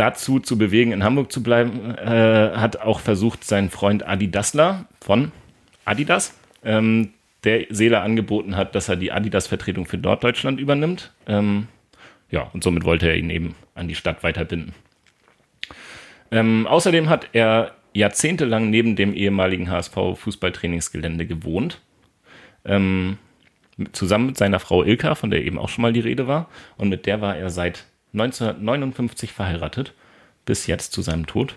Dazu 0.00 0.40
zu 0.40 0.56
bewegen, 0.56 0.92
in 0.92 1.04
Hamburg 1.04 1.30
zu 1.30 1.42
bleiben, 1.42 1.94
äh, 1.94 2.52
hat 2.54 2.80
auch 2.80 3.00
versucht 3.00 3.44
sein 3.44 3.68
Freund 3.68 4.08
Adi 4.08 4.30
Dassler 4.30 4.86
von 4.98 5.30
Adidas, 5.84 6.34
ähm, 6.64 7.10
der 7.44 7.66
Seele 7.68 8.00
angeboten 8.00 8.56
hat, 8.56 8.74
dass 8.74 8.88
er 8.88 8.96
die 8.96 9.12
Adidas-Vertretung 9.12 9.84
für 9.84 9.98
Norddeutschland 9.98 10.58
übernimmt. 10.58 11.12
Ähm, 11.26 11.68
ja, 12.30 12.48
und 12.54 12.64
somit 12.64 12.84
wollte 12.84 13.08
er 13.08 13.16
ihn 13.18 13.28
eben 13.28 13.54
an 13.74 13.88
die 13.88 13.94
Stadt 13.94 14.22
weiterbinden. 14.22 14.72
Ähm, 16.30 16.66
außerdem 16.66 17.10
hat 17.10 17.28
er 17.34 17.72
jahrzehntelang 17.92 18.70
neben 18.70 18.96
dem 18.96 19.12
ehemaligen 19.12 19.70
HSV-Fußballtrainingsgelände 19.70 21.26
gewohnt. 21.26 21.82
Ähm, 22.64 23.18
zusammen 23.92 24.28
mit 24.28 24.38
seiner 24.38 24.60
Frau 24.60 24.82
Ilka, 24.82 25.14
von 25.14 25.30
der 25.30 25.44
eben 25.44 25.58
auch 25.58 25.68
schon 25.68 25.82
mal 25.82 25.92
die 25.92 26.00
Rede 26.00 26.26
war. 26.26 26.48
Und 26.78 26.88
mit 26.88 27.04
der 27.04 27.20
war 27.20 27.36
er 27.36 27.50
seit 27.50 27.84
1959 28.12 29.32
verheiratet, 29.32 29.94
bis 30.44 30.66
jetzt 30.66 30.92
zu 30.92 31.02
seinem 31.02 31.26
Tod. 31.26 31.56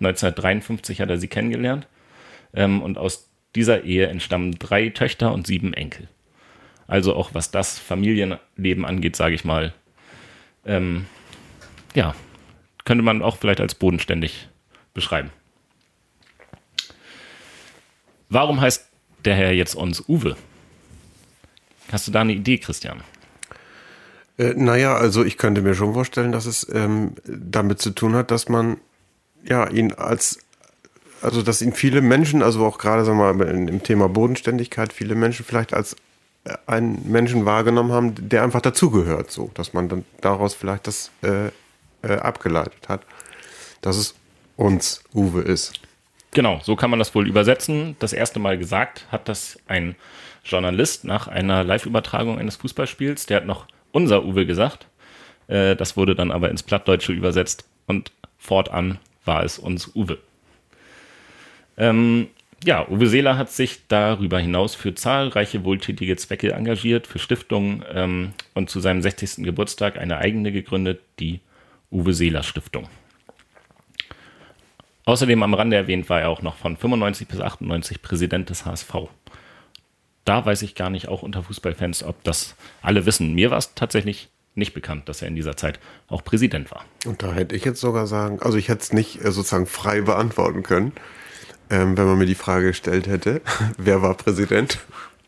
1953 0.00 1.00
hat 1.00 1.10
er 1.10 1.18
sie 1.18 1.28
kennengelernt. 1.28 1.86
Ähm, 2.52 2.82
und 2.82 2.98
aus 2.98 3.30
dieser 3.54 3.84
Ehe 3.84 4.06
entstammen 4.06 4.58
drei 4.58 4.88
Töchter 4.90 5.32
und 5.32 5.46
sieben 5.46 5.72
Enkel. 5.74 6.08
Also 6.86 7.14
auch 7.14 7.32
was 7.32 7.50
das 7.50 7.78
Familienleben 7.78 8.84
angeht, 8.84 9.16
sage 9.16 9.34
ich 9.34 9.44
mal, 9.44 9.72
ähm, 10.66 11.06
ja, 11.94 12.14
könnte 12.84 13.02
man 13.02 13.22
auch 13.22 13.36
vielleicht 13.38 13.60
als 13.60 13.74
bodenständig 13.74 14.48
beschreiben. 14.92 15.30
Warum 18.28 18.60
heißt 18.60 18.90
der 19.24 19.36
Herr 19.36 19.52
jetzt 19.52 19.74
uns 19.74 20.06
Uwe? 20.08 20.36
Hast 21.92 22.08
du 22.08 22.12
da 22.12 22.22
eine 22.22 22.32
Idee, 22.32 22.58
Christian? 22.58 23.02
Äh, 24.38 24.54
naja, 24.54 24.96
also 24.96 25.24
ich 25.24 25.38
könnte 25.38 25.62
mir 25.62 25.74
schon 25.74 25.94
vorstellen, 25.94 26.32
dass 26.32 26.46
es 26.46 26.66
ähm, 26.72 27.12
damit 27.26 27.80
zu 27.80 27.90
tun 27.90 28.14
hat, 28.14 28.30
dass 28.30 28.48
man 28.48 28.78
ja 29.44 29.68
ihn 29.68 29.92
als 29.92 30.38
also 31.24 31.40
dass 31.40 31.62
ihn 31.62 31.72
viele 31.72 32.02
Menschen, 32.02 32.42
also 32.42 32.64
auch 32.66 32.76
gerade 32.76 33.04
sagen 33.04 33.18
wir 33.18 33.32
mal 33.32 33.48
im 33.48 33.82
Thema 33.82 34.10
Bodenständigkeit, 34.10 34.92
viele 34.92 35.14
Menschen 35.14 35.44
vielleicht 35.44 35.72
als 35.72 35.96
äh, 36.44 36.54
einen 36.66 37.10
Menschen 37.10 37.46
wahrgenommen 37.46 37.92
haben, 37.92 38.28
der 38.28 38.42
einfach 38.42 38.60
dazugehört, 38.60 39.30
so, 39.30 39.50
dass 39.54 39.72
man 39.72 39.88
dann 39.88 40.04
daraus 40.20 40.54
vielleicht 40.54 40.86
das 40.86 41.10
äh, 41.22 41.46
äh, 42.02 42.18
abgeleitet 42.18 42.88
hat, 42.88 43.02
dass 43.80 43.96
es 43.96 44.14
uns 44.56 45.02
Uwe 45.14 45.40
ist. 45.40 45.80
Genau, 46.32 46.60
so 46.62 46.76
kann 46.76 46.90
man 46.90 46.98
das 46.98 47.14
wohl 47.14 47.26
übersetzen. 47.26 47.96
Das 48.00 48.12
erste 48.12 48.38
Mal 48.38 48.58
gesagt 48.58 49.06
hat 49.10 49.28
das 49.28 49.58
ein 49.66 49.96
Journalist 50.44 51.04
nach 51.04 51.26
einer 51.26 51.64
Live-Übertragung 51.64 52.38
eines 52.38 52.56
Fußballspiels. 52.56 53.26
Der 53.26 53.38
hat 53.38 53.46
noch 53.46 53.66
unser 53.94 54.24
Uwe 54.24 54.44
gesagt. 54.44 54.86
Äh, 55.46 55.76
das 55.76 55.96
wurde 55.96 56.14
dann 56.14 56.30
aber 56.30 56.50
ins 56.50 56.62
Plattdeutsche 56.62 57.12
übersetzt 57.12 57.66
und 57.86 58.12
fortan 58.36 58.98
war 59.24 59.44
es 59.44 59.58
uns 59.58 59.94
Uwe. 59.94 60.18
Ähm, 61.76 62.28
ja, 62.64 62.88
Uwe 62.88 63.06
Seeler 63.06 63.38
hat 63.38 63.50
sich 63.50 63.86
darüber 63.88 64.38
hinaus 64.38 64.74
für 64.74 64.94
zahlreiche 64.94 65.64
wohltätige 65.64 66.16
Zwecke 66.16 66.52
engagiert, 66.52 67.06
für 67.06 67.18
Stiftungen 67.18 67.84
ähm, 67.92 68.32
und 68.54 68.68
zu 68.68 68.80
seinem 68.80 69.02
60. 69.02 69.44
Geburtstag 69.44 69.98
eine 69.98 70.18
eigene 70.18 70.50
gegründet, 70.50 71.00
die 71.20 71.40
Uwe 71.90 72.12
Seeler 72.14 72.42
Stiftung. 72.42 72.88
Außerdem 75.04 75.42
am 75.42 75.54
Rande 75.54 75.76
erwähnt 75.76 76.08
war 76.08 76.22
er 76.22 76.30
auch 76.30 76.42
noch 76.42 76.56
von 76.56 76.76
95 76.76 77.28
bis 77.28 77.40
98 77.40 78.00
Präsident 78.00 78.48
des 78.48 78.64
HSV. 78.64 78.94
Da 80.24 80.44
weiß 80.44 80.62
ich 80.62 80.74
gar 80.74 80.90
nicht, 80.90 81.08
auch 81.08 81.22
unter 81.22 81.42
Fußballfans, 81.42 82.02
ob 82.02 82.22
das 82.24 82.54
alle 82.82 83.06
wissen. 83.06 83.34
Mir 83.34 83.50
war 83.50 83.58
es 83.58 83.74
tatsächlich 83.74 84.28
nicht 84.54 84.72
bekannt, 84.72 85.08
dass 85.08 85.20
er 85.20 85.28
in 85.28 85.34
dieser 85.34 85.56
Zeit 85.56 85.80
auch 86.08 86.24
Präsident 86.24 86.70
war. 86.70 86.84
Und 87.06 87.22
da 87.22 87.32
hätte 87.32 87.56
ich 87.56 87.64
jetzt 87.64 87.80
sogar 87.80 88.06
sagen, 88.06 88.40
also 88.40 88.56
ich 88.56 88.68
hätte 88.68 88.82
es 88.82 88.92
nicht 88.92 89.24
äh, 89.24 89.32
sozusagen 89.32 89.66
frei 89.66 90.00
beantworten 90.00 90.62
können 90.62 90.92
ähm, 91.70 91.96
wenn 91.96 92.06
man 92.06 92.18
mir 92.18 92.26
die 92.26 92.34
Frage 92.34 92.68
gestellt 92.68 93.06
hätte, 93.06 93.40
wer 93.78 94.02
war 94.02 94.14
Präsident? 94.14 94.78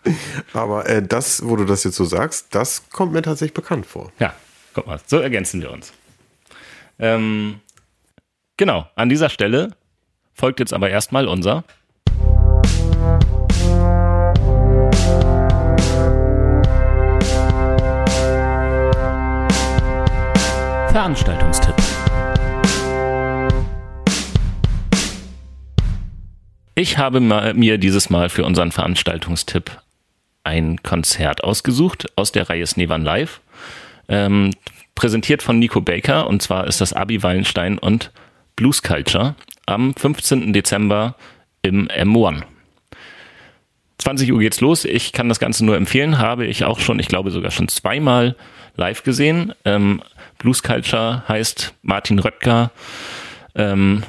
Aber 0.53 0.89
äh, 0.89 1.03
das, 1.03 1.45
wo 1.47 1.57
du 1.57 1.65
das 1.65 1.85
jetzt 1.85 1.97
so 1.97 2.05
sagst, 2.05 2.55
das 2.55 2.89
kommt 2.91 3.13
mir 3.13 3.23
tatsächlich 3.23 3.55
bekannt 3.55 3.87
vor. 3.87 4.13
Ja, 4.19 4.35
guck 4.75 4.87
mal, 4.87 5.01
so 5.07 5.19
ergänzen 5.19 5.61
wir 5.61 5.71
uns. 5.73 5.93
Ähm, 6.99 7.61
genau, 8.57 8.89
an 8.95 9.09
dieser 9.09 9.29
Stelle 9.29 9.75
folgt 10.35 10.61
jetzt 10.61 10.73
aber 10.73 10.91
erstmal 10.91 11.27
unser 11.27 11.65
Veranstaltungstipp. 20.97 21.75
Ich 26.75 26.97
habe 26.97 27.21
mir 27.21 27.77
dieses 27.77 28.09
Mal 28.09 28.31
für 28.31 28.47
unseren 28.47 28.73
Veranstaltungstipp 28.73 29.73
ein 30.43 30.83
Konzert 30.83 31.45
ausgesucht 31.45 32.07
aus 32.17 32.33
der 32.33 32.49
Reihe 32.49 32.67
Snevan 32.67 33.03
Live. 33.03 33.43
Ähm, 34.09 34.53
präsentiert 34.95 35.43
von 35.43 35.59
Nico 35.59 35.83
Baker 35.83 36.29
und 36.29 36.41
zwar 36.41 36.67
ist 36.67 36.81
das 36.81 36.95
Abi 36.95 37.23
Wallenstein 37.23 37.77
und 37.77 38.11
Blues 38.57 38.83
Culture 38.83 39.35
am 39.67 39.95
15. 39.95 40.55
Dezember 40.55 41.17
im 41.61 41.89
M1. 41.89 42.45
20 43.99 44.33
Uhr 44.33 44.39
geht's 44.39 44.63
los. 44.63 44.87
Ich 44.87 45.13
kann 45.13 45.29
das 45.29 45.41
Ganze 45.41 45.63
nur 45.67 45.77
empfehlen. 45.77 46.17
Habe 46.17 46.47
ich 46.47 46.65
auch 46.65 46.81
schon, 46.81 46.99
ich 47.01 47.09
glaube 47.09 47.31
sogar 47.31 47.51
schon 47.51 47.69
zweimal 47.69 48.35
live 48.77 49.03
gesehen. 49.03 49.53
Ähm, 49.67 50.01
Blues 50.39 50.63
Culture 50.63 51.23
heißt 51.29 51.75
Martin 51.83 52.19
Röttger, 52.19 52.71
ähm, 53.55 54.03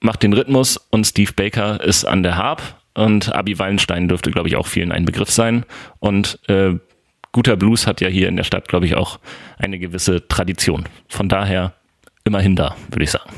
macht 0.00 0.22
den 0.22 0.32
Rhythmus 0.32 0.76
und 0.90 1.06
Steve 1.06 1.32
Baker 1.32 1.82
ist 1.82 2.04
an 2.04 2.22
der 2.22 2.36
Harp 2.36 2.62
und 2.94 3.34
Abi 3.34 3.58
Wallenstein 3.58 4.08
dürfte, 4.08 4.30
glaube 4.30 4.48
ich, 4.48 4.56
auch 4.56 4.66
vielen 4.66 4.92
ein 4.92 5.04
Begriff 5.04 5.30
sein. 5.30 5.64
Und 5.98 6.38
äh, 6.48 6.74
guter 7.32 7.56
Blues 7.56 7.86
hat 7.86 8.00
ja 8.00 8.08
hier 8.08 8.28
in 8.28 8.36
der 8.36 8.44
Stadt, 8.44 8.68
glaube 8.68 8.86
ich, 8.86 8.94
auch 8.94 9.18
eine 9.58 9.78
gewisse 9.78 10.28
Tradition. 10.28 10.84
Von 11.08 11.28
daher 11.28 11.72
immerhin 12.24 12.56
da, 12.56 12.76
würde 12.90 13.04
ich 13.04 13.10
sagen. 13.10 13.30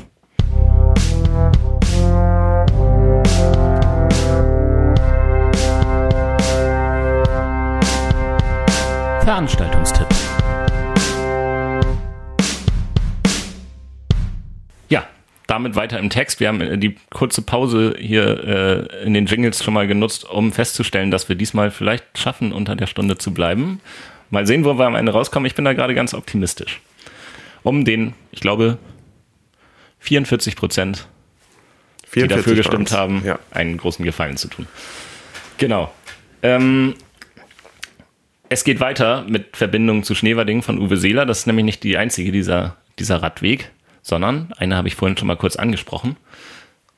Veranstaltungstipp. 9.23 10.14
Damit 15.47 15.75
weiter 15.75 15.99
im 15.99 16.09
Text. 16.09 16.39
Wir 16.39 16.47
haben 16.47 16.61
äh, 16.61 16.77
die 16.77 16.95
kurze 17.11 17.41
Pause 17.41 17.95
hier 17.99 18.89
äh, 18.91 19.05
in 19.05 19.13
den 19.13 19.25
Jingles 19.25 19.63
schon 19.63 19.73
mal 19.73 19.87
genutzt, 19.87 20.25
um 20.29 20.51
festzustellen, 20.51 21.11
dass 21.11 21.29
wir 21.29 21.35
diesmal 21.35 21.71
vielleicht 21.71 22.17
schaffen, 22.17 22.51
unter 22.51 22.75
der 22.75 22.87
Stunde 22.87 23.17
zu 23.17 23.33
bleiben. 23.33 23.79
mal 24.29 24.47
sehen, 24.47 24.65
wo 24.65 24.77
wir 24.77 24.85
am 24.85 24.95
Ende 24.95 25.11
rauskommen. 25.11 25.45
Ich 25.45 25.55
bin 25.55 25.65
da 25.65 25.73
gerade 25.73 25.95
ganz 25.95 26.13
optimistisch. 26.13 26.81
Um 27.63 27.85
den, 27.85 28.13
ich 28.31 28.41
glaube, 28.41 28.77
44 29.99 30.55
Prozent, 30.55 31.07
die 32.13 32.27
dafür 32.27 32.55
gestimmt 32.55 32.91
haben, 32.91 33.23
ja. 33.25 33.39
einen 33.51 33.77
großen 33.77 34.05
Gefallen 34.05 34.37
zu 34.37 34.47
tun. 34.47 34.67
Genau. 35.57 35.91
Ähm, 36.43 36.95
es 38.49 38.63
geht 38.63 38.79
weiter 38.79 39.25
mit 39.27 39.57
Verbindungen 39.57 40.03
zu 40.03 40.15
Schneverding 40.15 40.61
von 40.61 40.79
Uwe 40.79 40.97
Seeler. 40.97 41.25
Das 41.25 41.39
ist 41.39 41.47
nämlich 41.47 41.65
nicht 41.65 41.83
die 41.83 41.97
einzige 41.97 42.31
dieser, 42.31 42.77
dieser 42.99 43.21
Radweg, 43.23 43.71
sondern 44.05 44.53
eine 44.57 44.77
habe 44.77 44.87
ich 44.87 44.93
vorhin 44.93 45.17
schon 45.17 45.27
mal 45.27 45.35
kurz 45.35 45.55
angesprochen. 45.55 46.15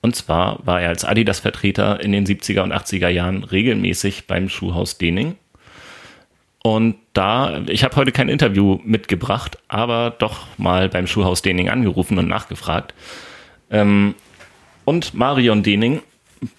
Und 0.02 0.16
zwar 0.18 0.60
war 0.66 0.82
er 0.82 0.90
als 0.90 1.06
Adidas-Vertreter 1.06 2.02
in 2.02 2.12
den 2.12 2.26
70er 2.26 2.62
und 2.62 2.74
80er 2.74 3.08
Jahren 3.08 3.46
regelmäßig 3.46 4.28
beim 4.28 4.50
Schuhhaus 4.50 4.98
Dening. 4.98 5.38
Und 6.62 6.96
da, 7.14 7.62
ich 7.68 7.86
habe 7.86 7.96
heute 7.96 8.12
kein 8.12 8.28
Interview 8.28 8.80
mitgebracht, 8.84 9.58
aber 9.70 10.14
doch 10.20 10.48
mal 10.58 10.90
beim 10.90 11.08
Schuhhaus 11.08 11.42
Dening 11.42 11.70
angerufen 11.70 12.18
und 12.20 12.28
nachgefragt. 12.28 12.94
Ähm, 13.72 14.14
und 14.84 15.14
Marion 15.14 15.64
Dening 15.64 16.02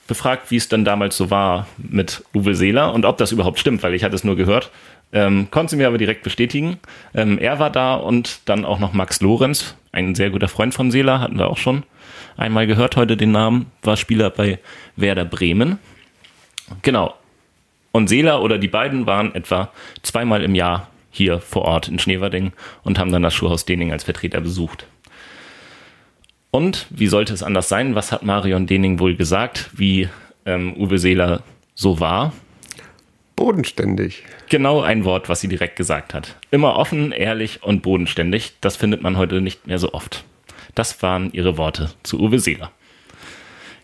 befragt, 0.07 0.51
wie 0.51 0.57
es 0.57 0.68
dann 0.68 0.86
damals 0.86 1.18
so 1.18 1.30
war 1.30 1.66
mit 1.76 2.24
Uwe 2.34 2.55
Seeler 2.55 2.94
und 2.94 3.05
ob 3.05 3.18
das 3.18 3.32
überhaupt 3.32 3.59
stimmt, 3.59 3.82
weil 3.82 3.92
ich 3.92 4.03
hatte 4.03 4.14
es 4.14 4.24
nur 4.24 4.36
gehört. 4.36 4.70
Ähm, 5.12 5.48
konnte 5.50 5.70
sie 5.70 5.76
mir 5.76 5.86
aber 5.86 5.98
direkt 5.98 6.22
bestätigen. 6.22 6.78
Ähm, 7.14 7.38
er 7.38 7.59
war 7.59 7.70
da 7.70 7.94
und 7.94 8.40
dann 8.44 8.64
auch 8.64 8.78
noch 8.78 8.92
Max 8.92 9.20
Lorenz, 9.20 9.74
ein 9.92 10.14
sehr 10.14 10.30
guter 10.30 10.48
Freund 10.48 10.74
von 10.74 10.90
Seeler, 10.90 11.20
hatten 11.20 11.38
wir 11.38 11.48
auch 11.48 11.56
schon 11.56 11.84
einmal 12.38 12.66
gehört 12.66 12.96
heute 12.96 13.16
den 13.16 13.32
Namen, 13.32 13.66
war 13.82 13.96
Spieler 13.96 14.30
bei 14.30 14.59
Werder 14.96 15.26
Bremen. 15.26 15.78
Genau. 16.82 17.14
Und 17.92 18.09
Seeler 18.09 18.42
oder 18.42 18.59
die 18.59 18.68
beiden 18.68 19.06
waren 19.06 19.34
etwa 19.34 19.72
zweimal 20.02 20.42
im 20.42 20.54
Jahr 20.54 20.88
hier 21.11 21.40
vor 21.40 21.62
Ort 21.62 21.88
in 21.88 21.98
Schneverding 21.98 22.52
und 22.84 22.98
haben 22.98 23.12
dann 23.12 23.22
das 23.22 23.34
Schuhhaus 23.34 23.64
Dening 23.64 23.92
als 23.92 24.04
Vertreter 24.04 24.40
besucht. 24.40 24.86
Und 26.50 26.86
wie 26.90 27.09
sollte 27.09 27.34
es 27.34 27.42
anders 27.42 27.68
sein? 27.68 27.94
Was 27.94 28.12
hat 28.12 28.22
Marion 28.22 28.66
Dening 28.66 29.00
wohl 29.00 29.16
gesagt, 29.16 29.70
wie 29.72 30.09
ähm, 30.46 30.74
Uwe 30.76 30.98
Seeler 30.98 31.42
so 31.74 32.00
war? 32.00 32.32
Bodenständig. 33.39 34.24
Genau 34.49 34.80
ein 34.80 35.05
Wort, 35.05 35.28
was 35.28 35.41
sie 35.41 35.47
direkt 35.47 35.76
gesagt 35.76 36.12
hat. 36.12 36.34
Immer 36.51 36.74
offen, 36.74 37.12
ehrlich 37.12 37.62
und 37.62 37.82
bodenständig. 37.82 38.55
Das 38.61 38.76
findet 38.76 39.01
man 39.01 39.16
heute 39.16 39.41
nicht 39.41 39.68
mehr 39.68 39.78
so 39.78 39.93
oft. 39.93 40.24
Das 40.74 41.01
waren 41.05 41.32
ihre 41.32 41.57
Worte 41.57 41.93
zu 42.03 42.18
Uwe 42.18 42.41
Seeler. 42.41 42.72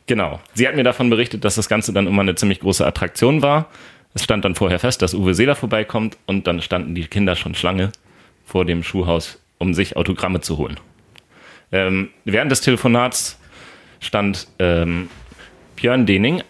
Genau. 0.08 0.40
Sie 0.54 0.66
hat 0.66 0.74
mir 0.74 0.82
davon 0.82 1.08
berichtet, 1.08 1.44
dass 1.44 1.54
das 1.54 1.68
Ganze 1.68 1.92
dann 1.92 2.08
immer 2.08 2.22
eine 2.22 2.34
ziemlich 2.34 2.58
große 2.58 2.84
Attraktion 2.84 3.42
war. 3.42 3.70
Es 4.12 4.24
stand 4.24 4.44
dann 4.44 4.56
vorher 4.56 4.80
fest, 4.80 5.02
dass 5.02 5.14
Uwe 5.14 5.34
Seeler 5.34 5.54
vorbeikommt 5.54 6.18
und 6.26 6.48
dann 6.48 6.60
standen 6.60 6.96
die 6.96 7.06
Kinder 7.06 7.36
schon 7.36 7.54
Schlange 7.54 7.92
vor 8.44 8.64
dem 8.64 8.82
Schuhhaus, 8.82 9.40
um 9.58 9.72
sich 9.72 9.96
Autogramme 9.96 10.40
zu 10.40 10.58
holen. 10.58 10.80
Ähm, 11.70 12.10
während 12.24 12.50
des 12.50 12.60
Telefonats 12.60 13.38
stand 14.00 14.48
ähm, 14.58 15.10
Björn 15.76 16.06
Dening 16.06 16.42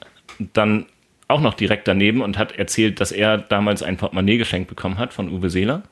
dann 0.55 0.87
auch 1.35 1.41
noch 1.41 1.55
direkt 1.55 1.89
daneben 1.89 2.23
und 2.23 2.39
hat 2.39 2.53
erzählt, 2.53 3.01
dass 3.01 3.11
er 3.11 3.39
damals 3.39 3.83
ein 3.83 3.97
Portemonnaie 3.97 4.39
geschenkt 4.39 4.69
bekommen 4.69 4.99
hat 4.99 5.13
von 5.13 5.29
Uwe 5.29 5.51
Seeler. 5.51 5.83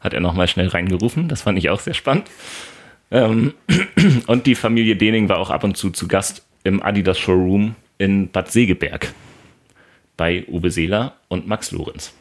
Hat 0.00 0.14
er 0.14 0.20
nochmal 0.20 0.48
schnell 0.48 0.66
reingerufen. 0.66 1.28
Das 1.28 1.42
fand 1.42 1.58
ich 1.58 1.70
auch 1.70 1.78
sehr 1.78 1.94
spannend. 1.94 2.28
Ähm, 3.12 3.54
und 4.26 4.46
die 4.46 4.56
Familie 4.56 4.96
Dening 4.96 5.28
war 5.28 5.38
auch 5.38 5.50
ab 5.50 5.62
und 5.62 5.76
zu 5.76 5.90
zu 5.90 6.08
Gast 6.08 6.44
im 6.64 6.82
Adidas 6.82 7.20
Showroom 7.20 7.76
in 7.98 8.30
Bad 8.30 8.50
Segeberg 8.50 9.14
bei 10.16 10.44
Uwe 10.48 10.70
Seeler 10.72 11.14
und 11.28 11.46
Max 11.46 11.70
Lorenz. 11.70 12.12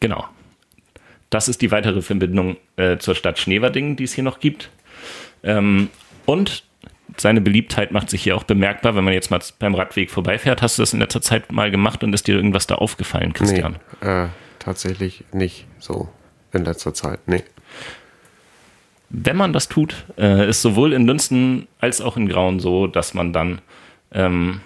Genau. 0.00 0.26
Das 1.30 1.48
ist 1.48 1.62
die 1.62 1.70
weitere 1.70 2.02
Verbindung 2.02 2.58
äh, 2.76 2.98
zur 2.98 3.14
Stadt 3.14 3.38
Schneverdingen, 3.38 3.96
die 3.96 4.04
es 4.04 4.12
hier 4.12 4.24
noch 4.24 4.38
gibt. 4.38 4.68
Ähm, 5.42 5.88
und 6.26 6.64
seine 7.16 7.40
Beliebtheit 7.40 7.92
macht 7.92 8.10
sich 8.10 8.22
hier 8.22 8.36
auch 8.36 8.44
bemerkbar, 8.44 8.94
wenn 8.94 9.04
man 9.04 9.14
jetzt 9.14 9.30
mal 9.30 9.40
beim 9.58 9.74
Radweg 9.74 10.10
vorbeifährt. 10.10 10.62
Hast 10.62 10.78
du 10.78 10.82
das 10.82 10.92
in 10.92 11.00
letzter 11.00 11.20
Zeit 11.20 11.52
mal 11.52 11.70
gemacht 11.70 12.02
und 12.02 12.12
ist 12.12 12.26
dir 12.26 12.36
irgendwas 12.36 12.66
da 12.66 12.76
aufgefallen, 12.76 13.32
Christian? 13.32 13.76
Nee, 14.00 14.08
äh, 14.08 14.28
tatsächlich 14.58 15.24
nicht 15.32 15.66
so 15.78 16.08
in 16.52 16.64
letzter 16.64 16.94
Zeit. 16.94 17.20
Nee. 17.26 17.42
Wenn 19.10 19.36
man 19.36 19.52
das 19.52 19.68
tut, 19.68 20.06
äh, 20.16 20.48
ist 20.48 20.62
sowohl 20.62 20.92
in 20.94 21.06
Dünsten 21.06 21.68
als 21.78 22.00
auch 22.00 22.16
in 22.16 22.28
Grauen 22.28 22.60
so, 22.60 22.86
dass 22.86 23.12
man 23.12 23.32
dann 23.32 23.60
ähm, 24.12 24.60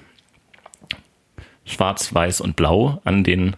schwarz, 1.65 2.15
weiß 2.15 2.41
und 2.41 2.55
blau 2.55 3.01
an 3.05 3.25
den 3.25 3.57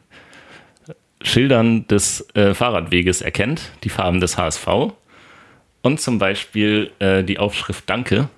Schildern 1.20 1.86
des 1.88 2.26
äh, 2.34 2.54
Fahrradweges 2.54 3.20
erkennt, 3.22 3.72
die 3.84 3.90
Farben 3.90 4.20
des 4.20 4.38
HSV 4.38 4.66
und 5.82 6.00
zum 6.00 6.18
Beispiel 6.18 6.90
äh, 7.00 7.22
die 7.22 7.38
Aufschrift 7.38 7.88
Danke 7.90 8.28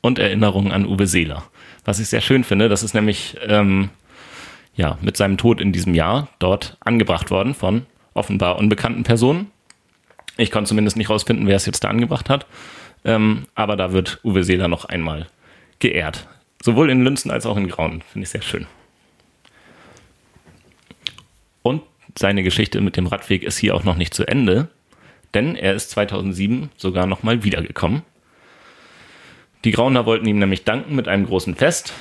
und 0.00 0.18
Erinnerung 0.18 0.72
an 0.72 0.86
Uwe 0.86 1.06
Seeler. 1.06 1.44
Was 1.84 2.00
ich 2.00 2.08
sehr 2.08 2.20
schön 2.20 2.44
finde, 2.44 2.68
das 2.68 2.82
ist 2.82 2.94
nämlich 2.94 3.36
ähm, 3.46 3.90
ja, 4.74 4.98
mit 5.02 5.16
seinem 5.16 5.36
Tod 5.36 5.60
in 5.60 5.72
diesem 5.72 5.94
Jahr 5.94 6.28
dort 6.38 6.76
angebracht 6.80 7.30
worden 7.30 7.54
von 7.54 7.86
offenbar 8.14 8.58
unbekannten 8.58 9.02
Personen. 9.02 9.50
Ich 10.36 10.50
konnte 10.50 10.68
zumindest 10.68 10.96
nicht 10.96 11.10
rausfinden, 11.10 11.46
wer 11.46 11.56
es 11.56 11.66
jetzt 11.66 11.82
da 11.82 11.88
angebracht 11.88 12.30
hat. 12.30 12.46
Ähm, 13.04 13.46
aber 13.54 13.76
da 13.76 13.92
wird 13.92 14.20
Uwe 14.24 14.44
Seeler 14.44 14.68
noch 14.68 14.84
einmal 14.84 15.26
geehrt. 15.78 16.28
Sowohl 16.62 16.90
in 16.90 17.02
Lünzen 17.02 17.30
als 17.30 17.46
auch 17.46 17.56
in 17.56 17.68
Grauen. 17.68 18.02
Finde 18.02 18.24
ich 18.24 18.30
sehr 18.30 18.42
schön. 18.42 18.66
Und 21.62 21.82
seine 22.16 22.42
Geschichte 22.42 22.80
mit 22.80 22.96
dem 22.96 23.06
Radweg 23.06 23.42
ist 23.42 23.58
hier 23.58 23.74
auch 23.74 23.84
noch 23.84 23.96
nicht 23.96 24.14
zu 24.14 24.26
Ende, 24.26 24.68
denn 25.34 25.54
er 25.54 25.74
ist 25.74 25.90
2007 25.90 26.70
sogar 26.76 27.06
nochmal 27.06 27.44
wiedergekommen. 27.44 28.02
Die 29.64 29.72
Grauner 29.72 30.06
wollten 30.06 30.26
ihm 30.26 30.38
nämlich 30.38 30.64
danken 30.64 30.94
mit 30.94 31.08
einem 31.08 31.26
großen 31.26 31.54
Fest 31.54 31.92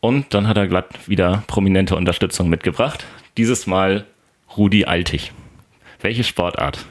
und 0.00 0.34
dann 0.34 0.46
hat 0.48 0.56
er 0.56 0.66
glatt 0.66 1.08
wieder 1.08 1.42
prominente 1.46 1.96
Unterstützung 1.96 2.48
mitgebracht. 2.48 3.04
Dieses 3.36 3.66
Mal 3.66 4.06
Rudi 4.56 4.84
Altig. 4.84 5.32
Welche 6.00 6.24
Sportart? 6.24 6.84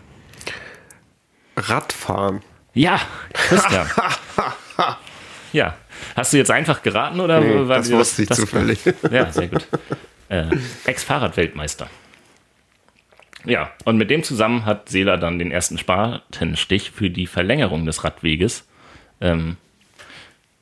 Radfahren. 1.55 2.41
Ja, 2.73 2.99
Christian. 3.33 3.87
ja. 5.53 5.75
Hast 6.15 6.33
du 6.33 6.37
jetzt 6.37 6.51
einfach 6.51 6.83
geraten 6.83 7.19
oder 7.19 7.39
nee, 7.39 7.67
war 7.67 7.77
das 7.77 7.91
wusste 7.91 8.23
ich 8.23 8.29
das, 8.29 8.39
zufällig. 8.39 8.79
Ja, 9.09 9.31
sehr 9.31 9.47
gut. 9.47 9.67
Äh, 10.27 10.47
Ex-Fahrradweltmeister. 10.85 11.89
Ja, 13.45 13.71
und 13.85 13.97
mit 13.97 14.09
dem 14.09 14.23
zusammen 14.23 14.65
hat 14.65 14.89
Seeler 14.89 15.17
dann 15.17 15.39
den 15.39 15.51
ersten 15.51 15.77
Spatenstich 15.77 16.91
für 16.91 17.09
die 17.09 17.27
Verlängerung 17.27 17.85
des 17.85 18.03
Radweges 18.03 18.67
ähm, 19.21 19.57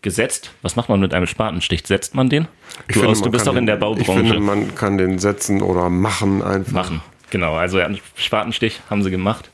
gesetzt. 0.04 0.52
Was 0.62 0.76
macht 0.76 0.90
man 0.90 1.00
mit 1.00 1.14
einem 1.14 1.26
Spatenstich? 1.26 1.82
Setzt 1.86 2.14
man 2.14 2.30
den? 2.30 2.48
Du, 2.88 2.94
finde, 2.94 3.10
aus, 3.10 3.22
du 3.22 3.32
bist 3.32 3.48
doch 3.48 3.56
in 3.56 3.66
der 3.66 3.78
Baubranche. 3.78 4.12
Ich 4.12 4.28
finde, 4.28 4.40
man 4.40 4.76
kann 4.76 4.98
den 4.98 5.18
setzen 5.18 5.62
oder 5.62 5.90
machen 5.90 6.44
einfach. 6.44 6.74
Machen, 6.74 7.02
genau. 7.32 7.56
Also 7.56 7.80
einen 7.80 8.00
Spatenstich 8.16 8.82
haben 8.90 9.02
sie 9.02 9.10
gemacht. 9.10 9.50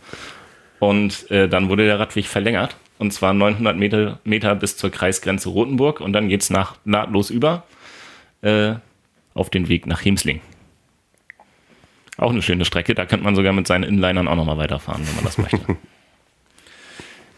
Und 0.80 1.30
äh, 1.32 1.48
dann 1.48 1.70
wurde 1.70 1.86
der 1.86 2.00
Radweg 2.00 2.26
verlängert. 2.26 2.76
Und 2.98 3.14
zwar 3.14 3.34
900 3.34 3.78
Meter, 3.78 4.20
Meter 4.26 4.56
bis 4.56 4.76
zur 4.76 4.90
Kreisgrenze 4.90 5.50
Rothenburg. 5.50 6.02
Und 6.02 6.14
dann 6.14 6.28
geht 6.28 6.42
es 6.42 6.50
nahtlos 6.50 7.30
über 7.30 7.64
äh, 8.42 8.74
auf 9.34 9.50
den 9.50 9.70
Weg 9.70 9.88
nach 9.88 10.04
Hemsling. 10.04 10.42
Auch 12.18 12.32
eine 12.32 12.42
schöne 12.42 12.66
Strecke. 12.66 12.96
Da 12.96 13.06
könnte 13.06 13.24
man 13.24 13.36
sogar 13.36 13.54
mit 13.54 13.68
seinen 13.68 13.84
Inlinern 13.84 14.28
auch 14.28 14.36
nochmal 14.36 14.58
weiterfahren, 14.58 15.08
wenn 15.08 15.16
man 15.16 15.24
das 15.24 15.38
möchte. 15.38 15.60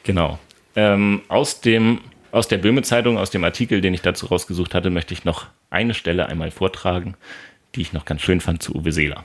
genau. 0.04 0.40
Ähm, 0.76 1.22
aus, 1.28 1.62
dem, 1.62 2.00
aus 2.32 2.48
der 2.48 2.58
Böhme-Zeitung, 2.58 3.18
aus 3.18 3.30
dem 3.30 3.44
Artikel, 3.44 3.82
den 3.82 3.94
ich 3.94 4.02
dazu 4.02 4.28
rausgesucht 4.28 4.74
hatte, 4.74 4.90
möchte 4.90 5.14
ich 5.14 5.26
noch 5.26 5.48
eine 5.70 5.94
Stelle 5.94 6.28
einmal 6.28 6.52
vortragen, 6.52 7.16
die 7.76 7.82
ich 7.82 7.94
noch 7.94 8.06
ganz 8.06 8.22
schön 8.22 8.42
fand 8.42 8.64
zu 8.64 8.76
Uwe 8.76 8.92
Seeler. 8.92 9.24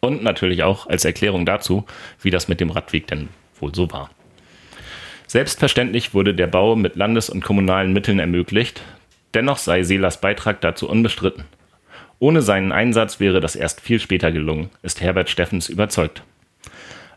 Und 0.00 0.22
natürlich 0.22 0.62
auch 0.62 0.86
als 0.86 1.04
Erklärung 1.04 1.46
dazu, 1.46 1.84
wie 2.20 2.30
das 2.30 2.48
mit 2.48 2.60
dem 2.60 2.70
Radweg 2.70 3.06
denn 3.06 3.28
wohl 3.58 3.74
so 3.74 3.90
war. 3.90 4.10
Selbstverständlich 5.26 6.12
wurde 6.12 6.34
der 6.34 6.46
Bau 6.46 6.76
mit 6.76 6.96
landes- 6.96 7.30
und 7.30 7.42
kommunalen 7.42 7.92
Mitteln 7.92 8.18
ermöglicht, 8.18 8.82
dennoch 9.32 9.58
sei 9.58 9.82
Seelers 9.82 10.20
Beitrag 10.20 10.60
dazu 10.60 10.88
unbestritten. 10.88 11.44
Ohne 12.18 12.42
seinen 12.42 12.72
Einsatz 12.72 13.18
wäre 13.18 13.40
das 13.40 13.56
erst 13.56 13.80
viel 13.80 13.98
später 13.98 14.30
gelungen, 14.30 14.70
ist 14.82 15.00
Herbert 15.00 15.30
Steffens 15.30 15.68
überzeugt. 15.68 16.22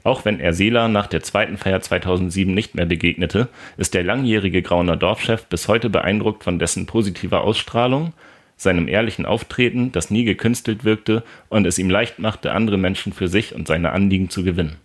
Auch 0.08 0.24
wenn 0.24 0.40
er 0.40 0.54
Seeler 0.54 0.88
nach 0.88 1.08
der 1.08 1.22
zweiten 1.22 1.58
Feier 1.58 1.82
2007 1.82 2.54
nicht 2.54 2.76
mehr 2.76 2.86
begegnete, 2.86 3.50
ist 3.76 3.94
der 3.94 4.06
langjährige 4.06 4.62
Grauner 4.62 4.96
Dorfchef 4.96 5.48
bis 5.48 5.68
heute 5.68 5.90
beeindruckt 5.90 6.46
von 6.46 6.60
dessen 6.60 6.86
positiver 6.86 7.42
Ausstrahlung, 7.42 8.14
seinem 8.56 8.88
ehrlichen 8.88 9.26
Auftreten, 9.26 9.92
das 9.92 10.10
nie 10.10 10.24
gekünstelt 10.24 10.86
wirkte 10.86 11.24
und 11.50 11.68
es 11.68 11.78
ihm 11.78 11.90
leicht 11.90 12.20
machte, 12.20 12.54
andere 12.54 12.78
Menschen 12.78 13.12
für 13.12 13.28
sich 13.28 13.54
und 13.54 13.68
seine 13.68 13.92
Anliegen 13.92 14.30
zu 14.30 14.46
gewinnen. 14.46 14.78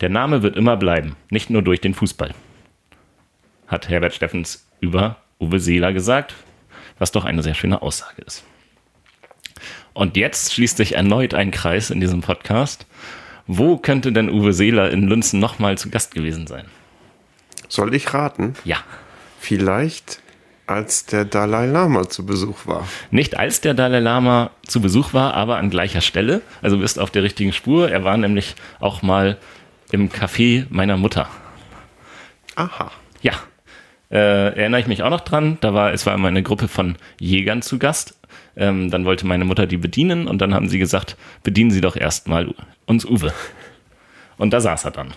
Der 0.00 0.10
Name 0.10 0.44
wird 0.44 0.56
immer 0.56 0.76
bleiben, 0.76 1.16
nicht 1.28 1.50
nur 1.50 1.62
durch 1.62 1.80
den 1.80 1.94
Fußball, 1.94 2.34
hat 3.66 3.88
Herbert 3.88 4.14
Steffens 4.14 4.68
über 4.78 5.16
Uwe 5.40 5.58
Seeler 5.58 5.92
gesagt, 5.92 6.36
was 7.00 7.10
doch 7.10 7.24
eine 7.24 7.42
sehr 7.42 7.54
schöne 7.54 7.82
Aussage 7.82 8.22
ist. 8.22 8.44
Und 9.92 10.16
jetzt 10.16 10.54
schließt 10.54 10.76
sich 10.76 10.94
erneut 10.94 11.34
ein 11.34 11.50
Kreis 11.50 11.90
in 11.90 12.00
diesem 12.00 12.20
Podcast. 12.20 12.86
Wo 13.48 13.78
könnte 13.78 14.12
denn 14.12 14.28
Uwe 14.28 14.52
Seeler 14.52 14.90
in 14.90 15.08
Lünzen 15.08 15.40
nochmal 15.40 15.78
zu 15.78 15.88
Gast 15.88 16.14
gewesen 16.14 16.46
sein? 16.46 16.66
Soll 17.68 17.94
ich 17.94 18.12
raten? 18.12 18.54
Ja. 18.64 18.76
Vielleicht 19.40 20.20
als 20.66 21.06
der 21.06 21.24
Dalai 21.24 21.64
Lama 21.66 22.08
zu 22.10 22.26
Besuch 22.26 22.66
war. 22.66 22.86
Nicht 23.10 23.38
als 23.38 23.62
der 23.62 23.72
Dalai 23.72 24.00
Lama 24.00 24.50
zu 24.66 24.82
Besuch 24.82 25.14
war, 25.14 25.32
aber 25.32 25.56
an 25.56 25.70
gleicher 25.70 26.02
Stelle. 26.02 26.42
Also 26.60 26.76
du 26.76 26.82
bist 26.82 26.98
auf 26.98 27.10
der 27.10 27.22
richtigen 27.22 27.54
Spur. 27.54 27.90
Er 27.90 28.04
war 28.04 28.18
nämlich 28.18 28.54
auch 28.80 29.00
mal 29.00 29.38
im 29.90 30.10
Café 30.10 30.66
meiner 30.68 30.98
Mutter. 30.98 31.28
Aha. 32.54 32.90
Ja. 33.22 33.32
Äh, 34.10 34.56
erinnere 34.58 34.80
ich 34.80 34.86
mich 34.86 35.02
auch 35.02 35.10
noch 35.10 35.20
dran. 35.20 35.58
Da 35.60 35.74
war, 35.74 35.92
es 35.92 36.06
war 36.06 36.14
immer 36.14 36.28
eine 36.28 36.42
Gruppe 36.42 36.68
von 36.68 36.96
Jägern 37.20 37.62
zu 37.62 37.78
Gast. 37.78 38.18
Ähm, 38.56 38.90
dann 38.90 39.04
wollte 39.04 39.26
meine 39.26 39.44
Mutter 39.44 39.66
die 39.66 39.76
bedienen 39.76 40.26
und 40.26 40.38
dann 40.38 40.54
haben 40.54 40.68
sie 40.68 40.78
gesagt, 40.78 41.16
bedienen 41.42 41.70
Sie 41.70 41.80
doch 41.80 41.96
erstmal 41.96 42.54
uns 42.86 43.04
Uwe. 43.04 43.32
Und 44.36 44.52
da 44.52 44.60
saß 44.60 44.84
er 44.84 44.90
dann. 44.90 45.14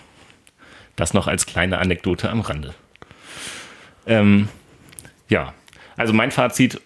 Das 0.96 1.14
noch 1.14 1.26
als 1.26 1.46
kleine 1.46 1.78
Anekdote 1.78 2.28
am 2.28 2.40
Rande. 2.40 2.74
Ähm, 4.06 4.48
ja, 5.28 5.54
also 5.96 6.12
mein 6.12 6.30
Fazit, 6.30 6.80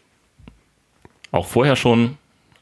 auch 1.33 1.47
vorher 1.47 1.77
schon, 1.77 2.19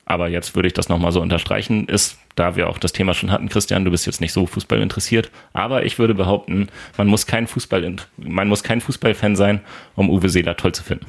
aber 0.06 0.28
jetzt 0.28 0.54
würde 0.54 0.68
ich 0.68 0.74
das 0.74 0.88
nochmal 0.88 1.12
so 1.12 1.20
unterstreichen, 1.20 1.86
ist, 1.86 2.18
da 2.34 2.56
wir 2.56 2.68
auch 2.68 2.78
das 2.78 2.92
Thema 2.92 3.14
schon 3.14 3.30
hatten, 3.30 3.48
Christian, 3.48 3.84
du 3.84 3.90
bist 3.90 4.06
jetzt 4.06 4.20
nicht 4.20 4.32
so 4.32 4.46
Fußball 4.46 4.80
interessiert, 4.80 5.30
aber 5.52 5.84
ich 5.84 5.98
würde 5.98 6.14
behaupten, 6.14 6.68
man 6.96 7.06
muss 7.06 7.26
kein 7.26 7.46
Fußball, 7.46 7.96
man 8.16 8.48
muss 8.48 8.62
kein 8.62 8.80
Fußballfan 8.80 9.36
sein, 9.36 9.60
um 9.94 10.10
Uwe 10.10 10.28
Seeler 10.28 10.56
toll 10.56 10.72
zu 10.72 10.82
finden. 10.82 11.06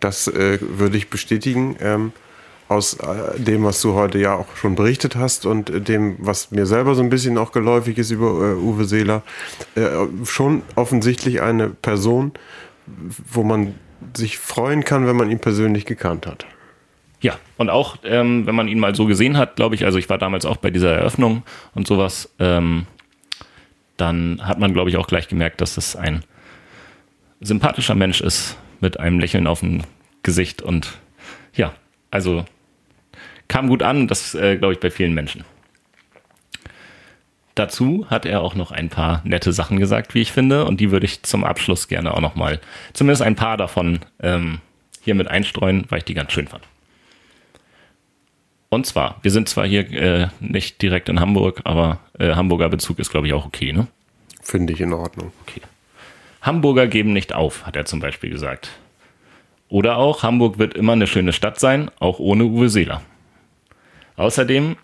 Das 0.00 0.28
äh, 0.28 0.58
würde 0.60 0.96
ich 0.96 1.10
bestätigen. 1.10 1.76
Ähm, 1.80 2.12
aus 2.72 2.94
äh, 2.94 3.38
dem, 3.38 3.64
was 3.64 3.80
du 3.82 3.94
heute 3.94 4.18
ja 4.18 4.34
auch 4.34 4.56
schon 4.56 4.74
berichtet 4.74 5.16
hast 5.16 5.46
und 5.46 5.70
äh, 5.70 5.80
dem, 5.80 6.16
was 6.18 6.50
mir 6.50 6.66
selber 6.66 6.94
so 6.94 7.02
ein 7.02 7.10
bisschen 7.10 7.38
auch 7.38 7.52
geläufig 7.52 7.98
ist 7.98 8.10
über 8.10 8.28
äh, 8.28 8.54
Uwe 8.54 8.84
Seeler, 8.84 9.22
äh, 9.74 9.88
schon 10.24 10.62
offensichtlich 10.74 11.42
eine 11.42 11.68
Person, 11.68 12.32
wo 13.30 13.42
man 13.42 13.74
sich 14.16 14.38
freuen 14.38 14.84
kann, 14.84 15.06
wenn 15.06 15.16
man 15.16 15.30
ihn 15.30 15.38
persönlich 15.38 15.84
gekannt 15.84 16.26
hat. 16.26 16.46
Ja, 17.22 17.38
und 17.56 17.70
auch 17.70 17.98
ähm, 18.04 18.46
wenn 18.46 18.56
man 18.56 18.66
ihn 18.66 18.80
mal 18.80 18.94
so 18.96 19.06
gesehen 19.06 19.38
hat, 19.38 19.54
glaube 19.54 19.76
ich, 19.76 19.84
also 19.84 19.96
ich 19.96 20.10
war 20.10 20.18
damals 20.18 20.44
auch 20.44 20.56
bei 20.56 20.70
dieser 20.70 20.92
Eröffnung 20.92 21.44
und 21.74 21.86
sowas, 21.86 22.34
ähm, 22.40 22.86
dann 23.96 24.40
hat 24.42 24.58
man, 24.58 24.74
glaube 24.74 24.90
ich, 24.90 24.96
auch 24.96 25.06
gleich 25.06 25.28
gemerkt, 25.28 25.60
dass 25.60 25.76
es 25.76 25.94
ein 25.94 26.24
sympathischer 27.40 27.94
Mensch 27.94 28.20
ist 28.20 28.58
mit 28.80 28.98
einem 28.98 29.20
Lächeln 29.20 29.46
auf 29.46 29.60
dem 29.60 29.82
Gesicht 30.24 30.62
und 30.62 30.98
ja, 31.54 31.72
also 32.10 32.44
kam 33.46 33.68
gut 33.68 33.84
an, 33.84 34.08
das 34.08 34.34
äh, 34.34 34.56
glaube 34.56 34.74
ich 34.74 34.80
bei 34.80 34.90
vielen 34.90 35.14
Menschen. 35.14 35.44
Dazu 37.54 38.06
hat 38.08 38.26
er 38.26 38.40
auch 38.40 38.56
noch 38.56 38.72
ein 38.72 38.88
paar 38.88 39.20
nette 39.24 39.52
Sachen 39.52 39.78
gesagt, 39.78 40.14
wie 40.14 40.22
ich 40.22 40.32
finde, 40.32 40.64
und 40.64 40.80
die 40.80 40.90
würde 40.90 41.06
ich 41.06 41.22
zum 41.22 41.44
Abschluss 41.44 41.86
gerne 41.86 42.14
auch 42.14 42.20
noch 42.20 42.34
mal, 42.34 42.60
zumindest 42.94 43.22
ein 43.22 43.36
paar 43.36 43.56
davon 43.56 44.00
ähm, 44.20 44.60
hier 45.02 45.14
mit 45.14 45.28
einstreuen, 45.28 45.84
weil 45.88 45.98
ich 45.98 46.04
die 46.04 46.14
ganz 46.14 46.32
schön 46.32 46.48
fand. 46.48 46.64
Und 48.72 48.86
zwar, 48.86 49.16
wir 49.20 49.30
sind 49.30 49.50
zwar 49.50 49.66
hier 49.66 49.92
äh, 49.92 50.28
nicht 50.40 50.80
direkt 50.80 51.10
in 51.10 51.20
Hamburg, 51.20 51.60
aber 51.64 51.98
äh, 52.18 52.32
Hamburger 52.32 52.70
Bezug 52.70 53.00
ist, 53.00 53.10
glaube 53.10 53.26
ich, 53.26 53.34
auch 53.34 53.44
okay, 53.44 53.70
ne? 53.70 53.86
Finde 54.40 54.72
ich 54.72 54.80
in 54.80 54.94
Ordnung. 54.94 55.30
Okay. 55.42 55.60
Hamburger 56.40 56.86
geben 56.86 57.12
nicht 57.12 57.34
auf, 57.34 57.66
hat 57.66 57.76
er 57.76 57.84
zum 57.84 58.00
Beispiel 58.00 58.30
gesagt. 58.30 58.70
Oder 59.68 59.98
auch, 59.98 60.22
Hamburg 60.22 60.58
wird 60.58 60.72
immer 60.72 60.94
eine 60.94 61.06
schöne 61.06 61.34
Stadt 61.34 61.60
sein, 61.60 61.90
auch 62.00 62.18
ohne 62.18 62.44
Uwe 62.44 62.70
Seeler. 62.70 63.02
Außerdem, 64.16 64.76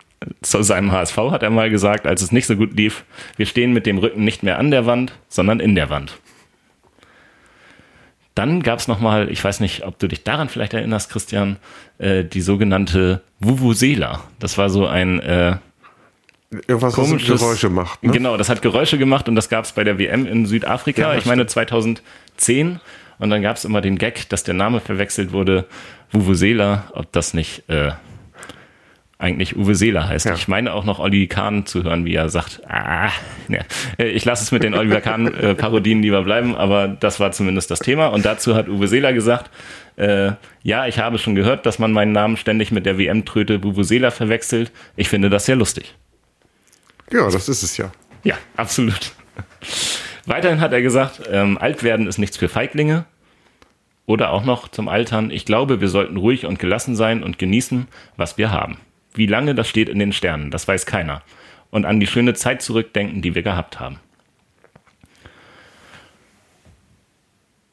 zu 0.43 0.61
seinem 0.61 0.91
HSV 0.91 1.17
hat 1.31 1.41
er 1.41 1.49
mal 1.49 1.71
gesagt, 1.71 2.05
als 2.05 2.21
es 2.21 2.31
nicht 2.31 2.45
so 2.45 2.55
gut 2.55 2.77
lief, 2.77 3.05
wir 3.37 3.47
stehen 3.47 3.73
mit 3.73 3.87
dem 3.87 3.97
Rücken 3.97 4.23
nicht 4.23 4.43
mehr 4.43 4.59
an 4.59 4.69
der 4.69 4.85
Wand, 4.85 5.13
sondern 5.29 5.59
in 5.59 5.73
der 5.73 5.89
Wand. 5.89 6.19
Dann 8.35 8.63
gab 8.63 8.79
es 8.79 8.87
nochmal, 8.87 9.29
ich 9.29 9.43
weiß 9.43 9.59
nicht, 9.59 9.85
ob 9.85 9.99
du 9.99 10.07
dich 10.07 10.23
daran 10.23 10.49
vielleicht 10.49 10.73
erinnerst, 10.73 11.09
Christian, 11.09 11.57
äh, 11.97 12.23
die 12.23 12.41
sogenannte 12.41 13.21
Vuvuzela. 13.39 14.23
Das 14.39 14.57
war 14.57 14.69
so 14.69 14.85
ein 14.87 15.19
äh, 15.19 15.57
Irgendwas, 16.67 16.97
was 16.97 17.25
Geräusche 17.25 17.69
macht. 17.69 18.01
Ne? 18.01 18.11
Genau, 18.11 18.35
das 18.35 18.49
hat 18.49 18.63
Geräusche 18.63 18.97
gemacht 18.97 19.29
und 19.29 19.35
das 19.35 19.49
gab 19.49 19.65
es 19.65 19.71
bei 19.71 19.83
der 19.83 19.99
WM 19.99 20.25
in 20.25 20.47
Südafrika, 20.47 21.13
ja, 21.13 21.17
ich 21.17 21.25
meine 21.25 21.45
2010. 21.45 22.79
Und 23.19 23.29
dann 23.29 23.41
gab 23.41 23.57
es 23.57 23.65
immer 23.65 23.81
den 23.81 23.97
Gag, 23.97 24.29
dass 24.29 24.43
der 24.43 24.55
Name 24.55 24.79
verwechselt 24.79 25.31
wurde, 25.31 25.65
Vuvuzela, 26.11 26.85
ob 26.93 27.11
das 27.11 27.35
nicht 27.35 27.69
äh, 27.69 27.91
eigentlich 29.19 29.57
Uwe 29.57 29.75
Seeler 29.75 30.07
heißt. 30.07 30.25
Ja. 30.25 30.33
Ich 30.33 30.47
meine 30.47 30.73
auch 30.73 30.85
noch 30.85 30.99
Olli 30.99 31.27
Kahn 31.27 31.65
zu 31.65 31.83
hören, 31.83 32.05
wie 32.05 32.15
er 32.15 32.29
sagt, 32.29 32.61
ah, 32.67 33.11
ne. 33.49 33.65
ich 33.97 34.23
lasse 34.23 34.43
es 34.43 34.51
mit 34.51 34.63
den 34.63 34.73
Oliver 34.73 35.01
Kahn-Parodien 35.01 35.99
äh, 35.99 36.01
lieber 36.03 36.23
bleiben, 36.23 36.55
aber 36.55 36.87
das 36.87 37.19
war 37.19 37.33
zumindest 37.33 37.69
das 37.69 37.79
Thema. 37.79 38.07
Und 38.07 38.25
dazu 38.25 38.55
hat 38.55 38.69
Uwe 38.69 38.87
Seeler 38.87 39.11
gesagt, 39.11 39.51
äh, 39.97 40.31
ja, 40.63 40.87
ich 40.87 40.99
habe 40.99 41.17
schon 41.17 41.35
gehört, 41.35 41.65
dass 41.65 41.77
man 41.77 41.91
meinen 41.91 42.13
Namen 42.13 42.37
ständig 42.37 42.71
mit 42.71 42.85
der 42.85 42.97
WM-Tröte 42.97 43.61
Vuvuzela 43.61 44.09
verwechselt. 44.09 44.71
Ich 44.95 45.09
finde 45.09 45.29
das 45.29 45.45
sehr 45.45 45.57
lustig. 45.57 45.95
Ja, 47.11 47.29
das 47.29 47.49
ist 47.49 47.61
es 47.61 47.75
ja. 47.75 47.91
Ja, 48.23 48.35
absolut. 48.55 49.11
Weiterhin 50.25 50.61
hat 50.61 50.71
er 50.71 50.81
gesagt, 50.81 51.21
ähm, 51.29 51.57
alt 51.57 51.83
werden 51.83 52.07
ist 52.07 52.19
nichts 52.19 52.37
für 52.37 52.47
Feiglinge. 52.47 53.05
Oder 54.05 54.31
auch 54.31 54.45
noch 54.45 54.69
zum 54.69 54.87
Altern, 54.87 55.29
ich 55.29 55.45
glaube, 55.45 55.81
wir 55.81 55.89
sollten 55.89 56.17
ruhig 56.17 56.45
und 56.45 56.57
gelassen 56.57 56.95
sein 56.95 57.21
und 57.21 57.37
genießen, 57.37 57.87
was 58.15 58.37
wir 58.37 58.51
haben. 58.51 58.77
Wie 59.13 59.25
lange, 59.25 59.55
das 59.55 59.67
steht 59.67 59.89
in 59.89 59.99
den 59.99 60.13
Sternen, 60.13 60.51
das 60.51 60.67
weiß 60.67 60.85
keiner. 60.85 61.23
Und 61.71 61.85
an 61.85 61.99
die 61.99 62.07
schöne 62.07 62.33
Zeit 62.33 62.61
zurückdenken, 62.61 63.21
die 63.21 63.35
wir 63.35 63.43
gehabt 63.43 63.79
haben. 63.79 63.99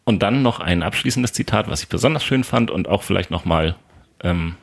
Und 0.04 0.22
dann 0.22 0.42
noch 0.42 0.60
ein 0.60 0.82
abschließendes 0.82 1.32
Zitat, 1.32 1.68
was 1.68 1.82
ich 1.82 1.88
besonders 1.88 2.24
schön 2.24 2.44
fand 2.44 2.70
und 2.70 2.88
auch 2.88 3.02
vielleicht 3.02 3.30
nochmal 3.30 3.74
ähm, 4.22 4.54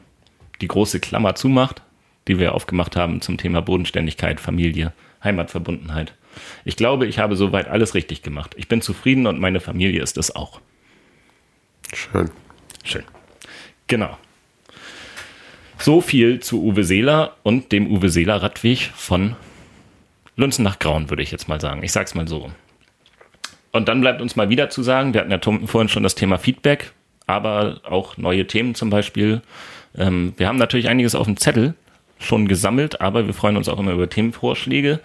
die 0.62 0.68
große 0.68 1.00
Klammer 1.00 1.36
zumacht, 1.36 1.82
die 2.28 2.40
wir 2.40 2.56
aufgemacht 2.56 2.96
haben 2.96 3.22
zum 3.22 3.38
Thema 3.38 3.62
Bodenständigkeit, 3.62 4.40
Familie, 4.40 4.94
Heimatverbundenheit. 5.24 6.14
Ich 6.64 6.78
glaube, 6.78 7.08
ich 7.08 7.20
habe 7.20 7.36
soweit 7.36 7.68
alles 7.68 7.94
richtig 7.94 8.22
gemacht. 8.22 8.56
Ich 8.58 8.68
bin 8.68 8.82
zufrieden 8.82 9.28
und 9.28 9.40
meine 9.40 9.60
Familie 9.60 10.02
ist 10.02 10.18
es 10.18 10.36
auch. 10.36 10.62
Schön. 11.94 12.32
Schön. 12.84 13.04
Genau. 13.88 14.18
So 15.84 16.00
viel 16.00 16.40
zu 16.40 16.64
Uwe 16.64 16.86
Seeler 16.86 17.36
und 17.44 17.74
dem 17.74 17.92
Uwe 17.92 18.08
Seeler 18.08 18.42
Radweg 18.42 18.90
von 18.96 19.36
Lunzen 20.38 20.64
nach 20.64 20.80
Grauen, 20.80 21.10
würde 21.10 21.24
ich 21.24 21.30
jetzt 21.30 21.50
mal 21.50 21.60
sagen. 21.60 21.84
Ich 21.84 21.92
sag's 21.92 22.16
mal 22.16 22.26
so. 22.26 22.50
Und 23.74 23.90
dann 23.90 24.00
bleibt 24.00 24.22
uns 24.22 24.38
mal 24.38 24.50
wieder 24.50 24.70
zu 24.70 24.82
sagen, 24.82 25.14
wir 25.14 25.20
hatten 25.20 25.32
ja 25.32 25.42
vorhin 25.66 25.90
schon 25.90 26.04
das 26.04 26.16
Thema 26.16 26.38
Feedback, 26.38 26.94
aber 27.28 27.82
auch 27.84 28.16
neue 28.16 28.48
Themen 28.48 28.76
zum 28.76 28.90
Beispiel. 28.90 29.42
Ähm, 29.98 30.32
wir 30.38 30.48
haben 30.48 30.58
natürlich 30.58 30.88
einiges 30.88 31.16
auf 31.16 31.26
dem 31.26 31.36
Zettel 31.36 31.74
schon 32.18 32.48
gesammelt, 32.48 33.02
aber 33.02 33.26
wir 33.26 33.34
freuen 33.34 33.58
uns 33.58 33.68
auch 33.68 33.78
immer 33.78 33.92
über 33.92 34.10
Themenvorschläge 34.10 35.02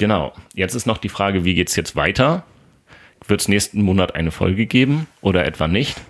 Genau. 0.00 0.32
Jetzt 0.54 0.74
ist 0.74 0.86
noch 0.86 0.96
die 0.96 1.10
Frage, 1.10 1.44
wie 1.44 1.54
geht 1.54 1.68
es 1.68 1.76
jetzt 1.76 1.94
weiter? 1.94 2.42
Wird 3.26 3.42
es 3.42 3.48
nächsten 3.48 3.82
Monat 3.82 4.14
eine 4.14 4.30
Folge 4.30 4.64
geben 4.64 5.06
oder 5.20 5.44
etwa 5.44 5.68
nicht? 5.68 6.00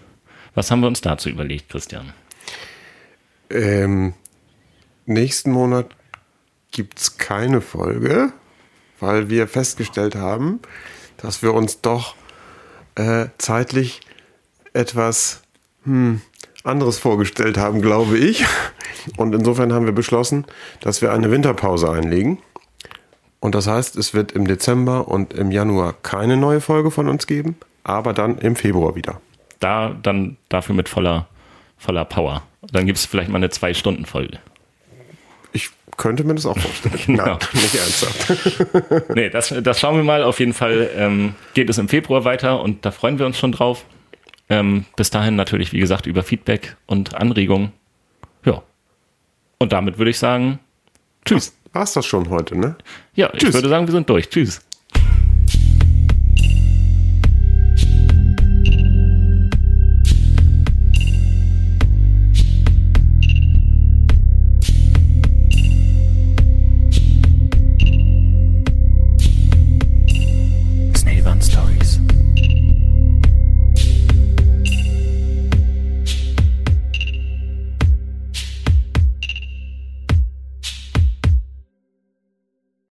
Was 0.55 0.71
haben 0.71 0.79
wir 0.79 0.87
uns 0.87 1.01
dazu 1.01 1.29
überlegt, 1.29 1.71
Christian? 1.71 2.13
Ähm, 3.51 4.15
nächsten 5.07 5.51
Monat 5.51 5.89
gibt 6.71 7.01
es 7.01 7.19
keine 7.19 7.61
Folge, 7.61 8.33
weil 9.01 9.29
wir 9.29 9.49
festgestellt 9.49 10.15
haben, 10.15 10.61
dass 11.17 11.43
wir 11.43 11.53
uns 11.53 11.81
doch 11.81 12.15
äh, 12.95 13.27
zeitlich 13.39 14.03
etwas 14.73 15.43
hm, 15.83 16.21
anderes 16.63 17.01
vorgestellt 17.01 17.59
haben, 17.59 17.83
glaube 17.83 18.19
ich. 18.19 18.45
Und 19.17 19.35
insofern 19.35 19.73
haben 19.73 19.87
wir 19.87 19.93
beschlossen, 19.93 20.47
dass 20.81 21.03
wir 21.03 21.11
eine 21.11 21.33
Winterpause 21.33 21.91
einlegen. 21.91 22.39
Und 23.41 23.55
das 23.55 23.67
heißt, 23.67 23.97
es 23.97 24.13
wird 24.13 24.33
im 24.33 24.47
Dezember 24.47 25.09
und 25.09 25.33
im 25.33 25.51
Januar 25.51 25.95
keine 26.03 26.37
neue 26.37 26.61
Folge 26.61 26.91
von 26.91 27.09
uns 27.09 27.27
geben, 27.27 27.57
aber 27.83 28.13
dann 28.13 28.39
im 28.39 28.55
Februar 28.55 28.95
wieder. 28.95 29.21
Da 29.59 29.97
dann 30.03 30.37
dafür 30.49 30.75
mit 30.75 30.89
voller, 30.89 31.27
voller 31.79 32.05
Power. 32.05 32.43
Dann 32.73 32.87
gibt 32.87 32.99
es 32.99 33.07
vielleicht 33.07 33.31
mal 33.31 33.39
eine 33.39 33.51
Zwei-Stunden-Folge. 33.51 34.39
Ich 35.53 35.71
könnte 35.97 36.25
mir 36.25 36.35
das 36.35 36.47
auch 36.47 36.59
vorstellen. 36.59 36.99
genau. 37.07 37.25
Nein, 37.25 37.39
nicht 37.55 37.75
ernsthaft. 37.75 39.09
nee, 39.15 39.31
das, 39.31 39.55
das 39.63 39.81
schauen 39.81 39.97
wir 39.97 40.05
mal. 40.05 40.23
Auf 40.23 40.39
jeden 40.39 40.53
Fall 40.53 40.91
ähm, 40.95 41.35
geht 41.55 41.71
es 41.71 41.79
im 41.79 41.89
Februar 41.89 42.25
weiter 42.25 42.61
und 42.61 42.85
da 42.85 42.91
freuen 42.91 43.19
wir 43.19 43.27
uns 43.27 43.39
schon 43.39 43.53
drauf. 43.53 43.85
Ähm, 44.51 44.85
bis 44.97 45.11
dahin 45.11 45.37
natürlich, 45.37 45.73
wie 45.73 45.79
gesagt, 45.79 46.07
über 46.07 46.23
Feedback 46.23 46.77
und 46.87 47.15
Anregungen. 47.15 47.73
Ja. 48.45 48.63
Und 49.59 49.73
damit 49.73 49.99
würde 49.99 50.11
ich 50.11 50.19
sagen, 50.19 50.59
tschüss. 51.25 51.55
War's 51.73 51.93
das 51.93 52.07
schon 52.07 52.29
heute, 52.31 52.57
ne? 52.57 52.77
Ja, 53.15 53.29
Tschüss. 53.29 53.51
ich 53.51 53.55
würde 53.55 53.69
sagen, 53.69 53.87
wir 53.87 53.93
sind 53.93 54.09
durch. 54.09 54.29
Tschüss. 54.29 54.61